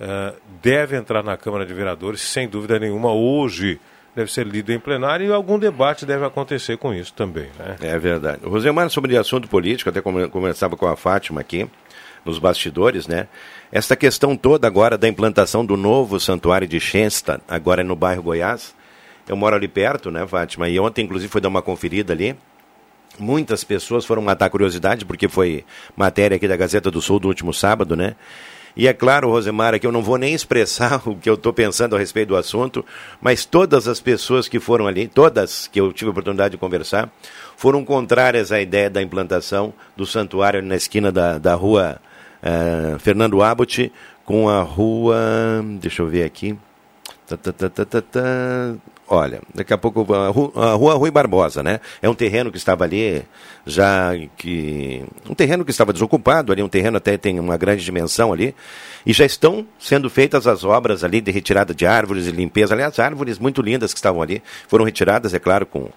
uh, 0.00 0.36
deve 0.62 0.96
entrar 0.96 1.22
na 1.22 1.36
Câmara 1.36 1.66
de 1.66 1.74
Vereadores, 1.74 2.20
sem 2.22 2.48
dúvida 2.48 2.78
nenhuma, 2.78 3.12
hoje 3.12 3.78
deve 4.14 4.30
ser 4.30 4.46
lido 4.46 4.72
em 4.72 4.78
plenário 4.78 5.26
e 5.26 5.32
algum 5.32 5.58
debate 5.58 6.04
deve 6.04 6.24
acontecer 6.24 6.76
com 6.76 6.92
isso 6.92 7.12
também. 7.14 7.48
Né? 7.58 7.76
É 7.80 7.98
verdade. 7.98 8.44
Rosemar, 8.44 8.88
sobre 8.90 9.16
assunto 9.16 9.48
político, 9.48 9.90
até 9.90 10.00
conversava 10.00 10.76
com 10.76 10.86
a 10.86 10.96
Fátima 10.96 11.40
aqui, 11.40 11.68
nos 12.24 12.38
bastidores, 12.38 13.06
né? 13.06 13.28
Esta 13.70 13.96
questão 13.96 14.36
toda 14.36 14.66
agora 14.66 14.98
da 14.98 15.08
implantação 15.08 15.64
do 15.64 15.76
novo 15.76 16.20
santuário 16.20 16.68
de 16.68 16.78
Shensta, 16.78 17.40
agora 17.48 17.82
no 17.82 17.96
bairro 17.96 18.22
Goiás. 18.22 18.74
Eu 19.28 19.36
moro 19.36 19.56
ali 19.56 19.68
perto, 19.68 20.10
né, 20.10 20.26
Fátima? 20.26 20.68
E 20.68 20.78
ontem, 20.78 21.04
inclusive, 21.04 21.30
fui 21.30 21.40
dar 21.40 21.48
uma 21.48 21.62
conferida 21.62 22.12
ali. 22.12 22.36
Muitas 23.18 23.62
pessoas 23.62 24.04
foram 24.04 24.22
matar 24.22 24.50
curiosidade, 24.50 25.04
porque 25.04 25.28
foi 25.28 25.64
matéria 25.96 26.36
aqui 26.36 26.48
da 26.48 26.56
Gazeta 26.56 26.90
do 26.90 27.00
Sul 27.00 27.18
do 27.18 27.28
último 27.28 27.52
sábado, 27.52 27.96
né? 27.96 28.16
E 28.74 28.88
é 28.88 28.94
claro, 28.94 29.28
Rosemara, 29.28 29.78
que 29.78 29.86
eu 29.86 29.92
não 29.92 30.02
vou 30.02 30.16
nem 30.16 30.34
expressar 30.34 31.02
o 31.08 31.14
que 31.14 31.28
eu 31.28 31.34
estou 31.34 31.52
pensando 31.52 31.94
a 31.94 31.98
respeito 31.98 32.28
do 32.28 32.36
assunto, 32.36 32.84
mas 33.20 33.44
todas 33.44 33.86
as 33.86 34.00
pessoas 34.00 34.48
que 34.48 34.58
foram 34.58 34.86
ali, 34.86 35.06
todas 35.06 35.68
que 35.68 35.80
eu 35.80 35.92
tive 35.92 36.08
a 36.08 36.12
oportunidade 36.12 36.52
de 36.52 36.58
conversar, 36.58 37.10
foram 37.56 37.84
contrárias 37.84 38.50
à 38.50 38.60
ideia 38.60 38.88
da 38.88 39.02
implantação 39.02 39.74
do 39.96 40.06
santuário 40.06 40.62
na 40.62 40.74
esquina 40.74 41.12
da, 41.12 41.38
da 41.38 41.54
rua 41.54 42.00
uh, 42.42 42.98
Fernando 42.98 43.42
Abbott 43.42 43.92
com 44.24 44.48
a 44.48 44.62
rua. 44.62 45.16
Deixa 45.80 46.02
eu 46.02 46.08
ver 46.08 46.24
aqui. 46.24 46.56
Tá, 47.26 47.36
tá, 47.36 47.84
tá, 47.84 48.02
Olha, 49.08 49.40
daqui 49.54 49.72
a 49.72 49.78
pouco 49.78 50.12
a 50.14 50.28
rua, 50.28 50.52
a 50.54 50.72
rua 50.72 50.94
Rui 50.94 51.10
Barbosa, 51.10 51.62
né? 51.62 51.80
É 52.00 52.08
um 52.08 52.14
terreno 52.14 52.50
que 52.50 52.56
estava 52.56 52.84
ali 52.84 53.22
já 53.66 54.12
que 54.36 55.04
um 55.28 55.34
terreno 55.34 55.64
que 55.64 55.70
estava 55.70 55.92
desocupado 55.92 56.52
ali, 56.52 56.62
um 56.62 56.68
terreno 56.68 56.96
até 56.96 57.16
tem 57.16 57.38
uma 57.38 57.56
grande 57.56 57.84
dimensão 57.84 58.32
ali, 58.32 58.54
e 59.04 59.12
já 59.12 59.24
estão 59.24 59.66
sendo 59.78 60.08
feitas 60.08 60.46
as 60.46 60.64
obras 60.64 61.04
ali 61.04 61.20
de 61.20 61.30
retirada 61.30 61.74
de 61.74 61.86
árvores 61.86 62.26
e 62.26 62.30
limpeza. 62.30 62.74
Aliás, 62.74 62.98
árvores 62.98 63.38
muito 63.38 63.60
lindas 63.60 63.92
que 63.92 63.98
estavam 63.98 64.22
ali 64.22 64.42
foram 64.66 64.84
retiradas, 64.84 65.34
é 65.34 65.38
claro, 65.38 65.66
com 65.66 65.90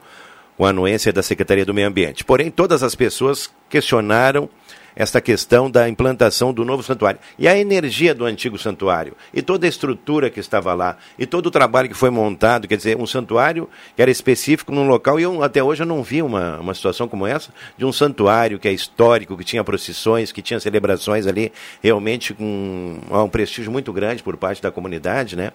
com 0.58 0.66
a 0.66 0.70
anuência 0.70 1.12
da 1.12 1.22
Secretaria 1.22 1.66
do 1.66 1.74
Meio 1.74 1.88
Ambiente. 1.88 2.24
Porém, 2.24 2.50
todas 2.50 2.82
as 2.82 2.96
pessoas 2.96 3.50
questionaram 3.70 4.50
esta 4.96 5.20
questão 5.20 5.70
da 5.70 5.90
implantação 5.90 6.54
do 6.54 6.64
novo 6.64 6.82
santuário. 6.82 7.20
E 7.38 7.48
a 7.48 7.58
energia 7.58 8.16
do 8.16 8.26
antigo 8.26 8.58
santuário, 8.58 9.16
e 9.34 9.42
toda 9.42 9.66
a 9.66 9.70
estrutura 9.70 10.30
que 10.30 10.40
estava 10.40 10.74
lá, 10.74 10.98
e 11.20 11.26
todo 11.26 11.48
o 11.48 11.52
trabalho 11.52 11.90
que 11.90 11.96
foi 11.96 12.10
montado, 12.10 12.68
quer 12.68 12.78
dizer, 12.78 12.98
um 12.98 13.06
santuário 13.06 13.70
que 13.96 14.02
era 14.02 14.10
específico 14.10 14.72
num 14.72 14.88
local, 14.88 15.20
e 15.20 15.24
eu, 15.24 15.44
até 15.44 15.62
hoje 15.62 15.84
eu 15.84 15.88
não 15.88 16.02
vi 16.02 16.22
uma, 16.22 16.60
uma 16.60 16.74
situação 16.74 17.08
como 17.08 17.28
essa, 17.28 17.52
de 17.78 17.86
um 17.86 17.92
santuário 17.92 18.58
que 18.58 18.68
é 18.68 18.72
histórico, 18.72 19.38
que 19.38 19.44
tinha 19.44 19.64
procissões, 19.64 20.32
que 20.32 20.42
tinha 20.42 20.60
celebrações 20.60 21.28
ali, 21.28 21.52
realmente 21.82 22.34
com 22.34 23.00
um 23.10 23.30
prestígio 23.30 23.72
muito 23.72 23.92
grande 23.92 24.24
por 24.24 24.38
parte 24.38 24.62
da 24.62 24.72
comunidade, 24.72 25.36
né? 25.36 25.52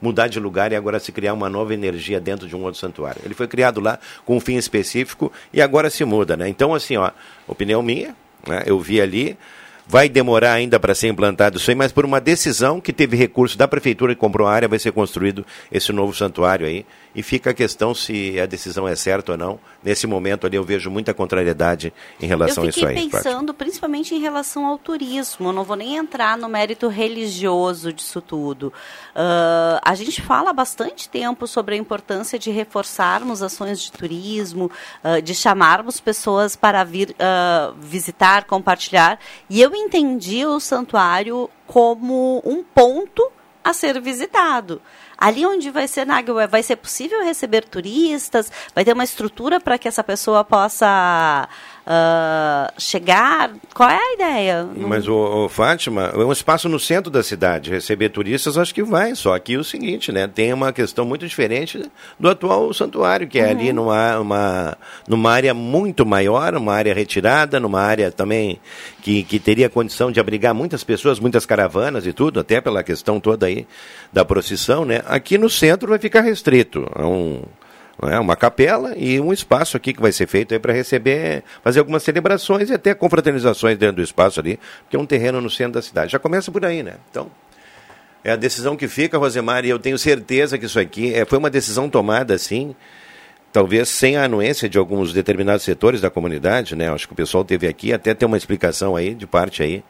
mudar 0.00 0.28
de 0.28 0.40
lugar 0.40 0.72
e 0.72 0.76
agora 0.76 0.98
se 0.98 1.12
criar 1.12 1.34
uma 1.34 1.48
nova 1.48 1.74
energia 1.74 2.20
dentro 2.20 2.48
de 2.48 2.56
um 2.56 2.62
outro 2.62 2.80
santuário. 2.80 3.20
Ele 3.24 3.34
foi 3.34 3.46
criado 3.46 3.80
lá 3.80 3.98
com 4.24 4.36
um 4.36 4.40
fim 4.40 4.56
específico 4.56 5.30
e 5.52 5.60
agora 5.60 5.90
se 5.90 6.04
muda, 6.04 6.36
né? 6.36 6.48
Então, 6.48 6.74
assim, 6.74 6.96
ó, 6.96 7.10
opinião 7.46 7.82
minha, 7.82 8.14
né? 8.46 8.62
eu 8.66 8.78
vi 8.80 9.00
ali, 9.00 9.36
vai 9.86 10.08
demorar 10.08 10.52
ainda 10.52 10.78
para 10.78 10.94
ser 10.94 11.08
implantado 11.08 11.58
isso 11.58 11.70
aí, 11.70 11.74
mas 11.74 11.90
por 11.92 12.04
uma 12.04 12.20
decisão 12.20 12.80
que 12.80 12.92
teve 12.92 13.16
recurso 13.16 13.58
da 13.58 13.66
prefeitura 13.66 14.14
que 14.14 14.20
comprou 14.20 14.46
a 14.46 14.52
área, 14.52 14.68
vai 14.68 14.78
ser 14.78 14.92
construído 14.92 15.44
esse 15.70 15.92
novo 15.92 16.14
santuário 16.14 16.66
aí. 16.66 16.86
E 17.14 17.22
fica 17.22 17.50
a 17.50 17.54
questão 17.54 17.94
se 17.94 18.38
a 18.38 18.46
decisão 18.46 18.86
é 18.86 18.94
certa 18.94 19.32
ou 19.32 19.38
não. 19.38 19.58
Nesse 19.82 20.06
momento 20.06 20.46
ali 20.46 20.56
eu 20.56 20.62
vejo 20.62 20.90
muita 20.90 21.12
contrariedade 21.12 21.92
em 22.20 22.26
relação 22.26 22.64
a 22.64 22.68
isso 22.68 22.86
aí. 22.86 22.94
Eu 22.94 23.02
fiquei 23.02 23.10
pensando 23.10 23.52
principalmente 23.52 24.14
em 24.14 24.20
relação 24.20 24.66
ao 24.66 24.78
turismo. 24.78 25.48
Eu 25.48 25.52
não 25.52 25.64
vou 25.64 25.76
nem 25.76 25.96
entrar 25.96 26.38
no 26.38 26.48
mérito 26.48 26.88
religioso 26.88 27.92
disso 27.92 28.20
tudo. 28.20 28.72
Uh, 29.10 29.80
a 29.82 29.94
gente 29.94 30.22
fala 30.22 30.50
há 30.50 30.52
bastante 30.52 31.08
tempo 31.08 31.46
sobre 31.46 31.74
a 31.74 31.78
importância 31.78 32.38
de 32.38 32.50
reforçarmos 32.50 33.42
ações 33.42 33.80
de 33.80 33.90
turismo, 33.90 34.70
uh, 35.02 35.20
de 35.20 35.34
chamarmos 35.34 35.98
pessoas 35.98 36.54
para 36.54 36.84
vir 36.84 37.10
uh, 37.10 37.74
visitar, 37.80 38.44
compartilhar. 38.44 39.18
E 39.48 39.60
eu 39.60 39.74
entendi 39.74 40.46
o 40.46 40.60
santuário 40.60 41.50
como 41.66 42.42
um 42.44 42.62
ponto 42.62 43.30
a 43.62 43.72
ser 43.72 44.00
visitado. 44.00 44.80
Ali 45.20 45.44
onde 45.44 45.70
vai 45.70 45.86
ser 45.86 46.06
Nágua, 46.06 46.46
vai 46.46 46.62
ser 46.62 46.76
possível 46.76 47.22
receber 47.22 47.62
turistas? 47.64 48.50
Vai 48.74 48.86
ter 48.86 48.94
uma 48.94 49.04
estrutura 49.04 49.60
para 49.60 49.76
que 49.76 49.86
essa 49.86 50.02
pessoa 50.02 50.42
possa 50.42 51.46
uh, 51.86 52.72
chegar? 52.80 53.50
Qual 53.74 53.88
é 53.88 53.96
a 53.96 54.14
ideia? 54.14 54.68
Mas, 54.76 55.08
o, 55.08 55.44
o, 55.44 55.48
Fátima, 55.48 56.12
é 56.14 56.18
um 56.18 56.32
espaço 56.32 56.68
no 56.68 56.78
centro 56.78 57.10
da 57.10 57.22
cidade. 57.22 57.70
Receber 57.70 58.10
turistas, 58.10 58.58
acho 58.58 58.74
que 58.74 58.82
vai. 58.82 59.14
Só 59.14 59.38
que 59.38 59.56
o 59.56 59.64
seguinte, 59.64 60.12
né? 60.12 60.26
Tem 60.26 60.52
uma 60.52 60.72
questão 60.72 61.04
muito 61.04 61.26
diferente 61.26 61.82
do 62.18 62.28
atual 62.28 62.72
santuário, 62.72 63.28
que 63.28 63.38
é 63.38 63.44
uhum. 63.44 63.50
ali 63.50 63.72
numa, 63.72 64.18
uma, 64.18 64.78
numa 65.08 65.30
área 65.32 65.54
muito 65.54 66.04
maior, 66.04 66.54
uma 66.54 66.74
área 66.74 66.94
retirada, 66.94 67.58
numa 67.58 67.80
área 67.80 68.10
também 68.10 68.60
que, 69.02 69.22
que 69.22 69.38
teria 69.38 69.68
condição 69.68 70.10
de 70.12 70.20
abrigar 70.20 70.54
muitas 70.54 70.84
pessoas, 70.84 71.18
muitas 71.18 71.46
caravanas 71.46 72.06
e 72.06 72.12
tudo, 72.12 72.40
até 72.40 72.60
pela 72.60 72.82
questão 72.82 73.18
toda 73.18 73.46
aí 73.46 73.66
da 74.12 74.24
procissão, 74.24 74.84
né? 74.84 75.02
Aqui 75.06 75.38
no 75.38 75.48
centro 75.48 75.88
vai 75.88 75.98
ficar 75.98 76.20
restrito 76.20 76.90
a 76.94 77.06
um 77.06 77.42
é? 78.02 78.18
uma 78.18 78.36
capela 78.36 78.94
e 78.96 79.20
um 79.20 79.32
espaço 79.32 79.76
aqui 79.76 79.92
que 79.92 80.00
vai 80.00 80.12
ser 80.12 80.26
feito 80.26 80.58
para 80.60 80.72
receber, 80.72 81.42
fazer 81.62 81.80
algumas 81.80 82.02
celebrações 82.02 82.70
e 82.70 82.74
até 82.74 82.94
confraternizações 82.94 83.76
dentro 83.76 83.96
do 83.96 84.02
espaço 84.02 84.40
ali, 84.40 84.58
porque 84.82 84.96
é 84.96 84.98
um 84.98 85.06
terreno 85.06 85.40
no 85.40 85.50
centro 85.50 85.74
da 85.74 85.82
cidade. 85.82 86.12
Já 86.12 86.18
começa 86.18 86.50
por 86.50 86.64
aí, 86.64 86.82
né? 86.82 86.94
Então, 87.10 87.30
é 88.22 88.32
a 88.32 88.36
decisão 88.36 88.76
que 88.76 88.86
fica, 88.86 89.18
Rosemar, 89.18 89.64
e 89.64 89.70
eu 89.70 89.78
tenho 89.78 89.98
certeza 89.98 90.58
que 90.58 90.66
isso 90.66 90.78
aqui 90.78 91.14
é, 91.14 91.24
foi 91.24 91.38
uma 91.38 91.50
decisão 91.50 91.88
tomada 91.88 92.34
assim, 92.34 92.74
talvez 93.52 93.88
sem 93.88 94.16
a 94.16 94.24
anuência 94.24 94.68
de 94.68 94.78
alguns 94.78 95.12
determinados 95.12 95.64
setores 95.64 96.00
da 96.00 96.10
comunidade, 96.10 96.76
né? 96.76 96.90
Acho 96.90 97.06
que 97.06 97.12
o 97.12 97.16
pessoal 97.16 97.44
teve 97.44 97.66
aqui 97.66 97.92
até 97.92 98.14
ter 98.14 98.26
uma 98.26 98.36
explicação 98.36 98.94
aí 98.94 99.14
de 99.14 99.26
parte 99.26 99.62
aí 99.62 99.82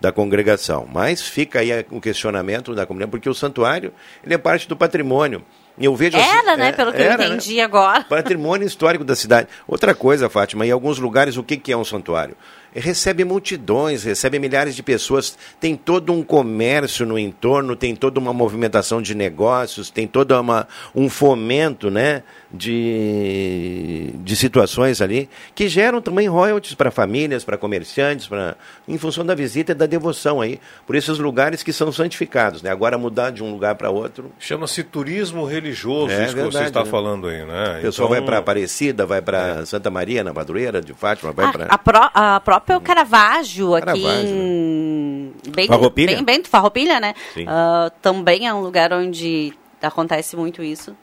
da 0.00 0.10
congregação. 0.10 0.88
Mas 0.92 1.22
fica 1.22 1.60
aí 1.60 1.70
o 1.90 2.00
questionamento 2.00 2.74
da 2.74 2.86
comunidade, 2.86 3.10
porque 3.10 3.28
o 3.28 3.34
santuário 3.34 3.92
ele 4.24 4.34
é 4.34 4.38
parte 4.38 4.68
do 4.68 4.76
patrimônio. 4.76 5.44
Eu 5.78 5.96
vejo 5.96 6.16
era, 6.16 6.52
assim, 6.52 6.60
né? 6.60 6.68
É, 6.68 6.72
pelo 6.72 6.92
que 6.92 7.02
era, 7.02 7.14
eu 7.14 7.18
né? 7.18 7.26
entendi 7.26 7.56
né? 7.56 7.62
agora. 7.62 8.04
Patrimônio 8.08 8.66
histórico 8.66 9.04
da 9.04 9.16
cidade. 9.16 9.48
Outra 9.66 9.94
coisa, 9.94 10.28
Fátima, 10.28 10.66
em 10.66 10.70
alguns 10.70 10.98
lugares 10.98 11.36
o 11.36 11.42
que, 11.42 11.56
que 11.56 11.72
é 11.72 11.76
um 11.76 11.84
santuário? 11.84 12.36
recebe 12.80 13.24
multidões, 13.24 14.02
recebe 14.02 14.38
milhares 14.38 14.74
de 14.74 14.82
pessoas, 14.82 15.36
tem 15.60 15.76
todo 15.76 16.12
um 16.12 16.22
comércio 16.22 17.06
no 17.06 17.18
entorno, 17.18 17.76
tem 17.76 17.94
toda 17.94 18.18
uma 18.18 18.32
movimentação 18.32 19.00
de 19.00 19.14
negócios, 19.14 19.90
tem 19.90 20.06
todo 20.06 20.38
uma, 20.38 20.66
um 20.94 21.08
fomento 21.08 21.90
né, 21.90 22.22
de, 22.56 24.10
de 24.16 24.36
situações 24.36 25.00
ali 25.00 25.28
que 25.54 25.68
geram 25.68 26.00
também 26.00 26.28
royalties 26.28 26.74
para 26.74 26.90
famílias, 26.90 27.44
para 27.44 27.56
comerciantes, 27.56 28.26
pra, 28.26 28.56
em 28.86 28.96
função 28.96 29.24
da 29.24 29.34
visita 29.34 29.72
e 29.72 29.74
da 29.74 29.86
devoção 29.86 30.40
aí, 30.40 30.60
por 30.86 30.94
esses 30.94 31.18
lugares 31.18 31.62
que 31.62 31.72
são 31.72 31.90
santificados. 31.90 32.62
Né? 32.62 32.70
Agora 32.70 32.96
mudar 32.96 33.30
de 33.30 33.42
um 33.42 33.50
lugar 33.50 33.74
para 33.74 33.90
outro. 33.90 34.30
Chama-se 34.38 34.82
turismo 34.82 35.44
religioso, 35.44 36.12
é, 36.12 36.24
isso 36.24 36.34
verdade, 36.34 36.48
que 36.48 36.58
você 36.58 36.64
está 36.64 36.84
né? 36.84 36.90
falando 36.90 37.26
aí, 37.26 37.44
né? 37.44 37.78
O 37.78 37.82
pessoal 37.82 38.08
então... 38.08 38.08
vai 38.08 38.22
para 38.22 38.38
Aparecida, 38.38 39.06
vai 39.06 39.22
para 39.22 39.60
é. 39.60 39.64
Santa 39.64 39.90
Maria, 39.90 40.22
na 40.22 40.32
Padroeira 40.32 40.80
de 40.80 40.92
Fátima, 40.92 41.32
vai 41.32 41.50
para. 41.50 41.66
A, 41.66 41.78
pró 41.78 42.10
a 42.12 42.40
própria 42.40 42.80
Caravaggio, 42.80 43.74
aqui 43.74 43.84
Caravaggio. 43.84 44.28
em... 44.28 45.32
Bem, 45.48 45.66
Farroupilha? 45.66 46.14
Bem, 46.16 46.24
bem, 46.24 46.44
Farroupilha, 46.44 47.00
né? 47.00 47.14
Uh, 47.36 47.90
também 48.00 48.46
é 48.46 48.54
um 48.54 48.60
lugar 48.60 48.92
onde 48.92 49.52
acontece 49.82 50.36
muito 50.36 50.62
isso. 50.62 50.96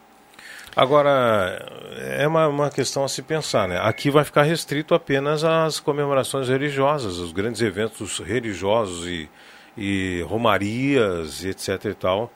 Agora, 0.76 1.65
é 2.17 2.28
uma, 2.28 2.47
uma, 2.47 2.69
questão 2.69 3.03
a 3.03 3.09
se 3.09 3.22
pensar, 3.22 3.67
né? 3.67 3.80
Aqui 3.82 4.09
vai 4.09 4.24
ficar 4.24 4.43
restrito 4.43 4.93
apenas 4.93 5.43
às 5.43 5.80
comemorações 5.80 6.47
religiosas, 6.47 7.17
os 7.17 7.32
grandes 7.32 7.61
eventos 7.61 8.19
religiosos 8.19 9.05
e, 9.05 9.30
e 9.78 10.26
romarias, 10.28 11.43
etc 11.43 11.86
e 11.86 11.93
tal. 11.93 12.32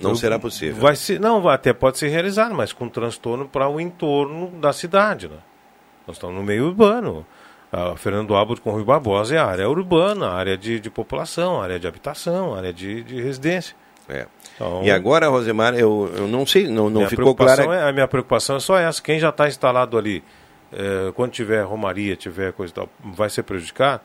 Não 0.00 0.14
será 0.14 0.38
possível. 0.38 0.80
Vai 0.80 0.96
ser, 0.96 1.20
não, 1.20 1.46
até 1.48 1.72
pode 1.72 1.98
ser 1.98 2.08
realizado, 2.08 2.54
mas 2.54 2.72
com 2.72 2.88
transtorno 2.88 3.46
para 3.46 3.68
o 3.68 3.80
entorno 3.80 4.48
da 4.58 4.72
cidade, 4.72 5.28
né? 5.28 5.36
Nós 6.06 6.16
estamos 6.16 6.34
no 6.34 6.42
meio 6.42 6.66
urbano. 6.66 7.26
A 7.70 7.94
Fernando 7.96 8.34
Abbott 8.34 8.60
com 8.60 8.70
Rui 8.70 8.82
Barbosa 8.82 9.36
é 9.36 9.38
a 9.38 9.46
área 9.46 9.68
urbana, 9.68 10.30
área 10.30 10.56
de, 10.56 10.80
de 10.80 10.90
população, 10.90 11.60
área 11.62 11.78
de 11.78 11.86
habitação, 11.86 12.54
área 12.54 12.72
de, 12.72 13.04
de 13.04 13.20
residência. 13.20 13.76
É. 14.10 14.26
Então, 14.54 14.82
e 14.82 14.90
agora, 14.90 15.28
Rosemar, 15.28 15.74
eu, 15.74 16.12
eu 16.16 16.28
não 16.28 16.44
sei, 16.44 16.66
não, 16.66 16.90
não 16.90 17.08
ficou 17.08 17.34
claro. 17.34 17.72
É, 17.72 17.88
a 17.88 17.92
minha 17.92 18.06
preocupação 18.06 18.56
é 18.56 18.60
só 18.60 18.76
essa. 18.76 19.00
Quem 19.00 19.18
já 19.18 19.30
está 19.30 19.48
instalado 19.48 19.96
ali, 19.96 20.22
é, 20.72 21.12
quando 21.12 21.30
tiver 21.30 21.62
romaria, 21.62 22.16
tiver 22.16 22.52
coisa 22.52 22.72
e 22.72 22.74
tal, 22.74 22.88
vai 23.02 23.30
ser 23.30 23.42
prejudicado? 23.42 24.02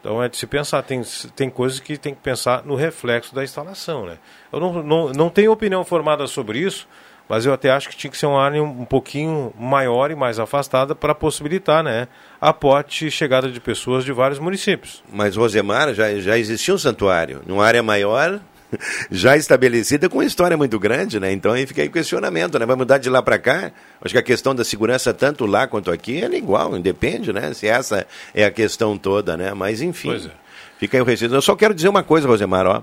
Então 0.00 0.22
é 0.22 0.28
de 0.28 0.36
se 0.36 0.46
pensar, 0.46 0.82
tem, 0.82 1.02
tem 1.34 1.50
coisas 1.50 1.80
que 1.80 1.96
tem 1.96 2.14
que 2.14 2.20
pensar 2.20 2.64
no 2.64 2.74
reflexo 2.74 3.34
da 3.34 3.42
instalação. 3.42 4.06
Né? 4.06 4.18
Eu 4.52 4.60
não, 4.60 4.82
não, 4.82 5.08
não 5.08 5.28
tenho 5.28 5.50
opinião 5.50 5.84
formada 5.84 6.26
sobre 6.28 6.60
isso, 6.60 6.86
mas 7.28 7.44
eu 7.44 7.52
até 7.52 7.70
acho 7.70 7.88
que 7.88 7.96
tinha 7.96 8.10
que 8.10 8.16
ser 8.16 8.26
uma 8.26 8.40
área 8.40 8.62
um 8.62 8.84
pouquinho 8.84 9.52
maior 9.58 10.10
e 10.10 10.14
mais 10.14 10.38
afastada 10.38 10.94
para 10.94 11.14
possibilitar 11.14 11.82
né, 11.82 12.06
a 12.40 12.52
porte 12.52 13.10
chegada 13.10 13.50
de 13.50 13.60
pessoas 13.60 14.04
de 14.04 14.12
vários 14.12 14.38
municípios. 14.38 15.02
Mas 15.12 15.34
Rosemar 15.34 15.92
já, 15.92 16.14
já 16.20 16.38
existia 16.38 16.72
um 16.72 16.78
santuário, 16.78 17.42
numa 17.44 17.64
área 17.64 17.82
maior, 17.82 18.40
já 19.10 19.36
estabelecida 19.36 20.08
com 20.08 20.18
uma 20.18 20.24
história 20.24 20.56
muito 20.56 20.78
grande, 20.78 21.20
né? 21.20 21.32
Então 21.32 21.52
aí 21.52 21.66
fica 21.66 21.82
aí 21.82 21.88
o 21.88 21.90
questionamento, 21.92 22.58
né? 22.58 22.66
Vai 22.66 22.76
mudar 22.76 22.98
de 22.98 23.08
lá 23.08 23.22
para 23.22 23.38
cá? 23.38 23.72
Acho 24.00 24.14
que 24.14 24.18
a 24.18 24.22
questão 24.22 24.54
da 24.54 24.64
segurança 24.64 25.12
tanto 25.12 25.46
lá 25.46 25.66
quanto 25.66 25.90
aqui 25.90 26.22
é 26.22 26.36
igual, 26.36 26.76
independe, 26.76 27.32
né? 27.32 27.52
Se 27.54 27.66
essa 27.66 28.06
é 28.34 28.44
a 28.44 28.50
questão 28.50 28.96
toda, 28.96 29.36
né? 29.36 29.54
Mas 29.54 29.80
enfim, 29.80 30.14
é. 30.14 30.30
fica 30.78 30.96
aí 30.96 31.00
o 31.00 31.04
resíduo. 31.04 31.36
Eu 31.36 31.42
só 31.42 31.54
quero 31.54 31.74
dizer 31.74 31.88
uma 31.88 32.02
coisa, 32.02 32.28
Rosemar, 32.28 32.66
ó. 32.66 32.82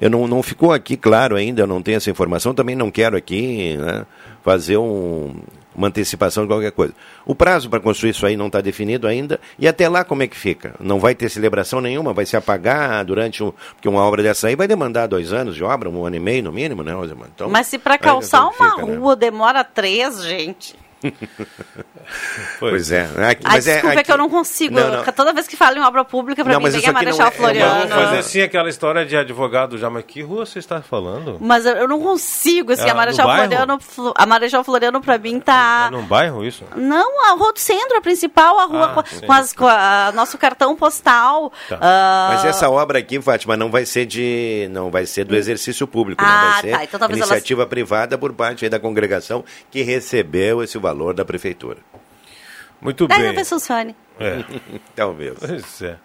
Eu 0.00 0.08
não, 0.08 0.28
não 0.28 0.42
ficou 0.44 0.72
aqui 0.72 0.96
claro 0.96 1.34
ainda, 1.34 1.62
eu 1.62 1.66
não 1.66 1.82
tenho 1.82 1.96
essa 1.96 2.08
informação, 2.08 2.54
também 2.54 2.76
não 2.76 2.88
quero 2.88 3.16
aqui 3.16 3.76
né, 3.76 4.06
fazer 4.44 4.76
um, 4.76 5.34
uma 5.78 5.86
antecipação 5.86 6.42
de 6.42 6.48
qualquer 6.48 6.72
coisa. 6.72 6.92
O 7.24 7.36
prazo 7.36 7.70
para 7.70 7.78
construir 7.78 8.10
isso 8.10 8.26
aí 8.26 8.36
não 8.36 8.48
está 8.48 8.60
definido 8.60 9.06
ainda, 9.06 9.40
e 9.56 9.68
até 9.68 9.88
lá 9.88 10.02
como 10.02 10.24
é 10.24 10.26
que 10.26 10.36
fica? 10.36 10.74
Não 10.80 10.98
vai 10.98 11.14
ter 11.14 11.28
celebração 11.28 11.80
nenhuma, 11.80 12.12
vai 12.12 12.26
se 12.26 12.36
apagar 12.36 13.04
durante 13.04 13.44
um. 13.44 13.52
Porque 13.74 13.88
uma 13.88 14.02
obra 14.02 14.20
dessa 14.20 14.48
aí 14.48 14.56
vai 14.56 14.66
demandar 14.66 15.06
dois 15.06 15.32
anos 15.32 15.54
de 15.54 15.62
obra, 15.62 15.88
um 15.88 16.04
ano 16.04 16.16
e 16.16 16.20
meio 16.20 16.42
no 16.42 16.52
mínimo, 16.52 16.82
né, 16.82 16.92
Rosemar? 16.92 17.28
Então, 17.32 17.48
Mas 17.48 17.68
se 17.68 17.78
para 17.78 17.96
calçar 17.96 18.42
uma 18.42 18.52
fica, 18.52 18.86
né? 18.86 18.96
rua 18.96 19.14
né? 19.14 19.20
demora 19.20 19.62
três, 19.62 20.24
gente. 20.24 20.74
pois 22.58 22.90
é. 22.90 23.08
Aqui, 23.30 23.44
mas 23.44 23.66
é, 23.66 23.72
desculpa 23.74 23.94
é, 23.94 23.98
aqui... 23.98 24.04
que 24.04 24.12
eu 24.12 24.16
não 24.16 24.28
consigo. 24.28 24.74
Não, 24.74 24.90
não. 24.90 25.04
Toda 25.12 25.32
vez 25.32 25.46
que 25.46 25.56
falo 25.56 25.76
em 25.76 25.80
obra 25.80 26.04
pública, 26.04 26.44
para 26.44 26.58
mim 26.58 26.68
vem 26.70 26.86
a 26.86 26.92
Marechal 26.92 27.28
é, 27.28 27.30
Floriano. 27.30 27.88
Vamos 27.88 27.94
fazer 27.94 28.18
assim 28.18 28.40
aquela 28.42 28.68
história 28.68 29.06
de 29.06 29.16
advogado 29.16 29.78
já, 29.78 29.88
mas 29.88 30.04
que 30.04 30.22
rua 30.22 30.44
você 30.44 30.58
está 30.58 30.82
falando? 30.82 31.38
Mas 31.40 31.64
eu 31.66 31.86
não 31.86 32.00
consigo, 32.00 32.72
assim, 32.72 32.88
é, 32.88 32.90
a 32.90 32.94
Marechal 32.94 33.32
Floriano, 33.32 33.78
a 34.14 34.26
Marechal 34.26 34.64
Floriano 34.64 35.00
para 35.00 35.18
mim 35.18 35.38
tá... 35.38 35.88
É 35.88 35.90
num 35.90 36.04
bairro 36.04 36.44
isso? 36.44 36.64
Não, 36.76 37.26
a 37.26 37.36
rua 37.36 37.52
do 37.52 37.60
centro, 37.60 37.96
a 37.96 38.00
principal, 38.00 38.58
a 38.58 38.64
rua 38.64 38.86
ah, 38.86 38.94
com, 38.94 39.26
com, 39.26 39.32
as, 39.32 39.52
com 39.52 39.66
a, 39.66 40.12
nosso 40.12 40.36
cartão 40.36 40.74
postal. 40.74 41.52
Tá. 41.68 41.76
Uh... 41.76 42.34
Mas 42.34 42.44
essa 42.44 42.68
obra 42.68 42.98
aqui, 42.98 43.20
Fátima, 43.20 43.56
não 43.56 43.70
vai 43.70 43.86
ser 43.86 44.04
de... 44.04 44.68
não 44.72 44.90
vai 44.90 45.06
ser 45.06 45.24
do 45.24 45.36
exercício 45.36 45.86
público, 45.86 46.24
ah, 46.24 46.26
não 46.26 46.50
vai 46.50 46.60
ser 46.60 46.88
tá. 46.88 46.96
então, 46.96 47.10
iniciativa 47.10 47.62
elas... 47.62 47.70
privada 47.70 48.18
por 48.18 48.32
parte 48.32 48.68
da 48.68 48.80
congregação 48.80 49.44
que 49.70 49.82
recebeu 49.82 50.62
esse 50.62 50.76
valor 50.78 50.87
da 51.14 51.24
prefeitura. 51.24 51.78
Muito 52.80 53.08
bem. 53.08 53.22
Talvez 53.22 53.48
funcione. 53.48 53.96
É. 54.18 54.44
Talvez. 54.94 55.34
Pois 55.38 55.82
é. 55.82 55.96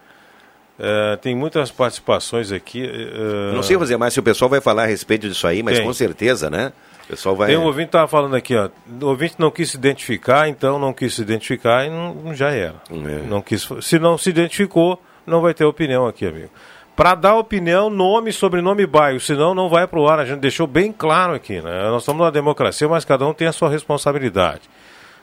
Uh, 0.80 1.18
tem 1.22 1.36
muitas 1.36 1.70
participações 1.70 2.52
aqui. 2.52 2.84
Uh... 2.84 3.54
Não 3.54 3.62
sei, 3.62 3.78
José, 3.78 3.96
mas 3.96 4.14
se 4.14 4.20
o 4.20 4.24
pessoal 4.24 4.50
vai 4.50 4.60
falar 4.60 4.84
a 4.84 4.86
respeito 4.88 5.30
disso 5.30 5.46
aí, 5.46 5.62
mas 5.62 5.78
tem. 5.78 5.86
com 5.86 5.94
certeza, 5.94 6.50
né? 6.50 6.74
O 7.06 7.08
pessoal 7.08 7.36
vai. 7.36 7.50
Tem 7.50 7.58
um 7.58 7.66
ouvinte 7.66 7.86
que 7.86 7.90
estava 7.90 8.08
falando 8.08 8.36
aqui, 8.36 8.56
ó. 8.56 8.70
O 9.02 9.06
ouvinte 9.08 9.36
não 9.38 9.52
quis 9.52 9.72
se 9.72 9.78
identificar, 9.78 10.48
então 10.50 10.80
não 10.80 10.92
quis 10.92 11.14
se 11.14 11.22
identificar 11.22 11.86
e 11.86 11.90
não, 11.90 12.34
já 12.34 12.50
era. 12.50 12.82
É. 12.90 13.28
Não 13.28 13.42
quis, 13.42 13.68
se 13.82 14.00
não 14.00 14.18
se 14.18 14.30
identificou, 14.30 15.00
não 15.28 15.42
vai 15.42 15.54
ter 15.54 15.64
opinião 15.64 16.08
aqui, 16.08 16.26
amigo. 16.26 16.50
Para 16.96 17.16
dar 17.16 17.36
opinião, 17.36 17.90
nome, 17.90 18.32
sobrenome 18.32 18.84
e 18.84 18.88
bairro, 18.88 19.20
senão 19.20 19.56
não 19.56 19.68
vai 19.68 19.88
para 19.88 20.00
o 20.00 20.08
ar. 20.08 20.20
A 20.20 20.26
gente 20.26 20.40
deixou 20.40 20.68
bem 20.68 20.92
claro 20.92 21.34
aqui, 21.34 21.60
né? 21.60 21.90
Nós 21.90 22.04
estamos 22.04 22.20
numa 22.20 22.32
democracia, 22.32 22.88
mas 22.88 23.04
cada 23.04 23.26
um 23.26 23.34
tem 23.34 23.48
a 23.48 23.52
sua 23.52 23.70
responsabilidade. 23.70 24.62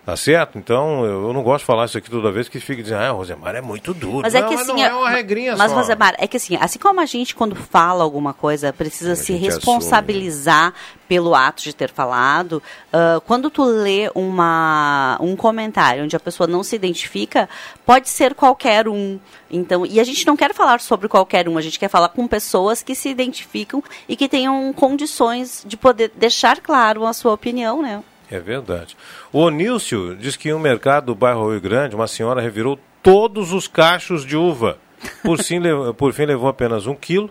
Tá 0.05 0.17
certo? 0.17 0.59
Então, 0.59 1.05
eu 1.05 1.31
não 1.33 1.43
gosto 1.43 1.61
de 1.61 1.67
falar 1.67 1.85
isso 1.85 1.99
aqui 1.99 2.11
toda 2.11 2.33
vez 2.33 2.49
que 2.49 2.59
fica 2.59 2.83
dizendo, 2.83 3.03
ah, 3.03 3.11
Rosemar 3.11 3.55
é 3.55 3.61
muito 3.61 3.93
duro. 3.93 4.23
Mas 4.23 4.35
é 4.35 4.43
que 4.43 4.55
assim, 4.55 4.69
não 4.69 4.83
é 4.83 4.95
uma 4.95 5.11
regrinha 5.11 5.55
mas, 5.55 5.71
só. 5.71 5.77
Mas, 5.77 5.87
Rosemar, 5.87 6.15
é 6.19 6.27
que 6.27 6.39
assim, 6.39 6.57
assim 6.59 6.79
como 6.79 7.01
a 7.01 7.07
gente, 7.07 7.35
quando 7.35 7.55
fala 7.55 8.03
alguma 8.03 8.33
coisa, 8.33 8.73
precisa 8.73 9.15
se 9.15 9.35
responsabilizar 9.35 10.69
assume. 10.69 11.01
pelo 11.07 11.35
ato 11.35 11.63
de 11.63 11.75
ter 11.75 11.91
falado, 11.91 12.63
uh, 12.93 13.21
quando 13.27 13.51
tu 13.51 13.63
lê 13.63 14.11
uma, 14.15 15.19
um 15.21 15.37
comentário 15.37 16.03
onde 16.03 16.17
a 16.17 16.21
pessoa 16.21 16.47
não 16.47 16.63
se 16.63 16.75
identifica, 16.75 17.47
pode 17.85 18.09
ser 18.09 18.35
qualquer 18.35 18.89
um. 18.89 19.21
Então, 19.51 19.85
e 19.85 20.01
a 20.01 20.05
gente 20.05 20.27
não 20.27 20.37
quer 20.37 20.55
falar 20.55 20.81
sobre 20.81 21.09
qualquer 21.09 21.47
um, 21.47 21.59
a 21.59 21.63
gente 21.63 21.79
quer 21.79 21.89
falar 21.89 22.09
com 22.09 22.27
pessoas 22.27 22.83
que 22.83 22.95
se 22.95 23.11
identificam 23.11 23.85
e 24.09 24.17
que 24.17 24.29
tenham 24.31 24.73
condições 24.73 25.63
de 25.67 25.77
poder 25.77 26.11
deixar 26.17 26.59
claro 26.61 27.05
a 27.05 27.13
sua 27.13 27.35
opinião, 27.35 27.83
né? 27.83 28.03
É 28.31 28.39
verdade. 28.39 28.97
O 29.33 29.41
Onílcio 29.41 30.15
diz 30.15 30.37
que 30.37 30.51
em 30.51 30.55
um 30.55 30.59
mercado 30.59 31.07
do 31.07 31.15
bairro 31.15 31.51
Rio 31.51 31.61
Grande, 31.61 31.97
uma 31.97 32.07
senhora 32.07 32.41
revirou 32.41 32.79
todos 33.03 33.53
os 33.53 33.67
cachos 33.67 34.25
de 34.25 34.37
uva. 34.37 34.79
Por, 35.23 35.43
sim, 35.43 35.61
por 35.97 36.13
fim, 36.13 36.27
levou 36.27 36.49
apenas 36.49 36.87
um 36.87 36.95
quilo. 36.95 37.31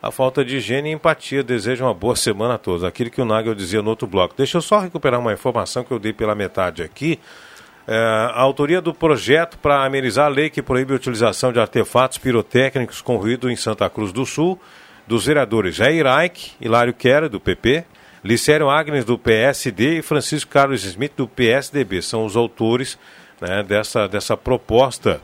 A 0.00 0.10
falta 0.10 0.44
de 0.44 0.58
higiene 0.58 0.90
e 0.90 0.92
empatia 0.92 1.42
deseja 1.42 1.84
uma 1.84 1.94
boa 1.94 2.14
semana 2.14 2.54
a 2.54 2.58
todos. 2.58 2.84
Aquilo 2.84 3.10
que 3.10 3.20
o 3.20 3.24
Nagel 3.24 3.54
dizia 3.54 3.82
no 3.82 3.90
outro 3.90 4.06
bloco. 4.06 4.34
Deixa 4.36 4.58
eu 4.58 4.62
só 4.62 4.78
recuperar 4.78 5.18
uma 5.18 5.32
informação 5.32 5.82
que 5.82 5.90
eu 5.90 5.98
dei 5.98 6.12
pela 6.12 6.34
metade 6.34 6.82
aqui. 6.82 7.18
É, 7.88 7.96
a 7.96 8.40
autoria 8.40 8.80
do 8.80 8.92
projeto 8.92 9.58
para 9.58 9.84
amenizar 9.84 10.26
a 10.26 10.28
lei 10.28 10.50
que 10.50 10.62
proíbe 10.62 10.92
a 10.92 10.96
utilização 10.96 11.52
de 11.52 11.58
artefatos 11.58 12.18
pirotécnicos 12.18 13.00
com 13.00 13.16
ruído 13.16 13.50
em 13.50 13.56
Santa 13.56 13.88
Cruz 13.88 14.12
do 14.12 14.26
Sul, 14.26 14.60
dos 15.06 15.26
vereadores 15.26 15.74
Jair 15.74 16.06
Aik, 16.06 16.52
Hilário 16.60 16.92
Quera, 16.92 17.28
do 17.28 17.40
PP, 17.40 17.84
Licério 18.24 18.68
Agnes, 18.68 19.04
do 19.04 19.18
PSD, 19.18 19.98
e 19.98 20.02
Francisco 20.02 20.50
Carlos 20.50 20.84
Smith, 20.84 21.12
do 21.16 21.28
PSDB. 21.28 22.02
São 22.02 22.24
os 22.24 22.36
autores 22.36 22.98
né, 23.40 23.62
dessa, 23.62 24.08
dessa 24.08 24.36
proposta. 24.36 25.20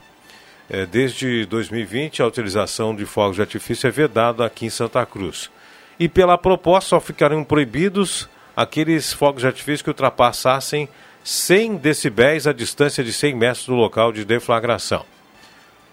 É, 0.71 0.87
desde 0.87 1.45
2020, 1.47 2.23
a 2.23 2.27
utilização 2.27 2.95
de 2.95 3.05
fogos 3.05 3.37
de 3.37 3.43
artifício 3.43 3.87
é 3.87 3.91
vedada 3.91 4.45
aqui 4.45 4.67
em 4.67 4.71
Santa 4.71 5.05
Cruz. 5.05 5.51
E 5.99 6.09
pela 6.09 6.39
proposta, 6.39 6.91
só 6.91 7.01
ficariam 7.01 7.45
proibidos 7.45 8.29
aqueles 8.57 9.13
fogos 9.13 9.43
de 9.43 9.47
artifício 9.47 9.85
que 9.85 9.91
ultrapassassem 9.91 10.89
100 11.25 11.77
decibéis 11.77 12.47
a 12.47 12.53
distância 12.53 13.03
de 13.05 13.13
100 13.13 13.35
metros 13.35 13.67
do 13.67 13.75
local 13.75 14.13
de 14.13 14.25
deflagração. 14.25 15.05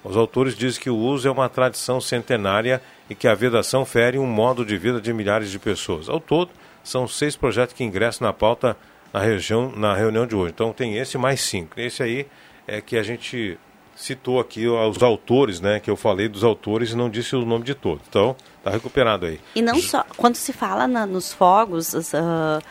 Os 0.04 0.16
autores 0.16 0.56
dizem 0.56 0.82
que 0.82 0.90
o 0.90 0.96
uso 0.96 1.28
é 1.28 1.32
uma 1.32 1.50
tradição 1.50 2.00
centenária 2.00 2.82
e 3.10 3.16
que 3.16 3.28
a 3.28 3.36
vedação 3.36 3.86
fere 3.86 4.18
um 4.18 4.26
modo 4.26 4.66
de 4.66 4.78
vida 4.78 5.02
de 5.02 5.12
milhares 5.12 5.52
de 5.52 5.60
pessoas. 5.60 6.08
Ao 6.08 6.20
todo, 6.20 6.52
são 6.84 7.08
seis 7.08 7.36
projetos 7.36 7.74
que 7.74 7.84
ingressam 7.84 8.26
na 8.28 8.34
pauta 8.34 8.76
na, 9.14 9.20
região, 9.20 9.72
na 9.76 9.94
reunião 9.94 10.26
de 10.26 10.36
hoje. 10.36 10.54
Então 10.54 10.74
tem 10.74 10.98
esse 10.98 11.18
mais 11.18 11.42
cinco. 11.42 11.80
Esse 11.80 12.04
aí 12.04 12.28
é 12.68 12.82
que 12.82 12.98
a 12.98 13.04
gente 13.04 13.58
citou 13.96 14.40
aqui 14.40 14.68
os 14.68 15.04
autores, 15.04 15.60
né? 15.60 15.80
Que 15.80 15.92
eu 15.92 15.98
falei 15.98 16.30
dos 16.30 16.44
autores 16.44 16.92
e 16.92 16.96
não 16.96 17.10
disse 17.10 17.36
o 17.36 17.46
nome 17.46 17.66
de 17.66 17.76
todos. 17.76 18.04
Então, 18.08 18.36
tá 18.64 18.72
recuperado 18.72 19.26
aí. 19.26 19.40
E 19.54 19.62
não 19.62 19.80
só, 19.82 20.06
quando 20.16 20.36
se 20.36 20.54
fala 20.54 20.88
na, 20.88 21.06
nos 21.06 21.34
fogos, 21.34 21.94
uh, 21.94 22.62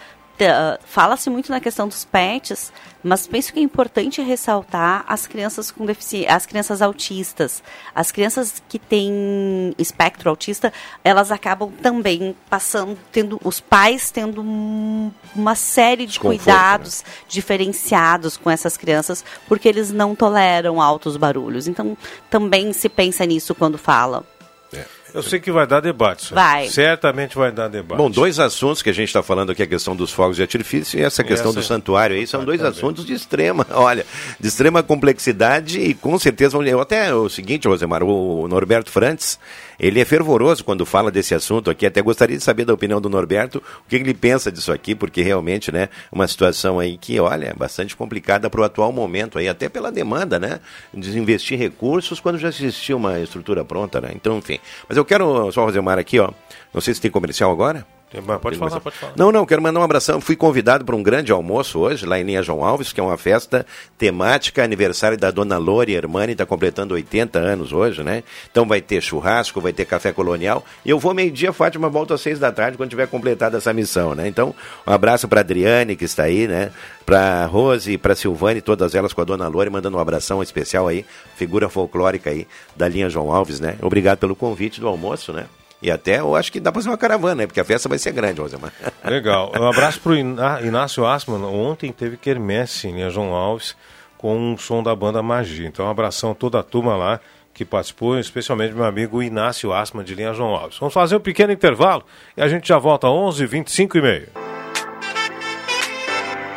fala-se 0.85 1.29
muito 1.31 1.51
na 1.51 1.61
questão 1.61 1.89
dos 1.89 2.05
pets, 2.05 2.73
mas 3.03 3.27
penso 3.27 3.53
que 3.53 3.61
é 3.61 3.63
importante 3.63 4.21
ressaltar 4.21 5.05
as 5.07 5.27
crianças 5.27 5.71
com 5.71 5.87
deficiência, 5.87 6.35
as 6.35 6.47
crianças 6.47 6.83
autistas. 6.83 7.63
As 7.95 8.11
crianças 8.11 8.63
que 8.69 8.79
têm 8.79 9.75
espectro 9.79 10.29
autista, 10.29 10.73
elas 11.05 11.31
acabam 11.31 11.71
também 11.83 12.37
passando, 12.51 12.99
tendo 13.13 13.41
os 13.45 13.61
pais 13.61 14.11
tendo 14.11 14.43
um, 14.43 15.11
uma 15.35 15.55
série 15.55 16.07
de 16.07 16.19
cuidados 16.19 17.05
né? 17.07 17.13
diferenciados 17.29 18.37
com 18.37 18.51
essas 18.51 18.77
crianças, 18.77 19.25
porque 19.47 19.69
eles 19.69 19.91
não 19.91 20.15
toleram 20.15 20.81
altos 20.81 21.17
barulhos. 21.17 21.69
Então, 21.69 21.97
também 22.29 22.73
se 22.73 22.89
pensa 22.89 23.25
nisso 23.25 23.55
quando 23.55 23.79
fala. 23.79 24.25
Eu 25.15 25.23
sei 25.23 25.41
que 25.41 25.51
vai 25.51 25.67
dar 25.67 25.81
debate. 25.81 26.35
Vai. 26.35 26.69
Certamente 26.69 27.37
vai 27.37 27.51
dar 27.51 27.69
debate. 27.69 27.99
Bom, 27.99 28.11
dois 28.11 28.39
assuntos 28.39 28.83
que 28.83 28.91
a 28.91 28.93
gente 28.93 29.09
está 29.09 29.23
falando 29.23 29.51
aqui, 29.51 29.63
a 29.63 29.67
questão 29.67 29.97
dos 29.97 30.13
fogos 30.13 30.37
de 30.37 30.43
artifício 30.43 30.99
e 30.99 31.03
essa 31.03 31.25
questão 31.25 31.51
essa... 31.51 31.61
do 31.61 31.67
santuário 31.67 32.17
aí, 32.17 32.27
são 32.27 32.45
dois 32.45 32.63
assuntos 32.63 33.05
de 33.05 33.13
extrema, 33.13 33.67
olha, 33.73 34.05
de 34.39 34.49
extrema 34.49 34.83
complexidade 34.83 35.81
e 35.81 35.95
com 35.95 36.19
certeza, 36.19 36.59
até 36.81 37.15
o 37.15 37.29
seguinte, 37.29 37.67
Rosemar, 37.67 38.03
o 38.03 38.47
Norberto 38.49 38.91
Frantes, 38.91 39.39
ele 39.79 40.01
é 40.01 40.05
fervoroso 40.05 40.65
quando 40.65 40.85
fala 40.87 41.11
desse 41.11 41.35
assunto 41.35 41.71
aqui. 41.71 41.87
Até 41.87 42.01
gostaria 42.03 42.37
de 42.37 42.43
saber 42.43 42.65
da 42.65 42.75
opinião 42.75 43.01
do 43.01 43.09
Norberto, 43.09 43.59
o 43.59 43.89
que 43.89 43.97
ele 43.97 44.15
pensa 44.15 44.51
disso 44.51 44.73
aqui, 44.73 44.95
porque 44.95 45.23
realmente, 45.23 45.71
né, 45.71 45.89
uma 46.11 46.27
situação 46.27 46.79
aí 46.79 46.97
que, 46.97 47.21
olha, 47.21 47.49
é 47.49 47.55
bastante 47.55 47.97
complicada 47.97 48.49
para 48.49 48.61
o 48.61 48.65
atual 48.65 48.93
momento 48.93 49.39
aí, 49.39 49.49
até 49.49 49.69
pela 49.69 49.93
demanda, 49.93 50.39
né, 50.39 50.61
de 50.93 51.19
investir 51.19 51.59
recursos 51.59 52.21
quando 52.21 52.39
já 52.39 52.49
existia 52.49 52.97
uma 52.97 53.19
estrutura 53.21 53.65
pronta, 53.65 54.01
né? 54.01 54.11
Então, 54.15 54.39
enfim. 54.39 54.59
Mas 54.89 54.97
eu 54.97 55.05
quero 55.05 55.51
só 55.53 55.65
fazer 55.67 55.79
uma 55.79 55.95
aqui, 55.95 56.19
ó. 56.19 56.31
Não 56.73 56.81
sei 56.81 56.95
se 56.95 57.01
tem 57.01 57.11
comercial 57.11 57.51
agora. 57.51 57.98
Pode 58.41 58.57
falar, 58.57 58.81
pode 58.81 58.97
falar. 58.97 59.13
Não, 59.17 59.31
não, 59.31 59.45
quero 59.45 59.61
mandar 59.61 59.81
um 59.81 59.83
abração. 59.83 60.19
Fui 60.19 60.35
convidado 60.35 60.83
para 60.83 60.97
um 60.97 61.03
grande 61.03 61.31
almoço 61.31 61.79
hoje, 61.79 62.07
lá 62.07 62.19
em 62.19 62.23
Linha 62.23 62.43
João 62.43 62.65
Alves, 62.65 62.91
que 62.91 63.01
é 63.01 63.03
uma 63.03 63.19
festa 63.19 63.67
temática, 63.99 64.65
aniversário 64.65 65.19
da 65.19 65.31
dona 65.31 65.59
Lori 65.59 65.95
Hermani, 65.95 66.33
está 66.33 66.47
completando 66.47 66.95
80 66.95 67.39
anos 67.39 67.71
hoje, 67.71 68.03
né? 68.03 68.23
Então 68.51 68.67
vai 68.67 68.81
ter 68.81 69.03
churrasco, 69.03 69.61
vai 69.61 69.75
ter 69.75 69.85
café 69.85 70.11
colonial. 70.11 70.65
E 70.87 70.91
eu 70.91 70.99
vou 70.99 71.13
meio-dia, 71.13 71.53
Fátima 71.53 71.91
volta 71.91 72.15
às 72.15 72.23
seis 72.23 72.39
da 72.39 72.51
tarde, 72.51 72.79
quando 72.79 72.89
tiver 72.89 73.09
completado 73.09 73.59
essa 73.59 73.75
missão, 73.75 74.15
né? 74.15 74.27
Então, 74.27 74.55
um 74.87 74.93
abraço 74.93 75.29
para 75.29 75.41
Adriane, 75.41 75.95
que 75.95 76.07
está 76.07 76.23
aí, 76.23 76.49
né? 76.49 76.71
Para 77.05 77.45
Rose, 77.45 77.99
para 77.99 78.15
Silvane, 78.15 78.63
todas 78.63 78.95
elas 78.95 79.13
com 79.13 79.21
a 79.21 79.25
dona 79.25 79.49
Lori, 79.49 79.69
mandando 79.69 79.99
um 79.99 80.01
abração 80.01 80.43
especial 80.43 80.89
aí, 80.89 81.05
figura 81.37 81.69
folclórica 81.69 82.31
aí 82.31 82.47
da 82.75 82.89
Linha 82.89 83.11
João 83.11 83.31
Alves, 83.31 83.61
né? 83.61 83.77
Obrigado 83.83 84.19
pelo 84.19 84.35
convite 84.35 84.81
do 84.81 84.89
almoço, 84.89 85.31
né? 85.33 85.47
E 85.81 85.91
até 85.91 86.19
eu 86.19 86.35
acho 86.35 86.51
que 86.51 86.59
dá 86.59 86.73
para 86.73 86.81
fazer 86.81 86.91
uma 86.91 86.99
caravana, 86.99 87.37
né? 87.37 87.47
Porque 87.47 87.61
a 87.61 87.65
festa 87.65 87.89
vai 87.89 87.99
ser 87.99 88.13
grande, 88.13 88.41
Rosemar. 88.41 88.73
Legal. 89.05 89.53
Um 89.59 89.69
abraço 89.69 90.01
para 90.01 90.13
o 90.13 90.17
Inácio 90.17 91.07
Asman. 91.07 91.45
Ontem 91.45 91.93
teve 91.93 92.17
quermesse 92.17 92.89
em 92.89 93.09
João 93.11 93.33
Alves 93.33 93.77
com 94.17 94.37
um 94.37 94.59
som 94.59 94.83
da 94.83 94.95
banda 94.95 95.23
Magia. 95.23 95.67
Então, 95.69 95.87
um 95.87 95.91
abração 95.91 96.33
a 96.33 96.35
toda 96.35 96.59
a 96.59 96.63
turma 96.63 96.97
lá 96.97 97.21
que 97.55 97.65
participou, 97.65 98.19
especialmente 98.19 98.75
meu 98.75 98.85
amigo 98.85 99.23
Inácio 99.23 99.73
Asman 99.73 100.05
de 100.05 100.15
Linha 100.15 100.33
João 100.33 100.55
Alves. 100.55 100.79
Vamos 100.79 100.95
fazer 100.95 101.17
um 101.17 101.21
pequeno 101.21 101.53
intervalo 101.53 102.05
e 102.37 102.43
a 102.43 102.49
gente 102.49 102.69
já 102.69 102.79
volta 102.79 103.07
às 103.07 103.13
11 103.13 103.47
25 103.47 103.99
e 103.99 104.03
meio. 104.03 104.29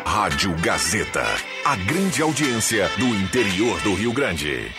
Rádio 0.05 0.53
Gazeta, 0.61 1.23
a 1.65 1.75
grande 1.75 2.21
audiência 2.21 2.87
do 2.97 3.05
interior 3.05 3.79
do 3.81 3.95
Rio 3.95 4.13
Grande. 4.13 4.71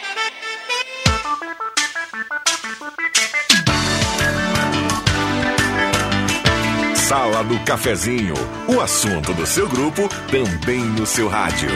Sala 7.12 7.44
do 7.44 7.58
Cafezinho, 7.60 8.32
o 8.66 8.80
assunto 8.80 9.34
do 9.34 9.44
seu 9.44 9.68
grupo 9.68 10.08
também 10.30 10.80
no 10.82 11.04
seu 11.04 11.28
rádio. 11.28 11.68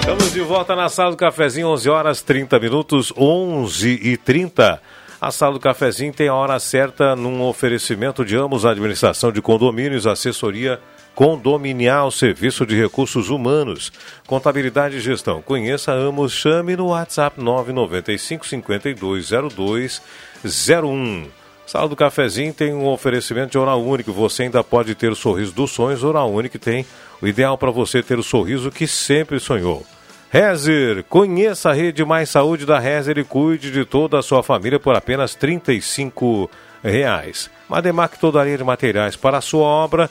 Estamos 0.00 0.32
de 0.32 0.40
volta 0.40 0.74
na 0.74 0.88
Sala 0.88 1.10
do 1.10 1.16
Cafezinho, 1.18 1.68
11 1.68 1.90
horas 1.90 2.22
30 2.22 2.58
minutos, 2.58 3.12
11 3.14 4.00
e 4.02 4.16
30. 4.16 4.80
A 5.20 5.30
Sala 5.30 5.52
do 5.52 5.60
Cafezinho 5.60 6.14
tem 6.14 6.26
a 6.26 6.34
hora 6.34 6.58
certa 6.58 7.14
num 7.14 7.42
oferecimento 7.42 8.24
de 8.24 8.34
ambos 8.34 8.64
administração 8.64 9.30
de 9.30 9.42
condomínios, 9.42 10.06
assessoria 10.06 10.80
condominial, 11.14 12.10
serviço 12.10 12.66
de 12.66 12.76
recursos 12.80 13.30
humanos, 13.30 13.92
contabilidade 14.26 14.96
e 14.96 15.00
gestão. 15.00 15.40
Conheça 15.42 15.92
Amos, 15.92 16.32
chame 16.32 16.74
no 16.76 16.88
WhatsApp 16.88 17.40
995 17.40 18.44
520201. 18.46 21.28
Sala 21.66 21.88
do 21.88 21.96
Cafezinho 21.96 22.52
tem 22.52 22.74
um 22.74 22.86
oferecimento 22.86 23.52
de 23.52 23.58
Oral 23.58 23.82
Único. 23.82 24.12
Você 24.12 24.42
ainda 24.42 24.64
pode 24.64 24.94
ter 24.94 25.10
o 25.10 25.16
sorriso 25.16 25.52
dos 25.52 25.70
sonhos. 25.70 26.04
Oral 26.04 26.30
Único 26.30 26.58
tem 26.58 26.84
o 27.20 27.26
ideal 27.26 27.56
para 27.56 27.70
você 27.70 28.02
ter 28.02 28.18
o 28.18 28.22
sorriso 28.22 28.70
que 28.70 28.86
sempre 28.86 29.40
sonhou. 29.40 29.86
Rezer, 30.30 31.04
conheça 31.04 31.70
a 31.70 31.74
rede 31.74 32.04
Mais 32.04 32.28
Saúde 32.30 32.66
da 32.66 32.78
Rezer 32.78 33.18
e 33.18 33.24
cuide 33.24 33.70
de 33.70 33.84
toda 33.84 34.18
a 34.18 34.22
sua 34.22 34.42
família 34.42 34.80
por 34.80 34.96
apenas 34.96 35.34
35 35.34 36.50
reais. 36.82 37.50
Mademac 37.68 38.18
toda 38.18 38.40
a 38.40 38.44
linha 38.44 38.56
de 38.58 38.64
materiais 38.64 39.14
para 39.14 39.38
a 39.38 39.42
sua 39.42 39.64
obra. 39.64 40.10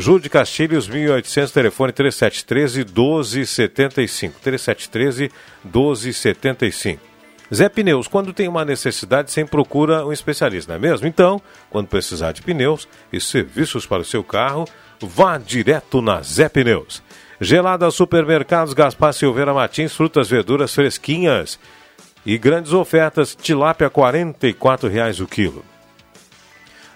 Júlio 0.00 0.20
de 0.20 0.30
Castilhos, 0.30 0.86
1800, 0.86 1.50
telefone 1.50 1.92
3713 1.92 2.84
1275. 2.84 4.40
3713 4.40 5.32
1275. 5.64 7.02
Zé 7.52 7.68
Pneus, 7.68 8.06
quando 8.06 8.32
tem 8.32 8.46
uma 8.46 8.64
necessidade, 8.64 9.32
sempre 9.32 9.50
procura 9.50 10.06
um 10.06 10.12
especialista, 10.12 10.70
não 10.70 10.76
é 10.76 10.78
mesmo? 10.78 11.08
Então, 11.08 11.42
quando 11.68 11.88
precisar 11.88 12.30
de 12.30 12.42
pneus 12.42 12.86
e 13.12 13.20
serviços 13.20 13.86
para 13.86 14.02
o 14.02 14.04
seu 14.04 14.22
carro, 14.22 14.66
vá 15.00 15.36
direto 15.36 16.00
na 16.00 16.22
Zé 16.22 16.48
Pneus. 16.48 17.02
Gelada 17.40 17.90
Supermercados 17.90 18.74
Gaspar 18.74 19.12
Silveira 19.12 19.52
Martins, 19.52 19.96
frutas, 19.96 20.28
verduras 20.28 20.72
fresquinhas 20.72 21.58
e 22.24 22.38
grandes 22.38 22.72
ofertas, 22.72 23.34
tilápia 23.34 23.88
R$ 23.88 23.94
44,00 23.94 25.24
o 25.24 25.26
quilo. 25.26 25.64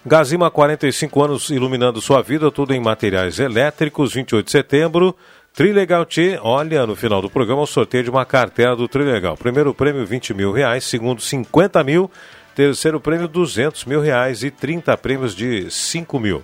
Gazima, 0.04 0.50
45 0.50 1.22
anos 1.22 1.50
iluminando 1.50 2.00
sua 2.00 2.20
vida, 2.22 2.50
tudo 2.50 2.74
em 2.74 2.80
materiais 2.80 3.38
elétricos, 3.38 4.12
28 4.12 4.44
de 4.44 4.50
setembro. 4.50 5.16
Trilegal 5.54 6.04
T, 6.04 6.40
olha, 6.42 6.84
no 6.84 6.96
final 6.96 7.22
do 7.22 7.30
programa, 7.30 7.62
o 7.62 7.66
sorteio 7.66 8.02
de 8.02 8.10
uma 8.10 8.24
cartela 8.24 8.74
do 8.74 8.88
Trilegal. 8.88 9.36
Primeiro 9.36 9.72
prêmio, 9.72 10.04
20 10.04 10.34
mil 10.34 10.50
reais. 10.50 10.82
Segundo, 10.84 11.20
50 11.20 11.84
mil. 11.84 12.10
Terceiro 12.52 12.98
prêmio, 12.98 13.28
200 13.28 13.84
mil 13.84 14.00
reais. 14.00 14.42
E 14.42 14.50
30 14.50 14.96
prêmios 14.96 15.36
de 15.36 15.70
5 15.70 16.18
mil. 16.18 16.42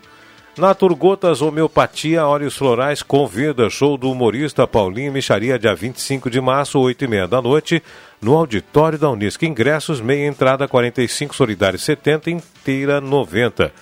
Naturgotas 0.58 1.40
Homeopatia, 1.40 2.26
óleos 2.26 2.56
florais, 2.56 3.00
convida, 3.00 3.70
show 3.70 3.96
do 3.96 4.10
humorista 4.10 4.66
Paulinho 4.66 5.12
Micharia, 5.12 5.56
dia 5.56 5.72
25 5.72 6.28
de 6.28 6.40
março, 6.40 6.80
8 6.80 7.04
e 7.04 7.08
meia 7.08 7.28
da 7.28 7.40
noite, 7.40 7.80
no 8.20 8.34
auditório 8.36 8.98
da 8.98 9.08
Unisc. 9.08 9.40
Ingressos, 9.44 10.00
meia 10.00 10.26
entrada 10.26 10.66
45, 10.66 11.36
solidário 11.36 11.78
70, 11.78 12.30
inteira 12.32 13.00
90. 13.00 13.72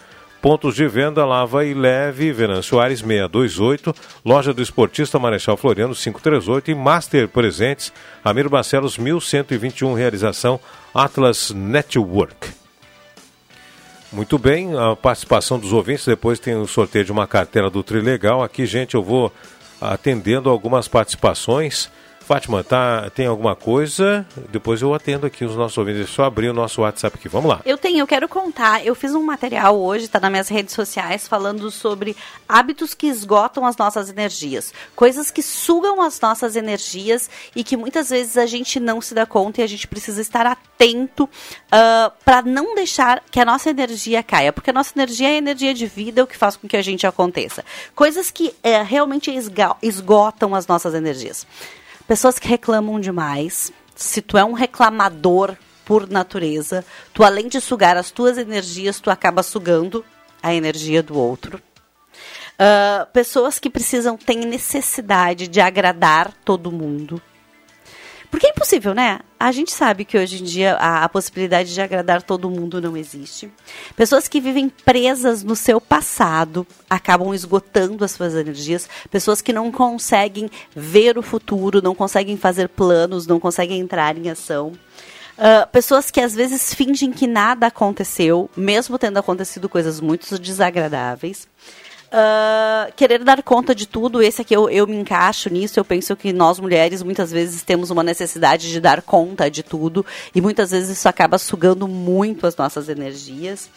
Pontos 0.43 0.74
de 0.74 0.87
venda, 0.87 1.24
Lava 1.24 1.64
e 1.64 1.72
Leve, 1.72 2.31
Venâncio 2.31 2.79
Ares 2.79 3.01
628, 3.01 3.95
Loja 4.22 4.53
do 4.53 4.61
Esportista 4.61 5.18
Marechal 5.18 5.57
Floriano 5.57 5.95
538 5.95 6.70
e 6.70 6.74
Master 6.74 7.27
Presentes, 7.27 7.91
Amiro 8.22 8.51
Barcelos 8.51 8.99
1121, 8.99 9.95
realização 9.95 10.61
Atlas 10.95 11.53
Network. 11.53 12.66
Muito 14.17 14.39
bem, 14.39 14.71
a 14.75 14.97
participação 14.97 15.59
dos 15.59 15.75
ouvintes, 15.75 16.07
depois 16.07 16.39
tem 16.39 16.57
o 16.57 16.67
sorteio 16.67 17.05
de 17.05 17.12
uma 17.12 17.27
carteira 17.27 17.69
do 17.69 17.83
Trilegal. 17.83 18.43
Aqui, 18.43 18.64
gente, 18.64 18.95
eu 18.95 19.03
vou 19.03 19.31
atendendo 19.79 20.49
algumas 20.49 20.89
participações. 20.89 21.91
Fátima, 22.27 22.64
tá, 22.64 23.09
tem 23.11 23.27
alguma 23.27 23.55
coisa? 23.55 24.27
Depois 24.51 24.83
eu 24.83 24.93
atendo 24.93 25.27
aqui 25.27 25.45
os 25.45 25.55
nossos 25.55 25.79
ouvintes. 25.79 26.11
Só 26.11 26.24
abrir 26.24 26.49
o 26.49 26.53
nosso 26.53 26.81
WhatsApp 26.81 27.16
aqui. 27.16 27.29
Vamos 27.29 27.49
lá. 27.49 27.61
Eu 27.64 27.79
tenho, 27.79 28.01
eu 28.01 28.07
quero 28.07 28.29
contar. 28.29 28.85
Eu 28.85 28.97
fiz 28.97 29.14
um 29.14 29.22
material 29.22 29.79
hoje, 29.79 30.07
está 30.07 30.18
nas 30.18 30.29
minhas 30.33 30.49
redes 30.49 30.74
sociais, 30.74 31.29
falando 31.29 31.70
sobre 31.70 32.16
hábitos 32.49 32.95
que 32.95 33.07
esgotam 33.07 33.64
as 33.64 33.77
nossas 33.77 34.11
energias. 34.11 34.74
Coisas 34.97 35.31
que 35.31 35.41
sugam 35.41 36.03
as 36.03 36.20
nossas 36.20 36.57
energias 36.57 37.31
e 37.55 37.62
que 37.62 37.77
muitas 37.77 38.11
vezes 38.11 38.37
a 38.37 38.45
gente 38.45 38.81
não 38.81 39.01
se 39.01 39.14
dá 39.14 39.24
conta 39.24 39.61
e 39.61 39.64
a 39.64 39.68
gente 39.68 39.87
precisa 39.87 40.20
estar 40.20 40.47
atento 40.47 41.27
uh, 41.27 42.11
para 42.24 42.43
não 42.43 42.74
deixar 42.74 43.22
que 43.31 43.39
a 43.39 43.45
nossa 43.45 43.70
energia 43.70 44.20
caia. 44.24 44.53
Porque 44.53 44.70
a 44.70 44.72
nossa 44.72 44.93
energia 44.97 45.29
é 45.29 45.37
energia 45.37 45.72
de 45.72 45.87
vida, 45.87 46.22
é 46.22 46.24
o 46.24 46.27
que 46.27 46.37
faz 46.37 46.57
com 46.57 46.66
que 46.66 46.77
a 46.77 46.83
gente 46.83 47.07
aconteça. 47.07 47.64
Coisas 47.95 48.33
que 48.33 48.49
uh, 48.49 48.85
realmente 48.85 49.31
esgotam 49.81 50.57
as 50.57 50.66
nossas 50.66 50.93
energias. 50.93 51.47
Pessoas 52.07 52.38
que 52.38 52.48
reclamam 52.48 53.00
demais. 53.00 53.72
Se 53.94 54.22
tu 54.22 54.38
é 54.38 54.44
um 54.44 54.52
reclamador 54.52 55.57
por 55.84 56.09
natureza, 56.09 56.84
tu 57.12 57.24
além 57.24 57.48
de 57.48 57.61
sugar 57.61 57.96
as 57.96 58.11
tuas 58.11 58.38
energias, 58.38 59.00
tu 59.00 59.11
acaba 59.11 59.42
sugando 59.42 60.04
a 60.42 60.54
energia 60.54 61.02
do 61.02 61.18
outro. 61.18 61.61
Uh, 62.54 63.07
pessoas 63.12 63.59
que 63.59 63.68
precisam, 63.68 64.16
têm 64.16 64.46
necessidade 64.46 65.46
de 65.46 65.61
agradar 65.61 66.32
todo 66.44 66.72
mundo. 66.72 67.20
Porque 68.31 68.47
é 68.47 68.51
impossível, 68.51 68.95
né? 68.95 69.20
A 69.39 69.53
gente 69.53 69.72
sabe 69.72 70.05
que 70.05 70.16
hoje 70.18 70.43
em 70.43 70.45
dia 70.45 70.74
a, 70.74 71.05
a, 71.05 71.09
possibilidade 71.09 71.72
de 71.72 71.81
agradar 71.81 72.22
todo 72.22 72.51
mundo 72.51 72.81
não 72.81 72.97
existe. 72.97 73.51
Pessoas 73.95 74.29
que 74.29 74.41
vivem 74.41 74.68
presas 74.68 75.43
no 75.43 75.55
seu 75.55 75.81
passado 75.81 76.66
acabam 76.89 77.35
esgotando 77.35 78.05
as 78.05 78.12
suas 78.12 78.35
energias. 78.35 78.89
Pessoas 79.11 79.41
que 79.41 79.53
não 79.53 79.70
conseguem 79.70 80.51
ver 80.74 81.18
o 81.18 81.22
futuro, 81.22 81.83
não 81.83 81.95
conseguem 81.95 82.37
fazer 82.37 82.68
planos, 82.68 83.27
não 83.27 83.39
conseguem 83.39 83.81
entrar 83.81 84.16
em 84.16 84.31
ação. 84.31 84.72
Uh, 85.37 85.68
pessoas 85.70 86.11
que 86.11 86.20
às 86.20 86.35
vezes 86.35 86.72
fingem 86.72 87.12
que 87.12 87.27
nada 87.27 87.66
aconteceu, 87.66 88.49
mesmo 88.57 88.99
tendo 88.99 89.18
acontecido 89.18 89.68
coisas 89.68 90.01
muito 90.01 90.39
desagradáveis. 90.39 91.47
Uh, 92.07 92.92
querer 92.94 93.24
dar 93.24 93.42
conta 93.42 93.74
de 93.74 93.86
tudo, 93.86 94.22
esse 94.22 94.40
aqui 94.40 94.54
eu, 94.54 94.70
eu 94.70 94.86
me 94.86 94.96
encaixo 94.96 95.50
nisso. 95.50 95.78
Eu 95.78 95.84
penso 95.84 96.14
que 96.14 96.32
nós 96.32 96.61
mulheres 96.61 97.02
muitas 97.02 97.30
vezes 97.30 97.62
temos 97.62 97.90
uma 97.90 98.02
necessidade 98.02 98.70
de 98.70 98.80
dar 98.80 99.02
conta 99.02 99.50
de 99.50 99.62
tudo 99.62 100.07
e 100.34 100.40
muitas 100.40 100.70
vezes 100.70 100.98
isso 100.98 101.09
acaba 101.09 101.36
sugando 101.38 101.88
muito 101.88 102.46
as 102.46 102.57
nossas 102.57 102.88
energias. 102.88 103.68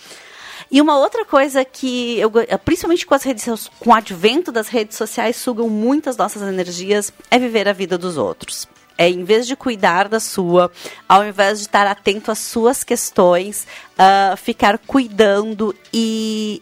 E 0.71 0.79
uma 0.81 0.97
outra 0.97 1.25
coisa 1.25 1.65
que 1.65 2.19
eu, 2.19 2.31
principalmente 2.63 3.05
com 3.05 3.15
as 3.15 3.23
redes, 3.23 3.69
com 3.79 3.89
o 3.89 3.93
advento 3.93 4.51
das 4.51 4.67
redes 4.67 4.97
sociais, 4.97 5.35
sugam 5.35 5.67
muitas 5.67 6.15
nossas 6.15 6.43
energias 6.43 7.11
é 7.31 7.39
viver 7.39 7.67
a 7.67 7.73
vida 7.73 7.97
dos 7.97 8.17
outros. 8.17 8.67
É, 8.95 9.09
em 9.09 9.23
vez 9.23 9.47
de 9.47 9.55
cuidar 9.55 10.09
da 10.09 10.19
sua, 10.19 10.69
ao 11.07 11.25
invés 11.25 11.59
de 11.59 11.65
estar 11.65 11.87
atento 11.87 12.29
às 12.29 12.39
suas 12.39 12.83
questões, 12.83 13.65
uh, 13.93 14.35
ficar 14.35 14.77
cuidando 14.77 15.73
e 15.93 16.61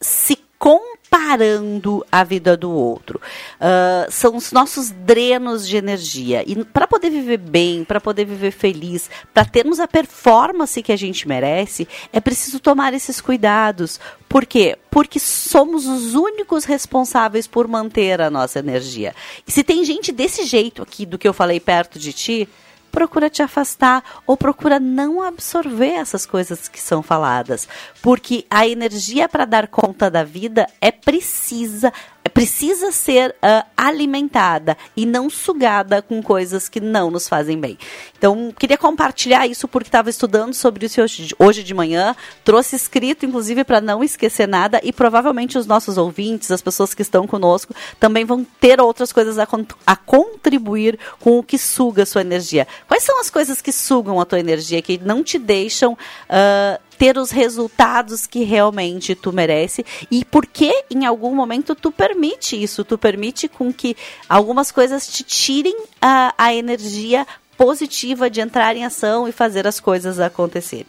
se 0.00 0.36
comparando 0.60 2.04
a 2.12 2.22
vida 2.22 2.54
do 2.54 2.70
outro. 2.70 3.18
Uh, 3.58 4.12
são 4.12 4.36
os 4.36 4.52
nossos 4.52 4.90
drenos 4.90 5.66
de 5.66 5.78
energia. 5.78 6.44
E 6.46 6.62
para 6.66 6.86
poder 6.86 7.08
viver 7.08 7.38
bem, 7.38 7.82
para 7.82 7.98
poder 7.98 8.26
viver 8.26 8.50
feliz, 8.50 9.08
para 9.32 9.46
termos 9.46 9.80
a 9.80 9.88
performance 9.88 10.82
que 10.82 10.92
a 10.92 10.96
gente 10.96 11.26
merece, 11.26 11.88
é 12.12 12.20
preciso 12.20 12.60
tomar 12.60 12.92
esses 12.92 13.22
cuidados. 13.22 13.98
Por 14.28 14.44
quê? 14.44 14.76
Porque 14.90 15.18
somos 15.18 15.86
os 15.86 16.14
únicos 16.14 16.66
responsáveis 16.66 17.46
por 17.46 17.66
manter 17.66 18.20
a 18.20 18.28
nossa 18.28 18.58
energia. 18.58 19.14
E 19.46 19.50
se 19.50 19.64
tem 19.64 19.82
gente 19.82 20.12
desse 20.12 20.44
jeito 20.44 20.82
aqui 20.82 21.06
do 21.06 21.16
que 21.16 21.26
eu 21.26 21.32
falei 21.32 21.58
perto 21.58 21.98
de 21.98 22.12
ti, 22.12 22.46
procura 22.90 23.30
te 23.30 23.42
afastar 23.42 24.02
ou 24.26 24.36
procura 24.36 24.78
não 24.78 25.22
absorver 25.22 25.92
essas 25.92 26.26
coisas 26.26 26.68
que 26.68 26.80
são 26.80 27.02
faladas, 27.02 27.68
porque 28.02 28.44
a 28.50 28.66
energia 28.66 29.28
para 29.28 29.44
dar 29.44 29.68
conta 29.68 30.10
da 30.10 30.24
vida 30.24 30.66
é 30.80 30.90
precisa 30.90 31.92
precisa 32.32 32.92
ser 32.92 33.30
uh, 33.30 33.66
alimentada 33.76 34.76
e 34.96 35.04
não 35.06 35.28
sugada 35.28 36.02
com 36.02 36.22
coisas 36.22 36.68
que 36.68 36.80
não 36.80 37.10
nos 37.10 37.28
fazem 37.28 37.58
bem. 37.58 37.78
Então, 38.16 38.52
queria 38.58 38.76
compartilhar 38.76 39.46
isso 39.46 39.66
porque 39.66 39.88
estava 39.88 40.10
estudando 40.10 40.54
sobre 40.54 40.86
isso 40.86 41.00
hoje, 41.38 41.62
de 41.62 41.74
manhã, 41.74 42.14
trouxe 42.44 42.76
escrito, 42.76 43.24
inclusive, 43.24 43.64
para 43.64 43.80
não 43.80 44.04
esquecer 44.04 44.46
nada, 44.46 44.80
e 44.82 44.92
provavelmente 44.92 45.58
os 45.58 45.66
nossos 45.66 45.96
ouvintes, 45.96 46.50
as 46.50 46.62
pessoas 46.62 46.94
que 46.94 47.02
estão 47.02 47.26
conosco, 47.26 47.74
também 47.98 48.24
vão 48.24 48.44
ter 48.60 48.80
outras 48.80 49.12
coisas 49.12 49.38
a, 49.38 49.46
a 49.86 49.96
contribuir 49.96 50.98
com 51.18 51.38
o 51.38 51.42
que 51.42 51.58
suga 51.58 52.02
a 52.02 52.06
sua 52.06 52.20
energia. 52.20 52.66
Quais 52.86 53.02
são 53.02 53.20
as 53.20 53.30
coisas 53.30 53.60
que 53.60 53.72
sugam 53.72 54.20
a 54.20 54.24
tua 54.24 54.40
energia, 54.40 54.82
que 54.82 54.98
não 54.98 55.22
te 55.24 55.38
deixam. 55.38 55.92
Uh, 55.92 56.89
ter 57.00 57.16
os 57.16 57.30
resultados 57.30 58.26
que 58.26 58.44
realmente 58.44 59.14
tu 59.14 59.32
merece 59.32 59.86
e 60.10 60.22
porque 60.22 60.84
em 60.90 61.06
algum 61.06 61.34
momento 61.34 61.74
tu 61.74 61.90
permite 61.90 62.62
isso, 62.62 62.84
tu 62.84 62.98
permite 62.98 63.48
com 63.48 63.72
que 63.72 63.96
algumas 64.28 64.70
coisas 64.70 65.06
te 65.06 65.24
tirem 65.24 65.74
a, 65.98 66.34
a 66.36 66.54
energia 66.54 67.26
positiva 67.56 68.28
de 68.28 68.42
entrar 68.42 68.76
em 68.76 68.84
ação 68.84 69.26
e 69.26 69.32
fazer 69.32 69.66
as 69.66 69.80
coisas 69.80 70.20
acontecerem. 70.20 70.84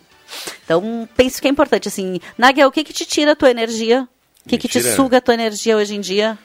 Então, 0.66 1.08
penso 1.16 1.42
que 1.42 1.48
é 1.48 1.52
importante, 1.52 1.88
assim, 1.88 2.20
Nagel, 2.38 2.68
o 2.68 2.72
que 2.74 2.84
que 2.84 2.92
te 2.92 3.06
tira 3.06 3.32
a 3.32 3.36
tua 3.36 3.50
energia? 3.50 4.06
O 4.46 4.50
que, 4.50 4.58
que 4.58 4.68
te 4.68 4.82
suga 4.82 5.20
a 5.20 5.22
tua 5.22 5.36
energia 5.36 5.78
hoje 5.78 5.96
em 5.96 6.02
dia? 6.02 6.38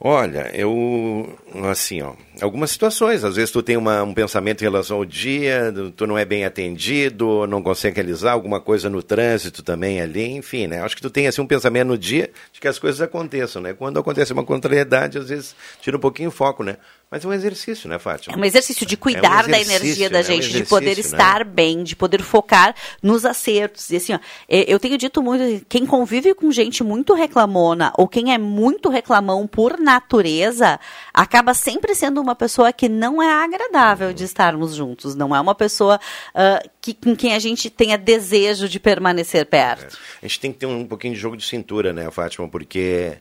Olha, 0.00 0.48
eu, 0.54 1.36
assim, 1.68 2.02
ó, 2.02 2.14
algumas 2.40 2.70
situações, 2.70 3.24
às 3.24 3.34
vezes 3.34 3.50
tu 3.50 3.60
tem 3.64 3.76
uma, 3.76 4.00
um 4.04 4.14
pensamento 4.14 4.60
em 4.60 4.64
relação 4.64 4.98
ao 4.98 5.04
dia, 5.04 5.74
tu 5.96 6.06
não 6.06 6.16
é 6.16 6.24
bem 6.24 6.44
atendido, 6.44 7.48
não 7.48 7.60
consegue 7.60 7.96
realizar 7.96 8.30
alguma 8.30 8.60
coisa 8.60 8.88
no 8.88 9.02
trânsito 9.02 9.60
também 9.60 10.00
ali, 10.00 10.36
enfim, 10.36 10.68
né? 10.68 10.82
Acho 10.82 10.94
que 10.94 11.02
tu 11.02 11.10
tem, 11.10 11.26
assim, 11.26 11.42
um 11.42 11.48
pensamento 11.48 11.88
no 11.88 11.98
dia 11.98 12.30
de 12.52 12.60
que 12.60 12.68
as 12.68 12.78
coisas 12.78 13.00
aconteçam, 13.00 13.60
né? 13.60 13.72
Quando 13.72 13.98
acontece 13.98 14.32
uma 14.32 14.44
contrariedade, 14.44 15.18
às 15.18 15.30
vezes 15.30 15.56
tira 15.80 15.96
um 15.96 16.00
pouquinho 16.00 16.28
o 16.28 16.32
foco, 16.32 16.62
né? 16.62 16.76
Mas 17.10 17.24
é 17.24 17.28
um 17.28 17.32
exercício, 17.32 17.88
né, 17.88 17.98
Fátima? 17.98 18.36
É 18.36 18.38
um 18.38 18.44
exercício 18.44 18.84
de 18.84 18.94
cuidar 18.94 19.44
é 19.44 19.48
um 19.48 19.50
da 19.50 19.60
energia 19.60 20.10
da 20.10 20.20
gente, 20.20 20.44
é 20.46 20.58
um 20.58 20.62
de 20.62 20.68
poder 20.68 20.94
né? 20.96 21.00
estar 21.00 21.42
bem, 21.42 21.82
de 21.82 21.96
poder 21.96 22.22
focar 22.22 22.74
nos 23.02 23.24
acertos. 23.24 23.88
E 23.90 23.96
assim, 23.96 24.12
ó, 24.12 24.18
é, 24.46 24.70
eu 24.70 24.78
tenho 24.78 24.98
dito 24.98 25.22
muito, 25.22 25.64
quem 25.70 25.86
convive 25.86 26.34
com 26.34 26.52
gente 26.52 26.84
muito 26.84 27.14
reclamona, 27.14 27.94
ou 27.96 28.06
quem 28.06 28.34
é 28.34 28.36
muito 28.36 28.90
reclamão 28.90 29.46
por 29.46 29.80
natureza, 29.80 30.78
acaba 31.14 31.54
sempre 31.54 31.94
sendo 31.94 32.20
uma 32.20 32.34
pessoa 32.34 32.74
que 32.74 32.90
não 32.90 33.22
é 33.22 33.32
agradável 33.42 34.12
de 34.12 34.24
estarmos 34.24 34.74
juntos. 34.74 35.14
Não 35.14 35.34
é 35.34 35.40
uma 35.40 35.54
pessoa 35.54 35.98
uh, 36.34 36.70
que, 36.78 36.92
com 36.92 37.16
quem 37.16 37.34
a 37.34 37.38
gente 37.38 37.70
tenha 37.70 37.96
desejo 37.96 38.68
de 38.68 38.78
permanecer 38.78 39.46
perto. 39.46 39.96
É. 39.96 40.26
A 40.26 40.28
gente 40.28 40.40
tem 40.40 40.52
que 40.52 40.58
ter 40.58 40.66
um 40.66 40.86
pouquinho 40.86 41.14
de 41.14 41.20
jogo 41.20 41.38
de 41.38 41.44
cintura, 41.46 41.90
né, 41.90 42.10
Fátima? 42.10 42.46
Porque 42.48 43.16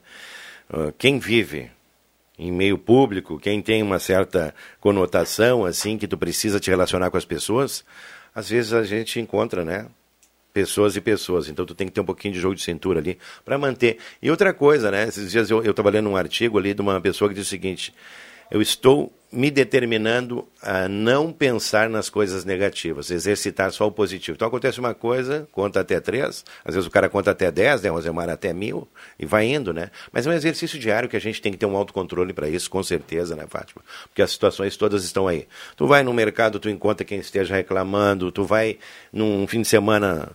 uh, 0.69 0.91
quem 0.97 1.19
vive 1.19 1.71
em 2.38 2.51
meio 2.51 2.77
público, 2.77 3.39
quem 3.39 3.61
tem 3.61 3.81
uma 3.81 3.99
certa 3.99 4.53
conotação, 4.79 5.65
assim, 5.65 5.97
que 5.97 6.07
tu 6.07 6.17
precisa 6.17 6.59
te 6.59 6.69
relacionar 6.69 7.09
com 7.09 7.17
as 7.17 7.25
pessoas, 7.25 7.83
às 8.33 8.49
vezes 8.49 8.73
a 8.73 8.83
gente 8.83 9.19
encontra, 9.19 9.65
né? 9.65 9.88
Pessoas 10.53 10.95
e 10.95 11.01
pessoas. 11.01 11.49
Então 11.49 11.65
tu 11.65 11.73
tem 11.73 11.88
que 11.88 11.93
ter 11.93 12.01
um 12.01 12.05
pouquinho 12.05 12.33
de 12.33 12.39
jogo 12.39 12.55
de 12.55 12.61
cintura 12.61 12.99
ali 12.99 13.17
para 13.43 13.57
manter. 13.57 13.97
E 14.21 14.29
outra 14.29 14.53
coisa, 14.53 14.91
né? 14.91 15.07
Esses 15.07 15.31
dias 15.31 15.49
eu 15.49 15.61
estava 15.61 15.89
lendo 15.89 16.09
um 16.09 16.15
artigo 16.15 16.57
ali 16.57 16.73
de 16.73 16.81
uma 16.81 16.99
pessoa 17.01 17.29
que 17.29 17.35
diz 17.35 17.47
o 17.47 17.49
seguinte: 17.49 17.93
eu 18.51 18.61
estou 18.61 19.11
me 19.31 19.51
determinando 19.51 20.47
a 20.61 20.87
não 20.87 21.33
pensar 21.33 21.89
nas 21.89 22.09
coisas 22.09 22.45
negativas, 22.45 23.11
exercitar 23.11 23.71
só 23.71 23.87
o 23.87 23.91
positivo. 23.91 24.35
Então 24.35 24.47
acontece 24.47 24.79
uma 24.79 24.93
coisa, 24.93 25.47
conta 25.51 25.81
até 25.81 25.99
três, 25.99 26.45
às 26.63 26.75
vezes 26.75 26.87
o 26.87 26.91
cara 26.91 27.09
conta 27.09 27.31
até 27.31 27.51
dez, 27.51 27.81
né, 27.81 27.89
Rosemar 27.89 28.29
até 28.29 28.53
mil, 28.53 28.87
e 29.19 29.25
vai 29.25 29.45
indo, 29.45 29.73
né? 29.73 29.91
Mas 30.13 30.25
é 30.25 30.29
um 30.29 30.33
exercício 30.33 30.79
diário 30.79 31.09
que 31.09 31.17
a 31.17 31.19
gente 31.21 31.41
tem 31.41 31.51
que 31.51 31.57
ter 31.57 31.65
um 31.65 31.75
autocontrole 31.75 32.31
para 32.31 32.47
isso, 32.47 32.69
com 32.69 32.81
certeza, 32.81 33.35
né, 33.35 33.45
Fátima? 33.49 33.81
Porque 34.03 34.21
as 34.21 34.31
situações 34.31 34.77
todas 34.77 35.03
estão 35.03 35.27
aí. 35.27 35.45
Tu 35.75 35.85
vai 35.85 36.03
no 36.03 36.13
mercado, 36.13 36.57
tu 36.57 36.69
encontra 36.69 37.05
quem 37.05 37.19
esteja 37.19 37.53
reclamando, 37.53 38.31
tu 38.31 38.45
vai 38.45 38.77
num 39.11 39.45
fim 39.45 39.61
de 39.61 39.67
semana 39.67 40.31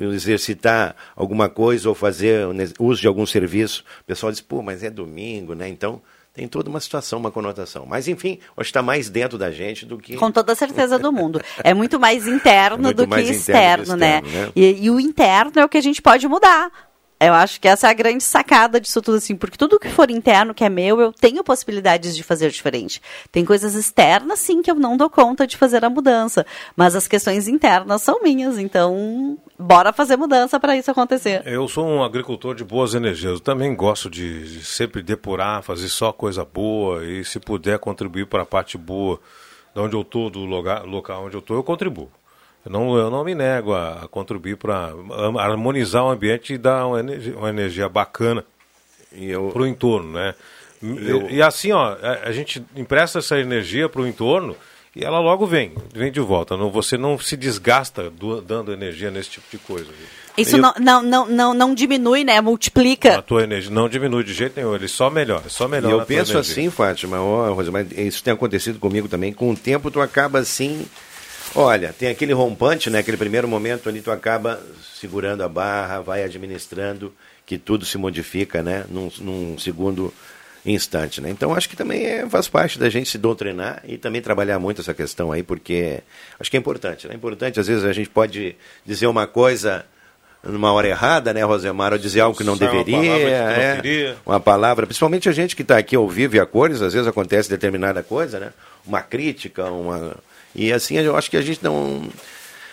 exercitar 0.00 0.96
alguma 1.14 1.48
coisa 1.48 1.88
ou 1.88 1.94
fazer 1.94 2.46
uso 2.78 3.00
de 3.00 3.06
algum 3.06 3.26
serviço, 3.26 3.84
o 4.00 4.04
pessoal 4.04 4.32
diz, 4.32 4.40
pô, 4.40 4.62
mas 4.62 4.82
é 4.82 4.88
domingo, 4.88 5.54
né? 5.54 5.68
Então 5.68 6.00
tem 6.40 6.48
toda 6.48 6.70
uma 6.70 6.80
situação, 6.80 7.18
uma 7.18 7.30
conotação. 7.30 7.84
Mas, 7.86 8.08
enfim, 8.08 8.38
hoje 8.56 8.70
está 8.70 8.80
mais 8.80 9.10
dentro 9.10 9.36
da 9.36 9.50
gente 9.50 9.84
do 9.84 9.98
que. 9.98 10.16
Com 10.16 10.30
toda 10.30 10.52
a 10.52 10.56
certeza 10.56 10.98
do 10.98 11.12
mundo. 11.12 11.38
É 11.62 11.74
muito 11.74 12.00
mais 12.00 12.26
interno 12.26 12.78
é 12.78 12.82
muito 12.84 12.96
do 13.04 13.08
mais 13.08 13.26
que 13.26 13.32
externo, 13.32 13.82
externo 13.82 13.98
né? 13.98 14.22
né? 14.22 14.52
E, 14.56 14.86
e 14.86 14.90
o 14.90 14.98
interno 14.98 15.52
é 15.56 15.64
o 15.64 15.68
que 15.68 15.76
a 15.76 15.80
gente 15.80 16.00
pode 16.00 16.26
mudar. 16.26 16.70
Eu 17.20 17.34
acho 17.34 17.60
que 17.60 17.68
essa 17.68 17.86
é 17.86 17.90
a 17.90 17.94
grande 17.94 18.24
sacada 18.24 18.80
disso 18.80 19.02
tudo, 19.02 19.18
assim, 19.18 19.36
porque 19.36 19.58
tudo 19.58 19.78
que 19.78 19.90
for 19.90 20.10
interno, 20.10 20.54
que 20.54 20.64
é 20.64 20.70
meu, 20.70 20.98
eu 20.98 21.12
tenho 21.12 21.44
possibilidades 21.44 22.16
de 22.16 22.22
fazer 22.22 22.50
diferente. 22.50 23.02
Tem 23.30 23.44
coisas 23.44 23.74
externas, 23.74 24.38
sim, 24.38 24.62
que 24.62 24.70
eu 24.70 24.74
não 24.74 24.96
dou 24.96 25.10
conta 25.10 25.46
de 25.46 25.54
fazer 25.58 25.84
a 25.84 25.90
mudança, 25.90 26.46
mas 26.74 26.96
as 26.96 27.06
questões 27.06 27.46
internas 27.46 28.00
são 28.00 28.22
minhas, 28.22 28.56
então 28.56 29.36
bora 29.58 29.92
fazer 29.92 30.16
mudança 30.16 30.58
para 30.58 30.78
isso 30.78 30.90
acontecer. 30.90 31.42
Eu 31.44 31.68
sou 31.68 31.86
um 31.86 32.02
agricultor 32.02 32.54
de 32.54 32.64
boas 32.64 32.94
energias, 32.94 33.32
eu 33.32 33.40
também 33.40 33.76
gosto 33.76 34.08
de, 34.08 34.58
de 34.58 34.64
sempre 34.64 35.02
depurar, 35.02 35.62
fazer 35.62 35.90
só 35.90 36.12
coisa 36.12 36.42
boa 36.42 37.04
e 37.04 37.22
se 37.22 37.38
puder 37.38 37.78
contribuir 37.78 38.26
para 38.26 38.44
a 38.44 38.46
parte 38.46 38.78
boa 38.78 39.20
de 39.74 39.80
onde 39.80 39.94
eu 39.94 40.00
estou, 40.00 40.30
do 40.30 40.46
lugar, 40.46 40.84
local 40.84 41.26
onde 41.26 41.36
eu 41.36 41.40
estou, 41.40 41.56
eu 41.56 41.62
contribuo. 41.62 42.10
Eu 42.64 42.70
não, 42.70 42.96
eu 42.96 43.10
não 43.10 43.24
me 43.24 43.34
nego 43.34 43.72
a, 43.72 44.04
a 44.04 44.08
contribuir 44.08 44.56
para 44.56 44.92
harmonizar 45.38 46.04
o 46.04 46.10
ambiente 46.10 46.54
e 46.54 46.58
dar 46.58 46.86
uma 46.86 47.00
energia, 47.00 47.36
uma 47.36 47.48
energia 47.48 47.88
bacana 47.88 48.44
para 49.52 49.62
o 49.62 49.66
entorno, 49.66 50.12
né? 50.12 50.34
Eu... 50.82 51.28
E, 51.28 51.36
e, 51.36 51.42
assim, 51.42 51.72
ó, 51.72 51.96
a, 52.02 52.28
a, 52.28 52.32
gente 52.32 52.62
empresta 52.74 53.18
essa 53.18 53.38
energia 53.38 53.88
para 53.88 54.00
o 54.00 54.06
entorno 54.06 54.56
e 54.96 55.04
ela 55.04 55.20
logo 55.20 55.46
vem, 55.46 55.74
vem 55.92 56.10
de 56.10 56.20
volta. 56.20 56.56
Não, 56.56 56.70
você 56.70 56.96
não 56.96 57.18
se 57.18 57.36
desgasta 57.36 58.08
do, 58.10 58.40
dando 58.40 58.72
energia 58.72 59.10
nesse 59.10 59.30
tipo 59.30 59.46
de 59.50 59.58
coisa. 59.58 59.90
Isso 60.38 60.56
eu, 60.56 60.60
não, 60.60 60.74
não, 60.80 61.02
não, 61.02 61.26
não, 61.26 61.54
não 61.54 61.74
diminui, 61.74 62.24
né? 62.24 62.40
Multiplica. 62.40 63.18
A 63.18 63.22
tua 63.22 63.42
energia 63.42 63.70
não 63.70 63.88
diminui 63.88 64.24
de 64.24 64.32
jeito 64.32 64.56
nenhum, 64.56 64.74
ele 64.74 64.88
só 64.88 65.10
melhora, 65.10 65.48
só 65.48 65.68
melhora. 65.68 65.94
eu 65.94 66.06
penso 66.06 66.38
assim, 66.38 66.70
Fátima, 66.70 67.20
ó, 67.20 67.52
Rosa, 67.52 67.70
isso 67.96 68.22
tem 68.22 68.32
acontecido 68.32 68.78
comigo 68.78 69.06
também. 69.06 69.32
Com 69.32 69.50
o 69.50 69.56
tempo 69.56 69.90
tu 69.90 70.00
acaba 70.00 70.38
assim 70.38 70.86
Olha, 71.54 71.92
tem 71.92 72.08
aquele 72.08 72.32
rompante, 72.32 72.90
né? 72.90 73.00
Aquele 73.00 73.16
primeiro 73.16 73.48
momento 73.48 73.88
ali 73.88 74.00
tu 74.00 74.10
acaba 74.10 74.60
segurando 74.94 75.42
a 75.42 75.48
barra, 75.48 76.00
vai 76.00 76.22
administrando, 76.22 77.12
que 77.44 77.58
tudo 77.58 77.84
se 77.84 77.98
modifica, 77.98 78.62
né? 78.62 78.84
Num, 78.88 79.10
num 79.18 79.58
segundo 79.58 80.12
instante, 80.64 81.20
né? 81.20 81.30
Então 81.30 81.54
acho 81.54 81.68
que 81.68 81.76
também 81.76 82.04
é, 82.04 82.28
faz 82.28 82.46
parte 82.48 82.78
da 82.78 82.88
gente 82.88 83.08
se 83.08 83.18
doutrinar 83.18 83.82
e 83.84 83.96
também 83.96 84.20
trabalhar 84.20 84.58
muito 84.58 84.80
essa 84.80 84.94
questão 84.94 85.32
aí, 85.32 85.42
porque 85.42 86.00
acho 86.38 86.50
que 86.50 86.56
é 86.56 86.60
importante, 86.60 87.06
né? 87.08 87.14
É 87.14 87.16
importante, 87.16 87.58
às 87.58 87.66
vezes 87.66 87.84
a 87.84 87.92
gente 87.92 88.10
pode 88.10 88.54
dizer 88.84 89.06
uma 89.06 89.26
coisa 89.26 89.84
numa 90.42 90.72
hora 90.72 90.88
errada, 90.88 91.34
né, 91.34 91.42
Rosemar, 91.42 91.92
ou 91.92 91.98
dizer 91.98 92.20
algo 92.20 92.36
que 92.36 92.44
não 92.44 92.56
deveria, 92.56 92.96
uma 92.96 93.18
palavra, 93.18 93.82
que 93.82 94.04
é, 94.04 94.16
uma 94.24 94.40
palavra, 94.40 94.86
principalmente 94.86 95.28
a 95.28 95.32
gente 95.32 95.54
que 95.54 95.60
está 95.60 95.76
aqui 95.76 95.94
ao 95.94 96.08
vivo 96.08 96.36
e 96.36 96.40
a 96.40 96.46
cores, 96.46 96.80
às 96.80 96.94
vezes 96.94 97.06
acontece 97.06 97.50
determinada 97.50 98.02
coisa, 98.02 98.40
né? 98.40 98.52
Uma 98.86 99.02
crítica, 99.02 99.70
uma 99.70 100.16
e 100.54 100.72
assim 100.72 100.96
eu 100.96 101.16
acho 101.16 101.30
que 101.30 101.36
a 101.36 101.42
gente 101.42 101.62
não 101.62 102.08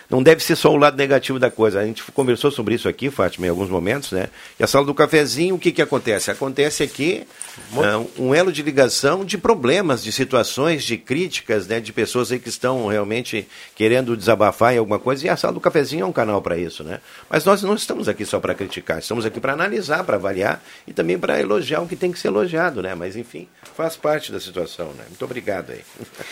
não 0.09 0.23
deve 0.23 0.41
ser 0.41 0.55
só 0.55 0.71
o 0.71 0.77
lado 0.77 0.95
negativo 0.95 1.37
da 1.37 1.51
coisa. 1.51 1.81
A 1.81 1.85
gente 1.85 2.01
conversou 2.13 2.49
sobre 2.49 2.75
isso 2.75 2.87
aqui, 2.87 3.09
Fátima, 3.09 3.45
em 3.45 3.49
alguns 3.49 3.69
momentos, 3.69 4.13
né? 4.13 4.29
E 4.57 4.63
a 4.63 4.67
sala 4.67 4.85
do 4.85 4.93
cafezinho, 4.93 5.55
o 5.55 5.59
que, 5.59 5.71
que 5.71 5.81
acontece? 5.81 6.31
Acontece 6.31 6.81
aqui 6.81 7.27
uh, 7.73 8.09
um 8.17 8.33
elo 8.33 8.51
de 8.51 8.61
ligação 8.61 9.25
de 9.25 9.37
problemas, 9.37 10.01
de 10.01 10.13
situações, 10.13 10.83
de 10.83 10.97
críticas, 10.97 11.67
né? 11.67 11.81
De 11.81 11.91
pessoas 11.91 12.31
aí 12.31 12.39
que 12.39 12.47
estão 12.47 12.87
realmente 12.87 13.45
querendo 13.75 14.15
desabafar 14.15 14.73
em 14.73 14.77
alguma 14.77 14.97
coisa. 14.97 15.25
E 15.25 15.29
a 15.29 15.35
sala 15.35 15.53
do 15.53 15.59
cafezinho 15.59 16.03
é 16.03 16.05
um 16.05 16.13
canal 16.13 16.41
para 16.41 16.57
isso, 16.57 16.85
né? 16.85 17.01
Mas 17.29 17.43
nós 17.43 17.61
não 17.61 17.75
estamos 17.75 18.07
aqui 18.07 18.25
só 18.25 18.39
para 18.39 18.55
criticar, 18.55 18.99
estamos 18.99 19.25
aqui 19.25 19.41
para 19.41 19.51
analisar, 19.51 20.05
para 20.05 20.15
avaliar 20.15 20.63
e 20.87 20.93
também 20.93 21.19
para 21.19 21.39
elogiar 21.41 21.81
o 21.81 21.87
que 21.87 21.97
tem 21.97 22.13
que 22.13 22.19
ser 22.19 22.29
elogiado, 22.29 22.81
né? 22.81 22.95
Mas 22.95 23.17
enfim, 23.17 23.45
faz 23.75 23.97
parte 23.97 24.31
da 24.31 24.39
situação, 24.39 24.87
né? 24.93 25.03
Muito 25.09 25.25
obrigado 25.25 25.71
aí. 25.71 25.81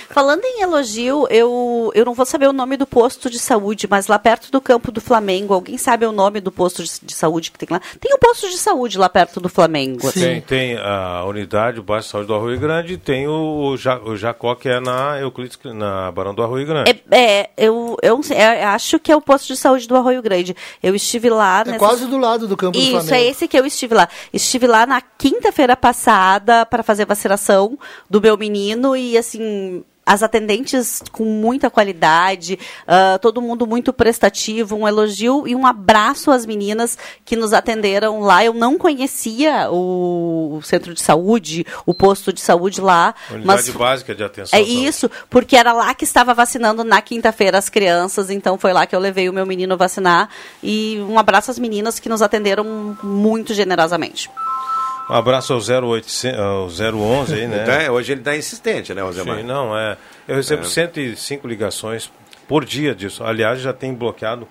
Falando 0.09 0.45
em 0.45 0.61
elogio, 0.61 1.28
eu, 1.30 1.91
eu 1.93 2.05
não 2.05 2.13
vou 2.13 2.26
saber 2.26 2.47
o 2.47 2.53
nome 2.53 2.78
do 2.78 2.88
posto 2.88 3.30
de 3.30 3.38
saúde 3.38 3.64
saúde, 3.66 3.88
mas 3.89 4.07
lá 4.07 4.20
perto 4.20 4.51
do 4.51 4.61
campo 4.61 4.91
do 4.91 5.01
Flamengo, 5.01 5.53
alguém 5.53 5.78
sabe 5.78 6.05
o 6.05 6.11
nome 6.11 6.39
do 6.39 6.51
posto 6.51 6.84
de, 6.84 6.91
de 7.01 7.13
saúde 7.13 7.51
que 7.51 7.57
tem 7.57 7.68
lá? 7.70 7.82
Tem 7.99 8.13
um 8.13 8.20
posto 8.20 8.49
de 8.49 8.57
saúde 8.57 8.97
lá 8.97 9.09
perto 9.09 9.39
do 9.39 9.49
Flamengo. 9.49 10.11
Sim. 10.11 10.20
Tem, 10.20 10.41
tem 10.41 10.78
a 10.78 11.24
unidade, 11.26 11.80
o 11.80 11.84
bairro 11.84 12.03
de 12.03 12.09
saúde 12.09 12.28
do 12.28 12.36
Arroio 12.36 12.59
Grande, 12.59 12.93
e 12.93 12.97
tem 12.97 13.28
o, 13.28 13.76
o 14.05 14.18
Jacó, 14.18 14.55
que 14.55 14.70
é 14.70 14.80
na 14.80 15.20
Euclides, 15.20 15.57
na 15.63 16.11
Barão 16.11 16.34
do 16.34 16.43
Arroio 16.43 16.66
Grande. 16.66 17.03
É, 17.11 17.18
é 17.18 17.49
eu, 17.57 17.97
eu, 18.01 18.22
eu, 18.30 18.68
acho 18.70 18.99
que 18.99 19.11
é 19.11 19.16
o 19.16 19.22
posto 19.22 19.47
de 19.47 19.57
saúde 19.57 19.88
do 19.88 19.95
Arroio 19.95 20.22
Grande. 20.22 20.55
Eu 20.84 20.93
estive 20.93 21.30
lá... 21.30 21.61
É 21.61 21.66
nessa... 21.66 21.80
quase 21.80 22.05
do 22.05 22.18
lado 22.18 22.47
do 22.47 22.55
campo 22.55 22.78
Isso, 22.78 22.88
do 22.88 22.91
Flamengo. 22.91 23.16
Isso, 23.16 23.26
é 23.26 23.30
esse 23.30 23.47
que 23.47 23.57
eu 23.57 23.66
estive 23.66 23.95
lá. 23.95 24.07
Estive 24.32 24.68
lá 24.68 24.86
na 24.86 25.01
quinta-feira 25.01 25.76
passada 25.76 26.66
para 26.66 26.84
fazer 26.84 27.05
vacinação 27.05 27.78
do 28.09 28.22
meu 28.22 28.38
menino 28.38 28.95
e, 28.95 29.18
assim 29.18 29.84
as 30.05 30.21
atendentes 30.21 31.01
com 31.11 31.25
muita 31.25 31.69
qualidade, 31.69 32.59
uh, 32.83 33.17
todo 33.19 33.41
mundo 33.41 33.65
muito 33.65 33.91
prestativo, 33.91 34.75
um 34.75 34.87
elogio 34.87 35.47
e 35.47 35.55
um 35.55 35.65
abraço 35.65 36.29
às 36.29 36.45
meninas 36.45 36.97
que 37.25 37.35
nos 37.35 37.53
atenderam 37.53 38.19
lá. 38.19 38.45
Eu 38.45 38.53
não 38.53 38.77
conhecia 38.77 39.69
o, 39.71 40.57
o 40.57 40.61
centro 40.61 40.93
de 40.93 41.01
saúde, 41.01 41.65
o 41.85 41.93
posto 41.93 42.31
de 42.31 42.41
saúde 42.41 42.81
lá. 42.81 43.15
Unidade 43.29 43.45
mas 43.45 43.69
básica 43.69 44.13
de 44.13 44.23
atenção. 44.23 44.59
É 44.59 44.61
isso, 44.61 45.09
porque 45.29 45.55
era 45.55 45.73
lá 45.73 45.93
que 45.93 46.03
estava 46.03 46.33
vacinando 46.33 46.83
na 46.83 47.01
quinta-feira 47.01 47.57
as 47.57 47.69
crianças, 47.69 48.29
então 48.29 48.57
foi 48.57 48.73
lá 48.73 48.85
que 48.85 48.95
eu 48.95 48.99
levei 48.99 49.27
o 49.27 49.33
meu 49.33 49.45
menino 49.45 49.75
vacinar. 49.75 50.29
E 50.61 51.03
um 51.09 51.17
abraço 51.17 51.49
às 51.49 51.57
meninas 51.57 51.99
que 51.99 52.09
nos 52.09 52.21
atenderam 52.21 52.95
muito 53.01 53.53
generosamente. 53.53 54.29
Um 55.09 55.13
abraço 55.13 55.53
ao, 55.53 55.59
0800, 55.59 56.39
ao 56.39 56.67
011 56.67 57.33
aí, 57.33 57.47
né? 57.47 57.63
Então, 57.63 57.93
hoje 57.93 58.11
ele 58.11 58.21
está 58.21 58.35
insistente, 58.35 58.93
né, 58.93 59.01
Rosemar? 59.01 59.37
Sim, 59.37 59.43
não, 59.43 59.77
é. 59.77 59.97
Eu 60.27 60.35
recebo 60.35 60.63
é. 60.63 60.65
105 60.65 61.47
ligações 61.47 62.11
por 62.47 62.65
dia 62.65 62.95
disso. 62.95 63.23
Aliás, 63.23 63.61
já 63.61 63.73
tem 63.73 63.93
bloqueado 63.93 64.47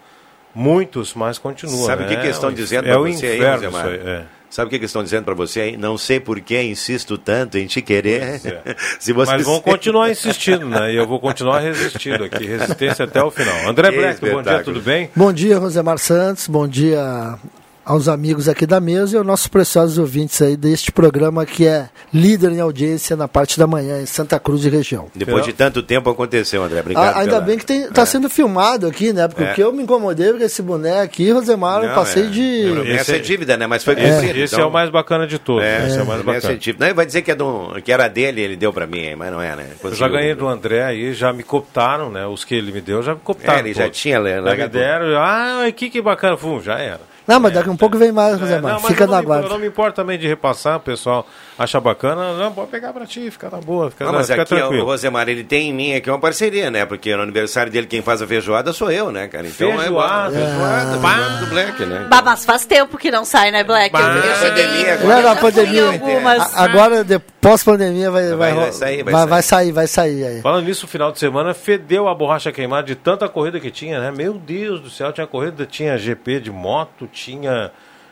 muitos, 0.55 1.14
mas 1.14 1.38
continua. 1.38 1.86
Sabe 1.86 2.05
o 2.05 2.07
né? 2.07 2.14
que, 2.14 2.22
que 2.22 2.28
estão 2.28 2.50
é 2.50 2.52
dizendo 2.52 2.84
para 2.84 2.92
é 2.92 2.96
você 2.98 3.26
aí, 3.26 3.44
Rosemar? 3.44 3.86
É. 3.88 4.24
Sabe 4.48 4.68
o 4.68 4.70
que, 4.70 4.78
que 4.78 4.84
estão 4.84 5.02
dizendo 5.02 5.24
para 5.24 5.34
você 5.34 5.61
aí? 5.62 5.76
Não 5.76 5.98
sei 5.98 6.20
por 6.20 6.40
que 6.40 6.62
insisto 6.62 7.18
tanto 7.18 7.59
em 7.59 7.66
te 7.66 7.82
querer. 7.82 8.22
É. 8.44 8.76
Se 9.00 9.12
você 9.12 9.32
Mas 9.32 9.44
vão 9.44 9.59
continuar 9.61 10.09
insistindo, 10.11 10.68
né? 10.68 10.92
E 10.92 10.96
eu 10.96 11.09
vou 11.09 11.18
continuar 11.18 11.59
resistindo 11.59 12.22
aqui. 12.22 12.46
Resistência 12.46 13.05
até 13.05 13.20
o 13.20 13.32
final. 13.32 13.68
André 13.68 13.90
Black, 13.90 14.20
bom 14.20 14.40
dia, 14.40 14.62
tudo 14.62 14.80
bem? 14.80 15.11
Bom 15.16 15.32
dia, 15.32 15.59
Rosemar 15.59 15.98
Santos. 15.98 16.46
Bom 16.46 16.68
dia 16.68 17.36
aos 17.85 18.09
amigos 18.09 18.49
aqui 18.49 18.66
da 18.66 18.80
mesa 18.80 19.14
e 19.14 19.18
aos 19.18 19.26
nossos 19.26 19.47
preciosos 19.47 19.99
ouvintes 19.99 20.41
aí 20.41 20.57
deste 20.57 20.91
programa 20.91 21.45
que 21.45 21.66
é 21.66 21.89
líder 22.12 22.53
em 22.53 22.61
audiência 22.61 23.16
na 23.16 23.28
parte 23.28 23.59
da 23.59 23.66
manhã 23.66 24.01
em 24.01 24.07
Santa 24.07 24.39
Cruz 24.41 24.64
e 24.64 24.68
região. 24.68 25.09
Depois 25.14 25.45
de 25.45 25.53
tanto 25.53 25.82
tempo 25.82 26.09
aconteceu, 26.09 26.62
André. 26.62 26.80
Obrigado. 26.80 27.05
Ah, 27.05 27.20
ainda 27.20 27.32
pela... 27.32 27.41
bem 27.43 27.59
que 27.59 27.72
está 27.72 28.03
é. 28.03 28.07
sendo 28.07 28.30
filmado 28.30 28.87
aqui, 28.87 29.12
né? 29.12 29.28
Porque 29.28 29.45
é. 29.45 29.51
o 29.51 29.55
que 29.55 29.62
eu 29.62 29.72
me 29.72 29.82
incomodei 29.82 30.32
com 30.32 30.43
esse 30.43 30.62
boneco 30.62 31.03
aqui, 31.03 31.30
Rosemar, 31.30 31.82
não, 31.82 31.89
eu 31.89 31.95
passei 31.95 32.24
é. 32.24 32.28
de. 32.28 32.91
Essa 32.93 33.16
é 33.16 33.18
dívida, 33.18 33.57
né? 33.57 33.66
Mas 33.66 33.85
foi 33.85 33.95
cumprido. 33.95 34.24
Esse, 34.24 34.41
esse 34.41 34.55
então... 34.55 34.66
é 34.66 34.68
o 34.68 34.72
mais 34.72 34.91
bacana 34.91 35.26
de 35.26 35.39
todos. 35.39 35.62
É, 35.62 35.87
esse 35.87 35.99
é 35.99 36.03
o 36.03 36.07
mais 36.07 36.22
bacana. 36.22 36.59
Não, 36.78 36.87
ele 36.87 36.95
vai 36.95 37.07
dizer 37.07 37.22
que, 37.22 37.30
é 37.30 37.35
do, 37.35 37.80
que 37.82 37.93
era 37.93 38.09
dele, 38.09 38.41
ele 38.41 38.57
deu 38.57 38.72
para 38.72 38.87
mim, 38.87 39.14
mas 39.16 39.30
não 39.30 39.43
é, 39.43 39.55
né? 39.55 39.66
Conseguiu... 39.80 39.91
Eu 39.91 39.97
já 39.97 40.09
ganhei 40.09 40.35
do 40.35 40.49
André 40.49 40.85
aí, 40.85 41.12
já 41.12 41.32
me 41.32 41.43
cooptaram, 41.43 42.11
né? 42.11 42.26
Os 42.26 42.45
que 42.45 42.55
ele 42.55 42.72
me 42.72 42.80
deu 42.80 43.03
já 43.03 43.14
me 43.14 43.20
cooptaram. 43.20 43.59
É, 43.59 43.61
ele 43.61 43.74
já 43.74 43.89
tinha, 43.91 44.20
né? 44.20 44.41
Me 44.41 44.68
deram, 44.68 45.07
ah, 45.18 45.70
que, 45.74 45.91
que 45.91 46.01
bacana, 46.01 46.37
Fum, 46.37 46.61
já 46.61 46.78
era. 46.78 47.14
Não, 47.27 47.41
mas 47.41 47.53
daqui 47.53 47.68
a 47.68 47.72
um 47.72 47.77
pouco 47.77 47.97
vem 47.97 48.12
mais, 48.12 48.39
José 48.39 48.57
é, 48.57 48.79
Fica 48.87 49.07
na 49.07 49.22
guarda. 49.22 49.49
Não 49.49 49.59
me 49.59 49.66
importo 49.66 49.97
também 49.97 50.18
de 50.18 50.29
repassar, 50.29 50.77
o 50.77 50.81
pessoal 50.81 51.27
acha 51.59 51.81
bacana. 51.81 52.35
Não, 52.35 52.53
pode 52.53 52.70
pegar 52.70 52.93
pra 52.93 53.07
ti, 53.07 53.31
fica 53.31 53.49
na 53.49 53.59
boa, 53.59 53.91
fica, 53.91 54.05
não, 54.05 54.12
mas 54.12 54.27
fica 54.27 54.43
aqui, 54.43 54.55
tranquilo. 54.55 54.83
o 54.83 54.87
Rosemar, 54.87 55.29
ele 55.29 55.43
tem 55.43 55.70
em 55.70 55.72
mim 55.72 55.95
aqui 55.95 56.11
uma 56.11 56.18
parceria, 56.18 56.70
né? 56.70 56.85
Porque 56.85 57.14
no 57.16 57.22
aniversário 57.22 57.72
dele, 57.72 57.87
quem 57.87 58.03
faz 58.03 58.20
a 58.20 58.27
feijoada 58.27 58.72
sou 58.72 58.91
eu, 58.91 59.11
né, 59.11 59.27
cara? 59.29 59.47
Então 59.47 59.77
feijoada, 59.79 60.37
é 60.37 60.45
feijoada, 60.45 60.91
feijoada 60.93 61.37
do 61.39 61.47
Black, 61.47 61.87
né? 61.87 62.07
Bah, 62.11 62.22
mas 62.22 62.45
faz 62.45 62.66
tempo 62.66 62.99
que 62.99 63.11
não 63.11 63.25
sai, 63.25 63.51
né, 63.51 63.64
Black? 63.64 63.91
Bah, 63.91 64.01
eu, 64.01 64.49
pandemia 64.49 64.95
agora. 64.95 65.14
Não, 65.14 65.22
na 65.22 65.37
pandemia. 65.37 65.87
Algumas... 65.87 66.57
Agora, 66.57 67.07
pós-pandemia, 67.41 68.11
vai, 68.11 68.29
vai, 68.29 68.37
vai, 68.37 68.55
vai, 68.55 68.72
sair, 68.72 69.03
vai, 69.03 69.12
vai, 69.12 69.27
vai 69.27 69.43
sair, 69.43 69.72
vai 69.72 69.87
sair 69.87 70.25
aí. 70.25 70.41
Falando 70.43 70.66
nisso, 70.66 70.87
o 70.87 70.89
final 70.89 71.11
de 71.11 71.18
semana 71.18 71.55
fedeu 71.55 72.09
a 72.09 72.14
borracha 72.14 72.53
queimada 72.53 72.87
de 72.87 72.95
tanta 72.95 73.29
corrida 73.29 73.59
que 73.61 73.70
tinha, 73.70 74.01
né? 74.01 74.11
Meu 74.11 74.35
Deus 74.35 74.81
do 74.81 74.91
céu, 74.91 75.12
tinha 75.12 75.27
corrida, 75.27 75.64
tinha 75.64 75.97
GP 75.97 76.41
de 76.41 76.51
moto, 76.51 77.09
tinha 77.15 77.71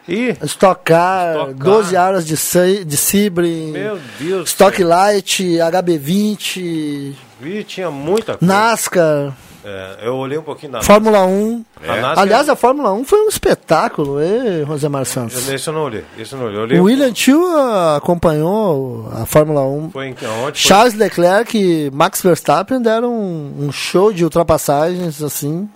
e 0.09 0.35
Estocar, 0.43 1.53
12 1.55 1.97
horas 1.97 2.27
de, 2.27 2.85
de 2.85 2.97
Sebring, 2.97 3.71
Meu 3.71 3.99
Deus. 4.19 4.49
Stock 4.49 4.83
Light, 4.83 5.41
HB20. 5.41 7.15
Vi, 7.41 7.65
tinha 7.65 7.91
muita 7.91 8.37
coisa. 8.37 8.53
NASCAR. 8.53 9.33
É, 9.65 9.99
eu 10.03 10.17
olhei 10.17 10.37
um 10.37 10.43
pouquinho 10.43 10.73
na 10.73 10.83
Fórmula 10.83 11.25
1. 11.25 11.65
É. 11.85 11.89
A 11.89 12.21
Aliás, 12.21 12.49
a 12.49 12.57
Fórmula 12.57 12.93
1 12.93 13.05
foi 13.05 13.21
um 13.21 13.29
espetáculo, 13.29 14.21
hein, 14.21 14.65
Rosemar 14.65 15.05
Santos? 15.05 15.49
Esse 15.49 15.69
eu 15.69 15.73
não 15.73 15.85
olhei. 15.85 16.05
Esse 16.19 16.33
eu 16.33 16.41
não 16.41 16.47
olhei. 16.47 16.59
olhei 16.59 16.81
o 16.81 16.85
William 16.85 17.13
Tio 17.13 17.41
acompanhou 17.97 19.09
a 19.15 19.25
Fórmula 19.25 19.65
1. 19.65 19.91
Foi 19.93 20.09
em 20.09 20.17
onde? 20.45 20.59
Charles 20.59 20.95
foi? 20.95 21.05
Leclerc 21.05 21.57
e 21.57 21.91
Max 21.93 22.21
Verstappen 22.21 22.83
deram 22.83 23.13
um, 23.15 23.67
um 23.67 23.71
show 23.71 24.13
de 24.13 24.25
ultrapassagens, 24.25 25.23
assim 25.23 25.69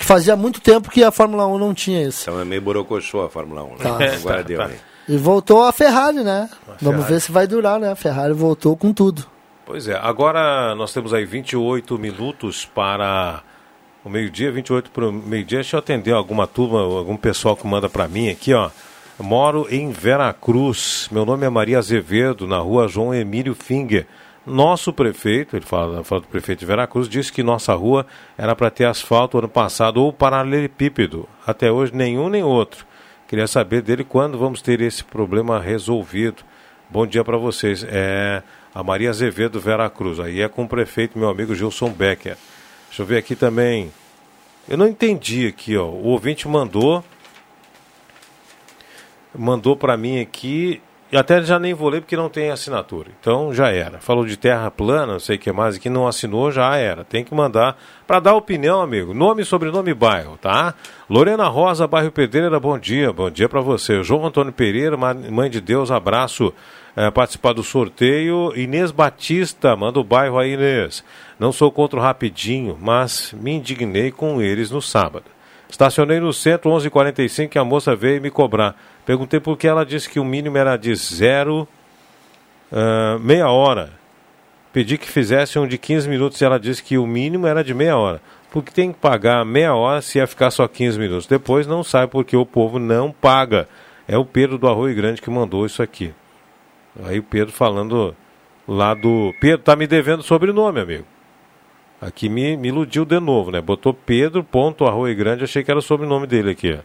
que 0.00 0.06
fazia 0.06 0.34
muito 0.34 0.62
tempo 0.62 0.90
que 0.90 1.04
a 1.04 1.10
Fórmula 1.10 1.46
1 1.46 1.58
não 1.58 1.74
tinha 1.74 2.02
isso. 2.02 2.22
Então 2.22 2.40
é 2.40 2.44
meio 2.44 2.62
borocochô 2.62 3.20
a 3.20 3.28
Fórmula 3.28 3.62
1, 3.64 3.68
né? 3.68 3.74
Tá. 3.82 3.94
Agora 4.16 4.36
tá, 4.38 4.42
deu, 4.42 4.58
tá. 4.58 4.70
E 5.06 5.16
voltou 5.18 5.62
a 5.62 5.70
Ferrari, 5.72 6.24
né? 6.24 6.48
A 6.66 6.72
Vamos 6.80 7.00
Ferrari. 7.02 7.12
ver 7.12 7.20
se 7.20 7.30
vai 7.30 7.46
durar, 7.46 7.78
né? 7.78 7.92
A 7.92 7.94
Ferrari 7.94 8.32
voltou 8.32 8.74
com 8.78 8.94
tudo. 8.94 9.26
Pois 9.66 9.86
é, 9.88 9.94
agora 10.00 10.74
nós 10.74 10.90
temos 10.94 11.12
aí 11.12 11.26
28 11.26 11.98
minutos 11.98 12.64
para 12.64 13.42
o 14.02 14.08
meio-dia, 14.08 14.50
28 14.50 14.90
para 14.90 15.06
o 15.06 15.12
meio-dia. 15.12 15.58
Deixa 15.58 15.76
eu 15.76 15.80
atender 15.80 16.14
alguma 16.14 16.46
turma, 16.46 16.80
algum 16.80 17.16
pessoal 17.16 17.54
que 17.54 17.66
manda 17.66 17.86
para 17.86 18.08
mim 18.08 18.30
aqui, 18.30 18.54
ó. 18.54 18.70
moro 19.18 19.66
em 19.70 19.90
Veracruz. 19.90 21.08
Meu 21.12 21.26
nome 21.26 21.44
é 21.44 21.50
Maria 21.50 21.76
Azevedo, 21.76 22.46
na 22.46 22.58
rua 22.58 22.88
João 22.88 23.12
Emílio 23.14 23.54
Finger. 23.54 24.06
Nosso 24.50 24.92
prefeito, 24.92 25.56
ele 25.56 25.64
fala, 25.64 26.02
fala 26.02 26.22
do 26.22 26.26
prefeito 26.26 26.58
de 26.58 26.66
Veracruz, 26.66 27.08
disse 27.08 27.32
que 27.32 27.40
nossa 27.40 27.72
rua 27.72 28.04
era 28.36 28.56
para 28.56 28.68
ter 28.68 28.84
asfalto 28.84 29.38
ano 29.38 29.48
passado 29.48 30.02
ou 30.02 30.12
paralelepípedo. 30.12 31.28
Até 31.46 31.70
hoje 31.70 31.94
nenhum 31.94 32.28
nem 32.28 32.42
outro. 32.42 32.84
Queria 33.28 33.46
saber 33.46 33.80
dele 33.80 34.02
quando 34.02 34.36
vamos 34.36 34.60
ter 34.60 34.80
esse 34.80 35.04
problema 35.04 35.60
resolvido. 35.60 36.42
Bom 36.90 37.06
dia 37.06 37.22
para 37.22 37.36
vocês. 37.36 37.86
É 37.88 38.42
a 38.74 38.82
Maria 38.82 39.10
Azevedo 39.10 39.60
Veracruz. 39.60 40.18
Aí 40.18 40.40
é 40.40 40.48
com 40.48 40.64
o 40.64 40.68
prefeito, 40.68 41.16
meu 41.16 41.28
amigo 41.28 41.54
Gilson 41.54 41.90
Becker. 41.90 42.36
Deixa 42.88 43.02
eu 43.02 43.06
ver 43.06 43.18
aqui 43.18 43.36
também. 43.36 43.92
Eu 44.68 44.76
não 44.76 44.88
entendi 44.88 45.46
aqui, 45.46 45.76
ó. 45.76 45.86
O 45.86 46.06
ouvinte 46.06 46.48
mandou 46.48 47.04
mandou 49.32 49.76
para 49.76 49.96
mim 49.96 50.20
aqui 50.20 50.82
e 51.12 51.16
até 51.16 51.42
já 51.42 51.58
nem 51.58 51.74
vou 51.74 51.88
ler 51.88 52.00
porque 52.00 52.16
não 52.16 52.28
tem 52.28 52.50
assinatura. 52.50 53.08
Então 53.18 53.52
já 53.52 53.70
era. 53.70 53.98
Falou 53.98 54.24
de 54.24 54.36
terra 54.36 54.70
plana, 54.70 55.14
não 55.14 55.20
sei 55.20 55.36
o 55.36 55.38
que 55.38 55.50
mais, 55.50 55.76
e 55.76 55.80
que 55.80 55.90
não 55.90 56.06
assinou, 56.06 56.52
já 56.52 56.76
era. 56.76 57.04
Tem 57.04 57.24
que 57.24 57.34
mandar 57.34 57.76
para 58.06 58.20
dar 58.20 58.34
opinião, 58.34 58.80
amigo. 58.80 59.12
Nome, 59.12 59.44
sobrenome 59.44 59.92
bairro, 59.92 60.38
tá? 60.40 60.74
Lorena 61.08 61.48
Rosa, 61.48 61.86
bairro 61.88 62.12
Pedreira, 62.12 62.60
bom 62.60 62.78
dia. 62.78 63.12
Bom 63.12 63.28
dia 63.28 63.48
para 63.48 63.60
você. 63.60 64.02
João 64.04 64.24
Antônio 64.24 64.52
Pereira, 64.52 64.96
mãe 64.96 65.50
de 65.50 65.60
Deus, 65.60 65.90
abraço. 65.90 66.52
É, 66.94 67.10
participar 67.10 67.54
do 67.54 67.62
sorteio. 67.62 68.52
Inês 68.56 68.90
Batista, 68.90 69.74
manda 69.76 69.98
o 69.98 70.04
bairro 70.04 70.38
aí, 70.38 70.52
Inês. 70.52 71.04
Não 71.38 71.50
sou 71.52 71.72
contra 71.72 71.98
o 71.98 72.02
rapidinho, 72.02 72.76
mas 72.80 73.32
me 73.32 73.52
indignei 73.52 74.10
com 74.10 74.40
eles 74.40 74.70
no 74.70 74.82
sábado. 74.82 75.24
Estacionei 75.70 76.18
no 76.18 76.32
centro 76.32 76.70
11h45 76.70 77.54
e 77.54 77.58
a 77.58 77.64
moça 77.64 77.94
veio 77.94 78.20
me 78.20 78.30
cobrar. 78.30 78.76
Perguntei 79.06 79.38
por 79.38 79.56
que 79.56 79.68
ela 79.68 79.86
disse 79.86 80.08
que 80.08 80.18
o 80.18 80.24
mínimo 80.24 80.58
era 80.58 80.76
de 80.76 80.94
zero, 80.94 81.66
uh, 82.72 83.18
meia 83.20 83.48
hora. 83.48 83.92
Pedi 84.72 84.98
que 84.98 85.08
fizesse 85.08 85.58
um 85.58 85.66
de 85.66 85.78
15 85.78 86.08
minutos 86.08 86.40
e 86.40 86.44
ela 86.44 86.58
disse 86.58 86.82
que 86.82 86.98
o 86.98 87.06
mínimo 87.06 87.46
era 87.46 87.62
de 87.62 87.72
meia 87.72 87.96
hora. 87.96 88.20
Porque 88.50 88.72
tem 88.72 88.92
que 88.92 88.98
pagar 88.98 89.44
meia 89.44 89.74
hora 89.74 90.02
se 90.02 90.18
ia 90.18 90.26
ficar 90.26 90.50
só 90.50 90.66
15 90.66 90.98
minutos. 90.98 91.26
Depois 91.26 91.66
não 91.66 91.84
sai 91.84 92.06
porque 92.08 92.36
o 92.36 92.44
povo 92.44 92.78
não 92.78 93.12
paga. 93.12 93.68
É 94.08 94.18
o 94.18 94.24
Pedro 94.24 94.58
do 94.58 94.68
Arroio 94.68 94.94
Grande 94.94 95.22
que 95.22 95.30
mandou 95.30 95.64
isso 95.64 95.82
aqui. 95.82 96.12
Aí 97.04 97.20
o 97.20 97.22
Pedro 97.22 97.52
falando 97.52 98.14
lá 98.66 98.92
do. 98.92 99.32
Pedro, 99.40 99.58
tá 99.58 99.76
me 99.76 99.86
devendo 99.86 100.22
sobrenome, 100.22 100.80
amigo. 100.80 101.04
Aqui 102.00 102.28
me, 102.28 102.56
me 102.56 102.68
iludiu 102.68 103.04
de 103.04 103.20
novo, 103.20 103.50
né? 103.50 103.60
Botou 103.60 103.92
Pedro, 103.92 104.42
ponto, 104.42 104.86
Arroio 104.86 105.14
Grande, 105.14 105.44
achei 105.44 105.62
que 105.62 105.70
era 105.70 105.78
o 105.78 105.82
sobrenome 105.82 106.26
dele 106.26 106.52
aqui. 106.52 106.78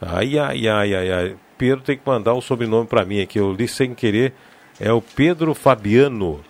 Ai, 0.00 0.38
ai, 0.38 0.66
ai, 0.68 0.94
ai, 0.94 1.12
ai. 1.12 1.36
Pedro 1.58 1.82
tem 1.82 1.98
que 1.98 2.02
mandar 2.06 2.32
o 2.34 2.40
sobrenome 2.40 2.86
para 2.86 3.04
mim 3.04 3.20
aqui. 3.20 3.38
Eu 3.38 3.52
li 3.52 3.66
sem 3.68 3.94
querer. 3.94 4.32
É 4.80 4.92
o 4.92 5.02
Pedro 5.02 5.54
Fabiano. 5.54 6.40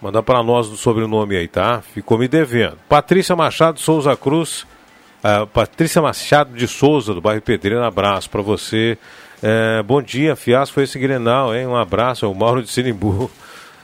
Mandar 0.00 0.22
para 0.22 0.42
nós 0.42 0.68
do 0.68 0.76
sobrenome 0.76 1.36
aí, 1.36 1.46
tá? 1.46 1.82
Ficou 1.82 2.18
me 2.18 2.26
devendo. 2.26 2.78
Patrícia 2.88 3.36
Machado 3.36 3.78
Souza 3.78 4.16
Cruz. 4.16 4.66
Uh, 5.22 5.46
Patrícia 5.46 6.00
Machado 6.00 6.54
de 6.54 6.66
Souza, 6.66 7.14
do 7.14 7.20
bairro 7.20 7.42
Pedreira. 7.42 7.86
Abraço 7.86 8.30
para 8.30 8.42
você. 8.42 8.98
Uh, 9.42 9.82
bom 9.84 10.00
dia, 10.00 10.34
fiasco 10.34 10.74
foi 10.74 10.84
esse 10.84 10.98
Grenal, 10.98 11.54
hein? 11.54 11.66
Um 11.66 11.76
abraço, 11.76 12.24
é 12.24 12.28
o 12.28 12.34
Mauro 12.34 12.62
de 12.62 12.70
Sinimbu. 12.70 13.30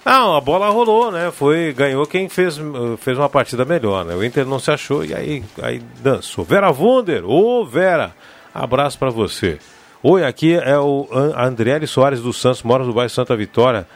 Não, 0.04 0.34
a 0.34 0.40
bola 0.40 0.68
rolou, 0.68 1.12
né? 1.12 1.30
Foi, 1.30 1.72
ganhou 1.72 2.04
quem 2.06 2.28
fez, 2.28 2.58
fez 2.98 3.16
uma 3.16 3.28
partida 3.28 3.64
melhor, 3.64 4.04
né? 4.04 4.14
O 4.14 4.24
Inter 4.24 4.44
não 4.44 4.58
se 4.58 4.70
achou 4.70 5.04
e 5.04 5.14
aí, 5.14 5.44
aí 5.62 5.80
dançou. 6.00 6.44
Vera 6.44 6.72
Wunder, 6.72 7.24
ô 7.24 7.64
Vera, 7.64 8.12
abraço 8.52 8.98
para 8.98 9.10
você. 9.10 9.58
Oi, 10.02 10.24
aqui 10.24 10.54
é 10.54 10.76
o 10.76 11.08
Andriele 11.36 11.86
Soares 11.86 12.20
dos 12.20 12.40
Santos, 12.40 12.64
mora 12.64 12.84
no 12.84 12.92
bairro 12.92 13.10
Santa 13.10 13.36
Vitória. 13.36 13.86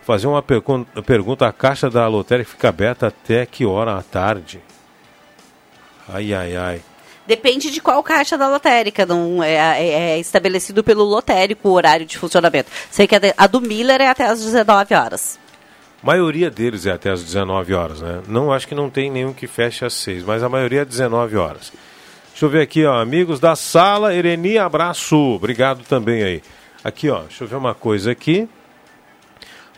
Fazer 0.00 0.26
uma 0.26 0.42
pergunta, 0.42 1.46
a 1.46 1.52
caixa 1.52 1.90
da 1.90 2.08
lotérica 2.08 2.50
fica 2.50 2.70
aberta 2.70 3.08
até 3.08 3.44
que 3.44 3.66
hora 3.66 3.94
à 3.94 4.02
tarde? 4.02 4.58
Ai, 6.08 6.32
ai, 6.32 6.56
ai. 6.56 6.82
Depende 7.26 7.70
de 7.70 7.80
qual 7.80 8.02
caixa 8.02 8.36
da 8.36 8.48
lotérica. 8.48 9.06
Não 9.06 9.42
é, 9.42 9.54
é, 9.54 9.88
é, 9.88 10.18
estabelecido 10.18 10.82
pelo 10.82 11.04
lotérico 11.04 11.68
o 11.68 11.72
horário 11.72 12.04
de 12.04 12.18
funcionamento. 12.18 12.70
Sei 12.90 13.06
que 13.06 13.14
a, 13.14 13.18
de, 13.18 13.34
a 13.36 13.46
do 13.46 13.60
Miller 13.60 14.00
é 14.00 14.08
até 14.08 14.26
às 14.26 14.42
19 14.42 14.94
horas. 14.94 15.38
A 16.02 16.06
maioria 16.06 16.50
deles 16.50 16.84
é 16.84 16.90
até 16.90 17.10
às 17.10 17.22
19 17.22 17.74
horas, 17.74 18.00
né? 18.00 18.22
Não 18.26 18.52
acho 18.52 18.66
que 18.66 18.74
não 18.74 18.90
tem 18.90 19.08
nenhum 19.08 19.32
que 19.32 19.46
feche 19.46 19.84
às 19.84 19.94
6, 19.94 20.24
mas 20.24 20.42
a 20.42 20.48
maioria 20.48 20.82
é 20.82 20.84
19 20.84 21.36
horas. 21.36 21.72
Deixa 22.30 22.44
eu 22.44 22.48
ver 22.48 22.62
aqui, 22.62 22.84
ó, 22.84 23.00
amigos 23.00 23.38
da 23.38 23.54
sala, 23.54 24.12
Ereni, 24.12 24.58
abraço. 24.58 25.16
Obrigado 25.16 25.84
também 25.84 26.24
aí. 26.24 26.42
Aqui, 26.82 27.08
ó, 27.08 27.20
deixa 27.20 27.44
eu 27.44 27.48
ver 27.48 27.54
uma 27.54 27.74
coisa 27.74 28.10
aqui. 28.10 28.48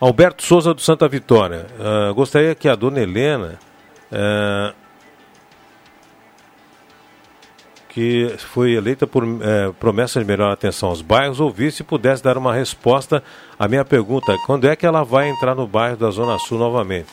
Alberto 0.00 0.42
Souza 0.42 0.72
do 0.72 0.80
Santa 0.80 1.06
Vitória. 1.06 1.66
Uh, 1.78 2.14
gostaria 2.14 2.54
que 2.54 2.68
a 2.68 2.74
dona 2.74 3.00
Helena 3.00 3.58
uh, 4.10 4.74
que 7.94 8.34
foi 8.38 8.72
eleita 8.72 9.06
por 9.06 9.22
é, 9.24 9.70
promessa 9.78 10.18
de 10.18 10.26
melhor 10.26 10.50
atenção 10.50 10.88
aos 10.88 11.00
bairros, 11.00 11.38
ouvir 11.38 11.70
se 11.70 11.84
pudesse 11.84 12.24
dar 12.24 12.36
uma 12.36 12.52
resposta 12.52 13.22
à 13.56 13.68
minha 13.68 13.84
pergunta: 13.84 14.36
quando 14.46 14.68
é 14.68 14.74
que 14.74 14.84
ela 14.84 15.04
vai 15.04 15.28
entrar 15.28 15.54
no 15.54 15.64
bairro 15.64 15.96
da 15.96 16.10
Zona 16.10 16.36
Sul 16.40 16.58
novamente? 16.58 17.06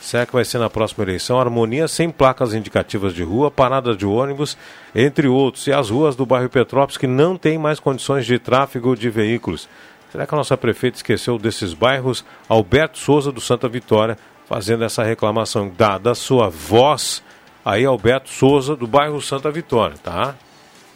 Será 0.00 0.26
que 0.26 0.32
vai 0.32 0.44
ser 0.44 0.58
na 0.58 0.68
próxima 0.68 1.04
eleição? 1.04 1.40
Harmonia 1.40 1.86
sem 1.86 2.10
placas 2.10 2.54
indicativas 2.54 3.14
de 3.14 3.22
rua, 3.22 3.50
parada 3.50 3.94
de 3.94 4.04
ônibus, 4.04 4.56
entre 4.94 5.28
outros. 5.28 5.66
E 5.66 5.72
as 5.72 5.90
ruas 5.90 6.14
do 6.14 6.26
bairro 6.26 6.48
Petrópolis 6.48 6.96
que 6.96 7.06
não 7.06 7.36
têm 7.36 7.56
mais 7.56 7.80
condições 7.80 8.26
de 8.26 8.38
tráfego 8.38 8.96
de 8.96 9.08
veículos. 9.08 9.68
Será 10.10 10.26
que 10.26 10.34
a 10.34 10.38
nossa 10.38 10.56
prefeita 10.56 10.98
esqueceu 10.98 11.38
desses 11.38 11.72
bairros? 11.72 12.24
Alberto 12.48 12.98
Souza 12.98 13.30
do 13.32 13.40
Santa 13.40 13.68
Vitória 13.68 14.16
fazendo 14.46 14.84
essa 14.84 15.02
reclamação, 15.02 15.72
dada 15.76 16.12
a 16.12 16.14
sua 16.14 16.48
voz 16.48 17.22
aí, 17.66 17.84
Alberto 17.84 18.30
Souza 18.30 18.76
do 18.76 18.86
bairro 18.86 19.20
Santa 19.20 19.50
Vitória, 19.50 19.96
tá? 20.00 20.36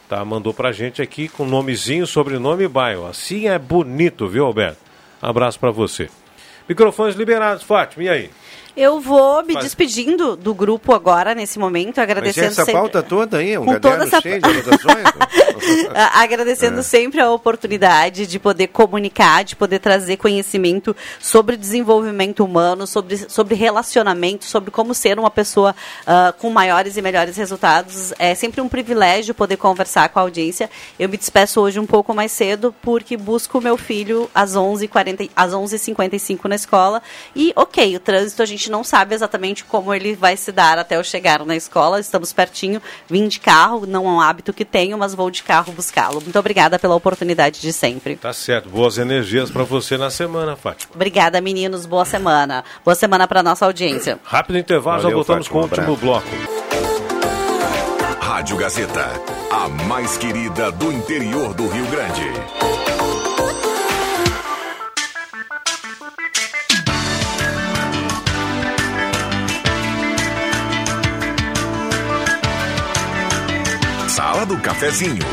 Tá, 0.09 0.25
mandou 0.25 0.55
pra 0.55 0.71
gente 0.71 1.03
aqui 1.03 1.29
com 1.29 1.45
nomezinho, 1.45 2.07
sobrenome 2.07 2.65
e 2.65 2.69
bairro. 2.69 3.07
Assim 3.07 3.49
é 3.49 3.59
bonito, 3.59 4.29
viu, 4.29 4.47
Alberto? 4.47 4.79
Abraço 5.21 5.59
para 5.59 5.71
você. 5.71 6.09
Microfones 6.69 7.17
liberados, 7.17 7.65
Fátima, 7.65 8.05
e 8.05 8.09
aí? 8.09 8.31
Eu 8.77 9.01
vou 9.01 9.45
me 9.45 9.57
despedindo 9.57 10.37
do 10.37 10.55
grupo 10.55 10.95
agora, 10.95 11.35
nesse 11.35 11.59
momento, 11.59 12.01
agradecendo 12.01 12.47
Mas 12.47 12.59
essa 12.59 12.65
sempre... 12.65 12.81
pauta 12.81 13.03
toda 13.03 13.39
aí, 13.39 13.57
um 13.59 13.65
Com 13.65 13.73
caderno 13.73 14.05
essa... 14.05 14.21
cheio 14.21 14.41
de 14.41 14.49
anotações? 14.49 15.05
agradecendo 16.15 16.81
é. 16.81 16.83
sempre 16.83 17.21
a 17.21 17.31
oportunidade 17.31 18.27
de 18.27 18.39
poder 18.39 18.69
comunicar, 18.69 19.45
de 19.45 19.57
poder 19.57 19.79
trazer 19.79 20.17
conhecimento 20.17 20.95
sobre 21.19 21.57
desenvolvimento 21.57 22.45
humano, 22.45 22.87
sobre, 22.87 23.17
sobre 23.29 23.55
relacionamento, 23.55 24.45
sobre 24.45 24.71
como 24.71 24.95
ser 24.95 25.19
uma 25.19 25.31
pessoa 25.31 25.75
uh, 26.03 26.33
com 26.39 26.51
maiores 26.51 26.97
e 26.97 27.03
melhores 27.03 27.37
resultados. 27.37 28.13
É 28.19 28.35
sempre 28.35 28.61
um 28.61 28.69
privilégio 28.69 29.35
poder 29.35 29.57
conversar 29.57 30.09
com 30.09 30.19
a 30.19 30.23
audiência. 30.23 30.71
Eu 30.99 31.09
me 31.09 31.17
despeço 31.17 31.61
hoje 31.61 31.79
um 31.79 31.87
pouco 31.87 32.15
mais 32.15 32.33
cedo, 32.33 32.75
porque 32.83 33.17
busco 33.17 33.61
meu 33.61 33.77
filho 33.77 34.31
às 34.35 34.55
11h40, 34.55 35.31
às 35.35 35.53
11h55 35.53 36.45
na 36.47 36.55
escola. 36.55 37.03
E, 37.35 37.53
ok, 37.57 37.97
o 37.97 38.01
trânsito 38.01 38.43
a 38.43 38.47
gente 38.47 38.70
gente 38.71 38.73
não 38.73 38.85
sabe 38.85 39.15
exatamente 39.15 39.65
como 39.65 39.93
ele 39.93 40.15
vai 40.15 40.37
se 40.37 40.53
dar 40.53 40.79
até 40.79 40.97
eu 40.97 41.05
chegar 41.05 41.45
na 41.45 41.57
escola. 41.57 41.99
Estamos 41.99 42.33
pertinho, 42.33 42.81
vim 43.09 43.27
de 43.27 43.41
carro, 43.41 43.85
não 43.87 44.07
é 44.07 44.11
um 44.11 44.21
hábito 44.21 44.53
que 44.53 44.65
tenho, 44.65 44.97
mas 44.97 45.15
vou 45.15 45.31
de 45.31 45.43
carro 45.43 45.73
buscá-lo. 45.73 46.21
Muito 46.21 46.39
obrigada 46.39 46.79
pela 46.79 46.95
oportunidade 46.95 47.61
de 47.61 47.73
sempre. 47.73 48.17
Tá 48.17 48.33
certo. 48.33 48.69
Boas 48.69 48.97
energias 48.97 49.51
para 49.51 49.65
você 49.65 49.99
na 49.99 50.11
semana, 50.11 50.57
Fátima. 50.57 50.93
Obrigada, 50.95 51.41
meninos. 51.41 51.85
Boa 51.85 52.05
semana. 52.05 52.65
Boa 52.85 52.95
semana 52.95 53.27
para 53.27 53.43
nossa 53.43 53.67
audiência. 53.67 54.19
Rápido 54.23 54.59
intervalo, 54.59 55.03
Valeu, 55.03 55.11
já 55.11 55.15
voltamos 55.17 55.47
Fátima, 55.49 55.69
com 55.69 55.75
o 55.75 55.79
último 55.79 55.97
bloco. 55.97 56.29
Rádio 58.21 58.57
Gazeta, 58.57 59.11
a 59.51 59.69
mais 59.87 60.17
querida 60.17 60.71
do 60.71 60.93
interior 60.93 61.53
do 61.53 61.67
Rio 61.69 61.87
Grande. 61.87 63.00
Sala 74.21 74.45
do 74.45 74.59
Cafezinho. 74.59 75.25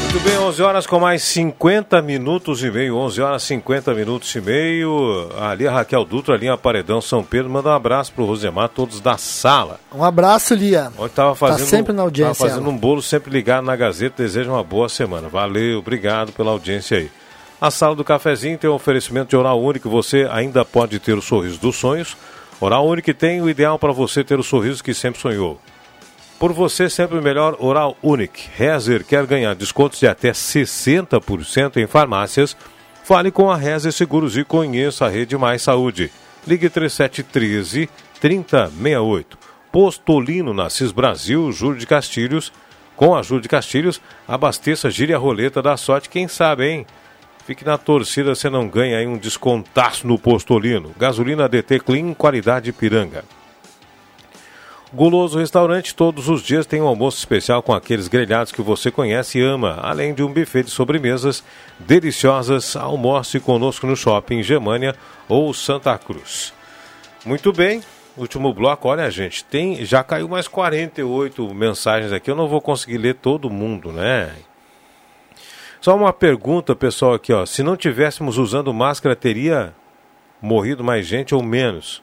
Muito 0.00 0.24
bem, 0.24 0.38
11 0.38 0.62
horas 0.62 0.86
com 0.86 0.98
mais 0.98 1.22
50 1.24 2.00
minutos 2.00 2.64
e 2.64 2.70
meio, 2.70 2.96
11 2.96 3.20
horas 3.20 3.42
50 3.42 3.92
minutos 3.92 4.34
e 4.34 4.40
meio. 4.40 5.28
Ali 5.38 5.68
a 5.68 5.72
Raquel 5.72 6.06
Dutra, 6.06 6.36
ali 6.36 6.48
a 6.48 6.56
Paredão 6.56 7.02
São 7.02 7.22
Pedro, 7.22 7.50
manda 7.50 7.68
um 7.68 7.74
abraço 7.74 8.10
pro 8.14 8.24
Rosemar, 8.24 8.70
todos 8.70 8.98
da 8.98 9.18
sala. 9.18 9.78
Um 9.94 10.02
abraço, 10.02 10.54
Lia. 10.54 10.90
Ontem 10.96 11.16
tava 11.16 11.32
tá 11.32 11.36
fazendo, 11.36 11.66
tá 11.66 11.66
sempre 11.66 11.92
na 11.92 12.00
audiência. 12.00 12.34
Tava 12.34 12.48
fazendo 12.48 12.64
ela. 12.64 12.74
um 12.74 12.78
bolo 12.78 13.02
sempre 13.02 13.30
ligado 13.30 13.66
na 13.66 13.76
Gazeta, 13.76 14.22
desejo 14.22 14.52
uma 14.52 14.64
boa 14.64 14.88
semana. 14.88 15.28
Valeu, 15.28 15.80
obrigado 15.80 16.32
pela 16.32 16.50
audiência 16.50 16.96
aí. 16.96 17.19
A 17.60 17.70
sala 17.70 17.94
do 17.94 18.02
cafezinho 18.02 18.56
tem 18.56 18.70
um 18.70 18.74
oferecimento 18.74 19.28
de 19.28 19.36
oral 19.36 19.62
único. 19.62 19.90
Você 19.90 20.26
ainda 20.30 20.64
pode 20.64 20.98
ter 20.98 21.12
o 21.12 21.20
sorriso 21.20 21.60
dos 21.60 21.76
sonhos. 21.76 22.16
Oral 22.58 22.86
único 22.88 23.12
tem 23.12 23.42
o 23.42 23.50
ideal 23.50 23.78
para 23.78 23.92
você 23.92 24.24
ter 24.24 24.38
o 24.38 24.42
sorriso 24.42 24.82
que 24.82 24.94
sempre 24.94 25.20
sonhou. 25.20 25.60
Por 26.38 26.54
você, 26.54 26.88
sempre 26.88 27.20
melhor 27.20 27.54
Oral 27.58 27.98
único. 28.02 28.38
Rezer 28.56 29.04
quer 29.04 29.26
ganhar 29.26 29.54
descontos 29.54 30.00
de 30.00 30.06
até 30.06 30.30
60% 30.30 31.76
em 31.76 31.86
farmácias. 31.86 32.56
Fale 33.04 33.30
com 33.30 33.50
a 33.50 33.56
Rezer 33.56 33.92
Seguros 33.92 34.38
e 34.38 34.44
conheça 34.44 35.04
a 35.04 35.10
Rede 35.10 35.36
Mais 35.36 35.60
Saúde. 35.60 36.10
Ligue 36.46 36.70
3713 36.70 37.90
3068. 38.20 39.36
Postolino 39.70 40.54
na 40.54 40.70
CIS 40.70 40.92
Brasil, 40.92 41.52
Júlio 41.52 41.78
de 41.78 41.86
Castilhos. 41.86 42.50
Com 42.96 43.14
a 43.14 43.22
Júlio 43.22 43.42
de 43.42 43.48
Castilhos, 43.48 44.00
abasteça 44.26 44.90
gíria 44.90 45.18
roleta 45.18 45.60
da 45.60 45.76
sorte, 45.76 46.08
quem 46.08 46.26
sabe, 46.26 46.66
hein? 46.66 46.86
Fique 47.44 47.64
na 47.64 47.76
torcida, 47.76 48.34
você 48.34 48.48
não 48.48 48.68
ganha 48.68 48.98
aí 48.98 49.06
um 49.06 49.16
descontaço 49.16 50.06
no 50.06 50.18
postolino. 50.18 50.94
Gasolina 50.98 51.48
DT 51.48 51.80
Clean, 51.80 52.14
qualidade 52.14 52.72
piranga. 52.72 53.24
Guloso 54.92 55.38
Restaurante, 55.38 55.94
todos 55.94 56.28
os 56.28 56.42
dias 56.42 56.66
tem 56.66 56.82
um 56.82 56.86
almoço 56.86 57.16
especial 57.16 57.62
com 57.62 57.72
aqueles 57.72 58.08
grelhados 58.08 58.50
que 58.50 58.60
você 58.60 58.90
conhece 58.90 59.38
e 59.38 59.42
ama, 59.42 59.78
além 59.80 60.12
de 60.12 60.20
um 60.20 60.32
buffet 60.32 60.64
de 60.64 60.70
sobremesas 60.70 61.44
deliciosas. 61.78 62.74
Almoce 62.74 63.38
conosco 63.38 63.86
no 63.86 63.94
shopping 63.94 64.42
Germânia 64.42 64.96
ou 65.28 65.54
Santa 65.54 65.96
Cruz. 65.96 66.52
Muito 67.24 67.52
bem, 67.52 67.82
último 68.16 68.52
bloco. 68.52 68.88
Olha, 68.88 69.08
gente, 69.12 69.44
tem 69.44 69.84
já 69.84 70.02
caiu 70.02 70.28
mais 70.28 70.48
48 70.48 71.54
mensagens 71.54 72.12
aqui. 72.12 72.28
Eu 72.28 72.36
não 72.36 72.48
vou 72.48 72.60
conseguir 72.60 72.98
ler 72.98 73.14
todo 73.14 73.48
mundo, 73.48 73.92
né? 73.92 74.34
Só 75.80 75.96
uma 75.96 76.12
pergunta, 76.12 76.76
pessoal, 76.76 77.14
aqui, 77.14 77.32
ó. 77.32 77.46
Se 77.46 77.62
não 77.62 77.76
tivéssemos 77.76 78.36
usando 78.36 78.72
máscara, 78.72 79.16
teria 79.16 79.74
morrido 80.40 80.84
mais 80.84 81.06
gente 81.06 81.34
ou 81.34 81.42
menos? 81.42 82.02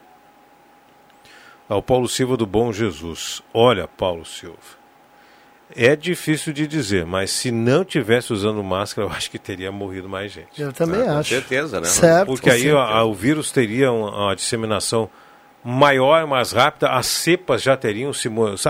Ao 1.69 1.81
Paulo 1.81 2.07
Silva 2.07 2.35
do 2.35 2.45
Bom 2.45 2.73
Jesus. 2.73 3.43
Olha, 3.53 3.87
Paulo 3.87 4.25
Silva. 4.25 4.77
É 5.75 5.95
difícil 5.95 6.53
de 6.53 6.65
dizer, 6.65 7.05
mas 7.05 7.29
se 7.29 7.51
não 7.51 7.83
tivesse 7.83 8.31
usando 8.31 8.63
máscara, 8.63 9.07
eu 9.07 9.11
acho 9.11 9.29
que 9.29 9.37
teria 9.37 9.71
morrido 9.71 10.07
mais 10.07 10.31
gente. 10.31 10.59
Eu 10.59 10.71
também 10.71 11.01
ah, 11.01 11.19
acho. 11.19 11.29
Com 11.29 11.35
certeza, 11.41 11.81
né? 11.81 11.87
Certo, 11.87 12.27
Porque 12.27 12.49
aí 12.49 12.71
a, 12.71 13.03
o 13.03 13.13
vírus 13.13 13.51
teria 13.51 13.91
uma, 13.91 14.25
uma 14.25 14.35
disseminação 14.35 15.09
maior, 15.69 16.25
mais 16.25 16.53
rápida, 16.53 16.87
as 16.91 17.07
cepas 17.07 17.61
já 17.61 17.75
teriam 17.75 18.13
se. 18.13 18.29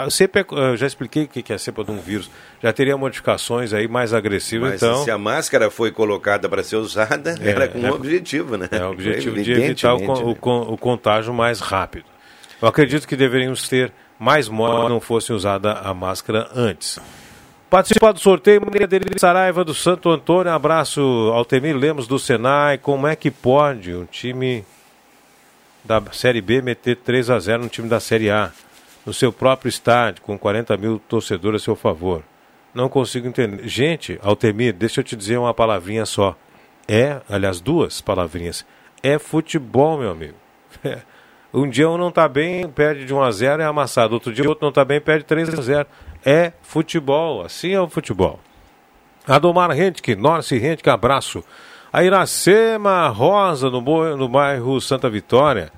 Cepa, 0.10 0.44
eu 0.52 0.76
já 0.76 0.88
expliquei 0.88 1.26
o 1.26 1.28
que 1.28 1.54
é 1.54 1.56
a 1.56 1.60
cepa 1.60 1.84
de 1.84 1.92
um 1.92 2.00
vírus. 2.00 2.28
Já 2.62 2.74
teria 2.74 2.98
modificações 2.98 3.72
aí 3.72 3.88
mais 3.88 4.16
agressivas. 4.16 4.72
Mas 4.72 4.82
então, 4.82 5.04
se 5.04 5.12
a 5.12 5.18
máscara 5.18 5.70
foi 5.70 5.92
colocada 5.92 6.50
para 6.50 6.64
ser 6.64 6.78
usada, 6.78 7.36
é, 7.40 7.50
era 7.52 7.68
com 7.68 7.86
é, 7.86 7.92
um 7.92 7.94
objetivo, 7.94 8.58
né? 8.58 8.68
É 8.72 8.84
o 8.84 8.90
objetivo 8.90 9.40
de 9.40 9.52
evitar 9.52 9.94
o, 9.94 9.98
o, 9.98 10.30
né? 10.32 10.38
o, 10.42 10.76
contágio 10.76 11.32
mais 11.32 11.60
rápido. 11.60 12.06
Eu 12.60 12.68
acredito 12.68 13.08
que 13.08 13.16
deveríamos 13.16 13.70
ter 13.70 13.94
mais 14.18 14.48
se 14.48 14.52
não 14.52 15.00
fosse 15.00 15.32
usada 15.32 15.74
a 15.74 15.94
máscara 15.94 16.50
antes. 16.56 17.00
Participar 17.70 18.12
do 18.12 18.20
sorteio, 18.20 18.60
Maria 18.66 18.88
Delícia 18.88 19.20
Saraiva 19.20 19.64
do 19.64 19.76
Santo 19.76 20.10
Antônio. 20.10 20.52
Abraço, 20.52 21.02
Altemir 21.32 21.78
Lemos 21.78 22.08
do 22.08 22.18
Senai. 22.18 22.80
Como 22.80 23.06
é 23.06 23.16
que 23.16 23.30
pode 23.30 23.94
um 23.94 24.06
time 24.06 24.66
da 25.84 26.02
Série 26.12 26.42
B 26.42 26.62
meter 26.62 26.98
3 26.98 27.30
a 27.30 27.40
0 27.40 27.64
no 27.64 27.70
time 27.70 27.88
da 27.88 28.00
Série 28.00 28.30
A, 28.30 28.52
no 29.06 29.14
seu 29.14 29.32
próprio 29.32 29.70
estádio, 29.70 30.22
com 30.22 30.38
40 30.38 30.76
mil 30.78 31.00
torcedores 31.00 31.62
a 31.62 31.66
seu 31.66 31.76
favor. 31.76 32.24
Não 32.74 32.90
consigo 32.90 33.28
entender. 33.28 33.68
Gente, 33.68 34.20
Altemir, 34.22 34.74
deixa 34.74 35.00
eu 35.00 35.04
te 35.04 35.16
dizer 35.16 35.38
uma 35.38 35.54
palavrinha 35.54 36.06
só. 36.06 36.36
É, 36.88 37.22
aliás, 37.30 37.60
duas 37.60 38.02
palavrinhas. 38.02 38.66
É 39.02 39.18
futebol, 39.18 39.98
meu 39.98 40.12
amigo. 40.12 40.36
É. 40.84 41.00
Um 41.54 41.68
dia 41.68 41.90
um 41.90 41.98
não 41.98 42.10
está 42.10 42.28
bem, 42.28 42.70
perde 42.70 43.06
de 43.06 43.14
1 43.14 43.22
a 43.22 43.32
0 43.32 43.62
é 43.62 43.66
amassado. 43.66 44.14
Outro 44.14 44.34
dia 44.34 44.48
outro 44.48 44.64
não 44.64 44.70
está 44.70 44.84
bem, 44.84 45.00
perde 45.00 45.24
3 45.24 45.58
a 45.58 45.62
0 45.62 45.88
É 46.24 46.52
futebol, 46.62 47.42
assim 47.42 47.72
é 47.72 47.82
o 47.82 47.88
futebol. 47.88 48.40
Adomar 49.26 49.72
Rentke, 49.72 50.16
Norce 50.16 50.56
Rentke, 50.58 50.90
abraço. 50.90 51.44
A 51.98 52.04
Iracema 52.04 53.08
Rosa, 53.08 53.72
no, 53.72 53.82
no 54.16 54.30
bairro 54.30 54.80
Santa 54.80 55.10
Vitória. 55.10 55.72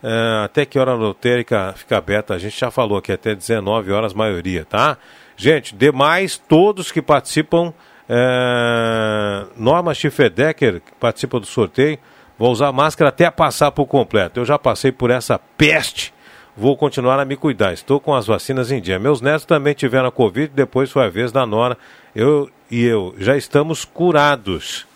É, 0.00 0.44
até 0.44 0.64
que 0.64 0.78
hora 0.78 0.92
a 0.92 0.94
lotérica 0.94 1.74
fica 1.76 1.98
aberta? 1.98 2.34
A 2.34 2.38
gente 2.38 2.56
já 2.56 2.70
falou 2.70 2.98
aqui, 2.98 3.10
até 3.10 3.34
19 3.34 3.90
horas, 3.90 4.14
maioria, 4.14 4.64
tá? 4.64 4.96
Gente, 5.36 5.74
demais, 5.74 6.38
todos 6.38 6.92
que 6.92 7.02
participam, 7.02 7.74
é, 8.08 9.44
Norma 9.56 9.92
Schifferdecker, 9.92 10.82
que 10.82 10.92
participa 11.00 11.40
do 11.40 11.46
sorteio, 11.46 11.98
vou 12.38 12.52
usar 12.52 12.70
máscara 12.70 13.08
até 13.08 13.28
passar 13.28 13.72
por 13.72 13.86
completo. 13.86 14.38
Eu 14.38 14.44
já 14.44 14.56
passei 14.60 14.92
por 14.92 15.10
essa 15.10 15.36
peste, 15.36 16.14
vou 16.56 16.76
continuar 16.76 17.18
a 17.18 17.24
me 17.24 17.34
cuidar. 17.34 17.72
Estou 17.72 17.98
com 17.98 18.14
as 18.14 18.28
vacinas 18.28 18.70
em 18.70 18.80
dia. 18.80 19.00
Meus 19.00 19.20
netos 19.20 19.44
também 19.44 19.74
tiveram 19.74 20.06
a 20.06 20.12
Covid, 20.12 20.52
depois 20.54 20.92
foi 20.92 21.06
a 21.06 21.10
vez 21.10 21.32
da 21.32 21.44
Nora. 21.44 21.76
Eu 22.14 22.48
e 22.70 22.84
eu 22.84 23.16
já 23.18 23.36
estamos 23.36 23.84
curados. 23.84 24.86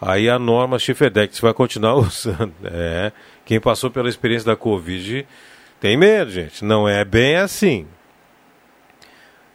Aí 0.00 0.28
a 0.28 0.38
norma 0.38 0.78
Chifedex 0.78 1.40
vai 1.40 1.54
continuar 1.54 1.94
usando. 1.98 2.54
É, 2.64 3.12
quem 3.44 3.60
passou 3.60 3.90
pela 3.90 4.08
experiência 4.08 4.46
da 4.46 4.56
Covid 4.56 5.26
tem 5.80 5.96
medo, 5.96 6.30
gente. 6.30 6.64
Não 6.64 6.88
é 6.88 7.04
bem 7.04 7.36
assim. 7.36 7.86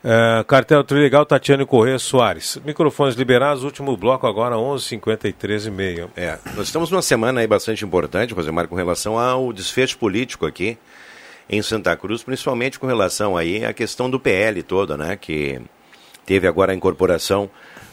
Uh, 0.03 0.43
cartel 0.45 0.83
Trilegal, 0.83 1.23
Tatiane 1.27 1.63
Corrêa 1.63 1.99
Soares. 1.99 2.59
Microfones 2.65 3.15
liberados, 3.15 3.63
último 3.63 3.95
bloco 3.95 4.25
agora, 4.25 4.55
11h53 4.55 5.67
e 5.67 5.69
meio. 5.69 6.11
É, 6.15 6.39
nós 6.55 6.65
estamos 6.65 6.89
numa 6.89 7.03
semana 7.03 7.41
aí 7.41 7.45
bastante 7.45 7.85
importante, 7.85 8.33
Rosemar, 8.33 8.67
com 8.67 8.75
relação 8.75 9.19
ao 9.19 9.53
desfecho 9.53 9.99
político 9.99 10.47
aqui 10.47 10.75
em 11.47 11.61
Santa 11.61 11.95
Cruz, 11.95 12.23
principalmente 12.23 12.79
com 12.79 12.87
relação 12.87 13.37
aí 13.37 13.63
à 13.63 13.73
questão 13.73 14.09
do 14.09 14.19
PL 14.19 14.63
toda, 14.63 14.97
né, 14.97 15.15
que 15.17 15.61
teve 16.25 16.47
agora 16.47 16.71
a 16.71 16.75
incorporação 16.75 17.47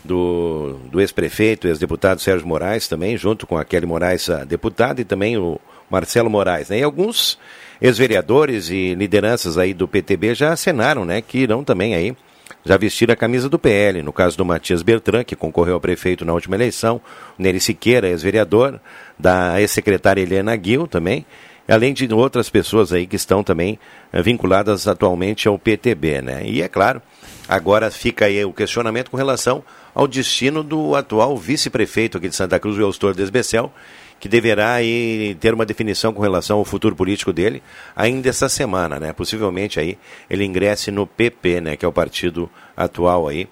do, 0.05 0.79
do 0.91 1.01
ex-prefeito, 1.01 1.69
ex-deputado 1.69 2.21
Sérgio 2.21 2.47
Moraes 2.47 2.89
também, 2.89 3.17
junto 3.17 3.47
com 3.47 3.57
a 3.57 3.65
Kelly 3.65 3.87
Moraes, 3.87 4.29
a 4.31 4.45
deputada, 4.45 5.01
e 5.01 5.05
também 5.05 5.37
o 5.37 5.61
Marcelo 5.91 6.31
Moraes, 6.31 6.69
né, 6.69 6.81
e 6.81 6.83
alguns 6.83 7.39
ex-vereadores 7.81 8.71
e 8.71 8.95
lideranças 8.95 9.57
aí 9.57 9.73
do 9.73 9.89
PTB 9.89 10.35
já 10.35 10.53
acenaram, 10.53 11.05
né, 11.05 11.21
que 11.21 11.39
irão 11.39 11.65
também 11.65 11.95
aí 11.95 12.17
já 12.65 12.77
vestir 12.77 13.11
a 13.11 13.17
camisa 13.17 13.49
do 13.49 13.59
PL. 13.59 14.03
No 14.03 14.13
caso 14.13 14.37
do 14.37 14.45
Matias 14.45 14.83
Bertrand, 14.83 15.25
que 15.25 15.37
concorreu 15.37 15.75
ao 15.75 15.81
prefeito 15.81 16.25
na 16.25 16.33
última 16.33 16.57
eleição, 16.57 17.01
Nery 17.39 17.61
Siqueira, 17.61 18.09
ex-vereador, 18.09 18.81
da 19.19 19.61
ex-secretária 19.61 20.21
Helena 20.21 20.59
Gil 20.61 20.87
também, 20.87 21.25
além 21.67 21.93
de 21.93 22.13
outras 22.13 22.49
pessoas 22.49 22.93
aí 22.93 23.07
que 23.07 23.17
estão 23.17 23.45
também 23.45 23.79
eh, 24.13 24.23
vinculadas 24.23 24.89
atualmente 24.89 25.47
ao 25.49 25.59
PTB, 25.59 26.23
né? 26.23 26.43
E 26.45 26.63
é 26.63 26.69
claro, 26.69 27.03
agora 27.49 27.91
fica 27.91 28.25
aí 28.25 28.43
o 28.45 28.53
questionamento 28.53 29.11
com 29.11 29.17
relação 29.17 29.63
ao 29.99 30.07
destino 30.07 30.63
do 30.63 30.95
atual 30.95 31.37
vice-prefeito 31.37 32.19
aqui 32.19 32.29
de 32.29 32.37
Santa 32.37 32.61
Cruz, 32.61 32.79
o 32.79 32.81
Eustor 32.81 33.17
Desbecel, 33.17 33.73
que 34.21 34.29
deverá 34.29 34.75
aí 34.75 35.37
ter 35.41 35.53
uma 35.53 35.67
definição 35.67 36.15
com 36.15 36.23
relação 36.23 36.59
ao 36.59 36.65
futuro 36.65 36.95
político 36.95 37.33
dele 37.33 37.61
ainda 37.97 38.29
essa 38.29 38.49
semana, 38.49 39.01
né? 39.01 39.13
Possivelmente 39.13 39.81
aí 39.81 39.99
ele 40.31 40.45
ingresse 40.45 40.93
no 40.93 41.05
PP, 41.05 41.61
né? 41.61 41.77
Que 41.77 41.85
é 41.85 41.89
o 41.89 41.93
partido 41.93 42.49
atual 42.77 43.27
aí 43.27 43.49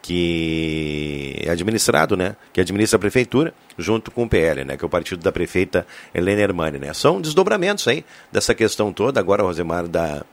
que 0.00 1.36
é 1.44 1.50
administrado, 1.50 2.16
né? 2.16 2.34
Que 2.50 2.62
administra 2.62 2.96
a 2.96 3.00
prefeitura 3.00 3.52
junto 3.76 4.10
com 4.10 4.22
o 4.22 4.28
PL, 4.28 4.64
né? 4.64 4.78
Que 4.78 4.84
é 4.84 4.86
o 4.86 4.90
partido 4.90 5.22
da 5.22 5.30
prefeita 5.30 5.86
Helena 6.14 6.40
Hermani, 6.40 6.78
né? 6.78 6.94
São 6.94 7.20
desdobramentos 7.20 7.86
aí 7.86 8.06
dessa 8.32 8.54
questão 8.54 8.90
toda. 8.90 9.20
Agora, 9.20 9.42
Rosemar, 9.42 9.86
da, 9.86 10.24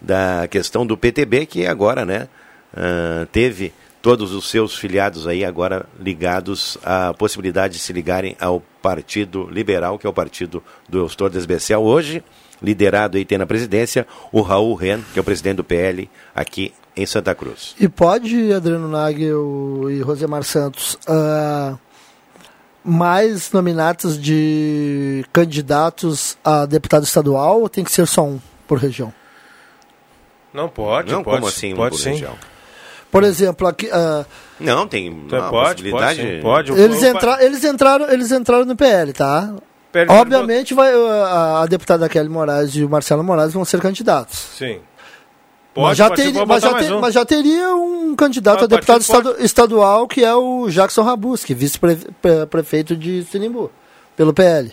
da 0.00 0.48
questão 0.48 0.86
do 0.86 0.96
PTB, 0.96 1.44
que 1.44 1.66
agora, 1.66 2.06
né? 2.06 2.26
Uh, 2.72 3.26
teve 3.26 3.72
todos 4.00 4.32
os 4.32 4.48
seus 4.48 4.76
filiados 4.76 5.26
aí 5.26 5.44
agora 5.44 5.86
ligados 5.98 6.78
à 6.84 7.12
possibilidade 7.14 7.74
de 7.74 7.80
se 7.80 7.92
ligarem 7.92 8.36
ao 8.40 8.62
Partido 8.80 9.48
Liberal, 9.50 9.98
que 9.98 10.06
é 10.06 10.10
o 10.10 10.12
partido 10.12 10.62
do 10.88 10.98
Eustor 10.98 11.30
Desbecel, 11.30 11.82
hoje 11.82 12.22
liderado 12.62 13.16
aí 13.16 13.24
tem 13.24 13.38
na 13.38 13.46
presidência 13.46 14.06
o 14.32 14.40
Raul 14.40 14.74
Ren, 14.74 15.00
que 15.12 15.18
é 15.18 15.22
o 15.22 15.24
presidente 15.24 15.56
do 15.56 15.64
PL 15.64 16.10
aqui 16.34 16.72
em 16.96 17.06
Santa 17.06 17.34
Cruz. 17.34 17.74
E 17.78 17.88
pode, 17.88 18.52
Adriano 18.52 18.88
Nagel 18.88 19.90
e 19.90 20.00
Rosemar 20.00 20.42
Santos, 20.42 20.98
uh, 21.08 21.78
mais 22.84 23.52
nominatos 23.52 24.20
de 24.20 25.24
candidatos 25.32 26.36
a 26.44 26.66
deputado 26.66 27.04
estadual 27.04 27.60
ou 27.60 27.68
tem 27.68 27.84
que 27.84 27.92
ser 27.92 28.06
só 28.06 28.24
um 28.24 28.40
por 28.66 28.78
região? 28.78 29.12
Não 30.52 30.68
pode, 30.68 31.12
Não, 31.12 31.22
pode, 31.22 31.36
como 31.36 31.48
assim 31.48 31.74
pode 31.74 31.90
por 31.90 32.02
sim. 32.02 32.10
região? 32.10 32.36
Por 33.10 33.24
exemplo, 33.24 33.66
aqui. 33.66 33.86
Uh, 33.86 34.24
Não, 34.60 34.86
tem 34.86 35.06
Então, 35.06 35.38
uma 35.38 35.50
pode, 35.50 35.82
possibilidade. 35.82 36.20
pode, 36.20 36.34
sim, 36.36 36.40
pode. 36.42 36.72
Eles, 36.72 37.02
entra, 37.02 37.42
eles, 37.44 37.64
entraram, 37.64 38.10
eles 38.10 38.30
entraram 38.32 38.64
no 38.66 38.76
PL, 38.76 39.12
tá? 39.12 39.54
PL 39.90 40.10
Obviamente, 40.10 40.74
vai, 40.74 40.92
a, 40.92 41.62
a 41.62 41.66
deputada 41.66 42.06
Kelly 42.08 42.28
Moraes 42.28 42.74
e 42.76 42.84
o 42.84 42.88
Marcelo 42.90 43.24
Moraes 43.24 43.52
vão 43.54 43.64
ser 43.64 43.80
candidatos. 43.80 44.36
Sim. 44.58 44.80
mas, 45.74 45.96
já 45.96 46.08
pode, 46.08 46.22
teria, 46.22 46.38
pode 46.46 46.48
mas, 46.48 46.62
já 46.62 46.74
ter- 46.74 46.92
um. 46.92 47.00
mas 47.00 47.14
já 47.14 47.24
teria 47.24 47.74
um 47.74 48.14
candidato 48.14 48.60
Ah, 48.60 48.64
a 48.64 48.66
deputado 48.66 49.00
estadu- 49.00 49.36
estadual, 49.38 50.06
que 50.06 50.22
é 50.22 50.34
o 50.34 50.68
Jackson 50.68 51.02
Rabuski, 51.02 51.54
vice-prefeito 51.54 52.94
de 52.94 53.24
Sinimbu, 53.24 53.70
pelo 54.16 54.34
PL. 54.34 54.70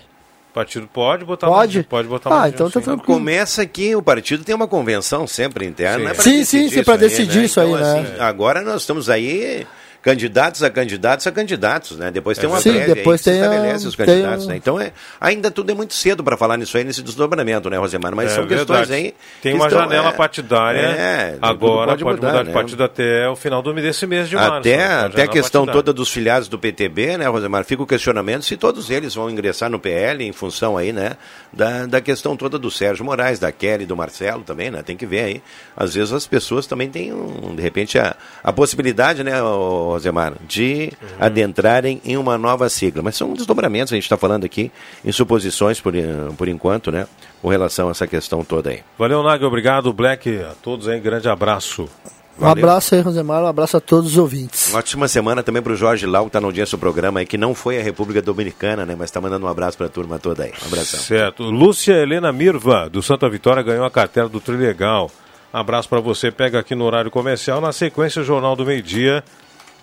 Partido 0.56 0.88
pode 0.88 1.26
botar 1.26 1.48
Pode? 1.48 1.76
mais, 1.80 1.86
pode 1.88 2.08
botar 2.08 2.30
Ah, 2.30 2.40
mais 2.40 2.54
então 2.54 2.70
tá 2.72 2.80
tranquilo. 2.80 3.06
Começa 3.06 3.66
que 3.66 3.94
o 3.94 4.02
partido 4.02 4.46
tem 4.46 4.56
uma 4.56 4.70
convenção 4.70 5.28
sempre 5.28 5.66
interna. 5.66 5.98
Sim. 6.00 6.04
né, 6.06 6.14
pra 6.14 6.24
Sim, 6.24 6.38
decidir 6.40 6.70
sim, 6.70 6.76
sim, 6.78 6.84
pra 6.86 6.94
aí, 6.94 7.00
decidir 7.02 7.44
isso 7.44 7.60
aí, 7.60 7.70
Então, 7.70 7.82
né? 7.82 8.00
assim, 8.00 8.20
agora 8.22 8.62
nós 8.62 8.82
estamos 8.84 9.10
aí 9.10 9.68
candidatos 10.06 10.62
a 10.62 10.70
candidatos 10.70 11.26
a 11.26 11.32
candidatos, 11.32 11.98
né? 11.98 12.12
Depois 12.12 12.38
tem 12.38 12.48
uma 12.48 12.62
Sim, 12.62 12.74
prévia 12.74 12.94
depois 12.94 13.16
aí 13.16 13.18
que 13.18 13.24
se 13.24 13.32
tem 13.32 13.42
a- 13.42 13.46
estabelece 13.54 13.88
os 13.88 13.96
tem 13.96 14.06
candidatos, 14.06 14.46
um- 14.46 14.50
né? 14.50 14.56
Então 14.56 14.80
é, 14.80 14.92
ainda 15.20 15.50
tudo 15.50 15.72
é 15.72 15.74
muito 15.74 15.96
cedo 15.96 16.24
para 16.24 16.38
falar 16.38 16.58
nisso 16.58 16.78
aí, 16.78 16.84
nesse 16.84 17.02
desdobramento, 17.02 17.70
né, 17.72 17.78
Rosemar? 17.78 18.16
Mas 18.16 18.32
É 18.32 18.36
são 18.36 18.46
questões 18.48 18.88
verdade. 18.88 18.94
aí. 18.94 19.14
Tem 19.42 19.54
que 19.54 19.58
uma 19.58 19.66
estão, 19.68 19.80
janela 19.82 20.10
é, 20.10 20.12
partidária. 20.12 20.80
é, 20.80 21.38
agora 21.42 21.92
pode, 21.98 22.04
mudar, 22.04 22.44
de 22.44 22.50
né? 22.50 22.54
partido 22.54 22.84
até 22.84 23.28
o 23.28 23.36
final 23.36 23.62
do 23.64 23.74
desse 23.74 24.06
mês 24.06 24.30
de 24.30 24.36
março. 24.36 24.54
Até, 24.60 24.78
né? 24.78 25.06
até 25.06 25.24
a 25.24 25.28
questão 25.28 25.62
partidária. 25.64 25.74
toda 25.74 25.92
dos 25.92 26.10
filiados 26.12 26.48
do 26.48 26.60
PTB, 26.60 27.18
né, 27.18 27.28
Rosemar? 27.28 27.66
Fica 27.66 27.82
o 27.82 27.88
questionamento 27.88 28.44
se 28.46 28.56
todos 28.56 28.92
eles 28.92 29.16
vão 29.16 29.28
ingressar 29.30 29.70
no 29.72 29.80
PL 29.80 30.24
em 30.24 30.32
função 30.32 30.78
aí, 30.78 30.94
né, 30.94 31.18
da, 31.52 31.88
da 31.88 32.00
questão 32.00 32.38
toda 32.38 32.60
do 32.60 32.70
Sérgio 32.70 33.04
Moraes, 33.04 33.40
da 33.40 33.52
Kelly, 33.52 33.86
do 33.88 33.96
Marcelo 33.98 34.44
também, 34.44 34.70
né? 34.70 34.84
Tem 34.84 34.96
que 34.96 35.06
ver 35.06 35.20
aí. 35.22 35.42
Às 35.76 35.96
vezes 35.96 36.14
as 36.14 36.28
pessoas 36.28 36.68
também 36.68 36.90
têm, 36.90 37.12
um, 37.12 37.56
de 37.56 37.62
repente, 37.62 37.98
a, 37.98 38.16
a 38.44 38.54
possibilidade, 38.54 39.24
né, 39.24 39.42
ô, 39.42 39.95
Rosemar, 39.96 40.34
de 40.48 40.92
adentrarem 41.20 42.02
em 42.06 42.18
uma 42.18 42.38
nova 42.38 42.70
sigla. 42.70 43.02
Mas 43.02 43.16
são 43.16 43.34
desdobramentos, 43.34 43.92
a 43.92 43.96
gente 43.96 44.04
está 44.04 44.18
falando 44.18 44.46
aqui 44.46 44.72
em 45.04 45.12
suposições 45.12 45.82
por, 45.82 45.94
por 46.38 46.48
enquanto, 46.48 46.92
né, 46.92 47.08
com 47.42 47.50
relação 47.50 47.88
a 47.88 47.92
essa 47.92 48.08
questão 48.08 48.44
toda 48.44 48.70
aí. 48.70 48.82
Valeu, 48.98 49.24
Nag, 49.24 49.44
obrigado, 49.44 49.92
Black. 49.92 50.42
A 50.42 50.54
todos 50.62 50.88
aí, 50.88 51.00
grande 51.00 51.28
abraço. 51.30 51.90
Um 52.38 52.42
Valeu. 52.42 52.66
abraço 52.66 52.96
aí, 52.96 53.02
Rosemar, 53.02 53.42
um 53.44 53.48
abraço 53.48 53.78
a 53.78 53.80
todos 53.80 54.12
os 54.12 54.18
ouvintes. 54.18 54.70
Uma 54.70 54.80
ótima 54.80 55.08
semana 55.08 55.42
também 55.42 55.62
para 55.62 55.72
o 55.72 55.76
Jorge 55.76 56.06
Lau, 56.06 56.24
que 56.26 56.30
está 56.30 56.42
na 56.42 56.48
audiência 56.48 56.78
do 56.78 56.82
programa 56.82 57.22
aí, 57.22 57.26
que 57.26 57.38
não 57.38 57.56
foi 57.56 57.80
a 57.80 57.82
República 57.82 58.22
Dominicana, 58.22 58.86
né? 58.86 58.94
Mas 58.98 59.06
está 59.10 59.22
mandando 59.22 59.46
um 59.46 59.50
abraço 59.50 59.78
para 59.78 59.86
a 59.86 59.90
turma 59.90 60.20
toda 60.20 60.44
aí. 60.44 60.52
Um 60.64 60.68
abração. 60.68 61.00
Certo. 61.00 61.44
Lúcia 61.44 61.94
Helena 61.94 62.34
Mirva, 62.34 62.90
do 62.90 63.02
Santa 63.02 63.30
Vitória, 63.30 63.64
ganhou 63.64 63.86
a 63.86 63.92
cartela 63.92 64.28
do 64.28 64.42
Trilegal. 64.42 65.10
Abraço 65.54 65.88
para 65.88 66.02
você. 66.02 66.30
Pega 66.30 66.60
aqui 66.60 66.76
no 66.76 66.84
horário 66.84 67.10
comercial. 67.10 67.62
Na 67.62 67.72
sequência, 67.72 68.22
o 68.22 68.26
Jornal 68.26 68.58
do 68.58 68.66
Meio 68.66 68.84
Dia 68.84 69.24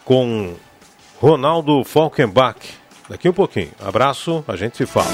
com 0.05 0.55
Ronaldo 1.21 1.85
Falkenbach. 1.85 2.59
Daqui 3.09 3.29
um 3.29 3.33
pouquinho. 3.33 3.71
Abraço, 3.81 4.45
a 4.49 4.57
gente 4.57 4.77
se 4.77 4.87
fala. 4.87 5.11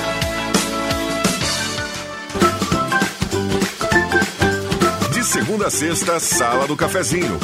De 5.13 5.25
segunda 5.25 5.67
a 5.67 5.71
sexta, 5.71 6.21
Sala 6.21 6.67
do 6.67 6.77
Cafezinho. 6.77 7.39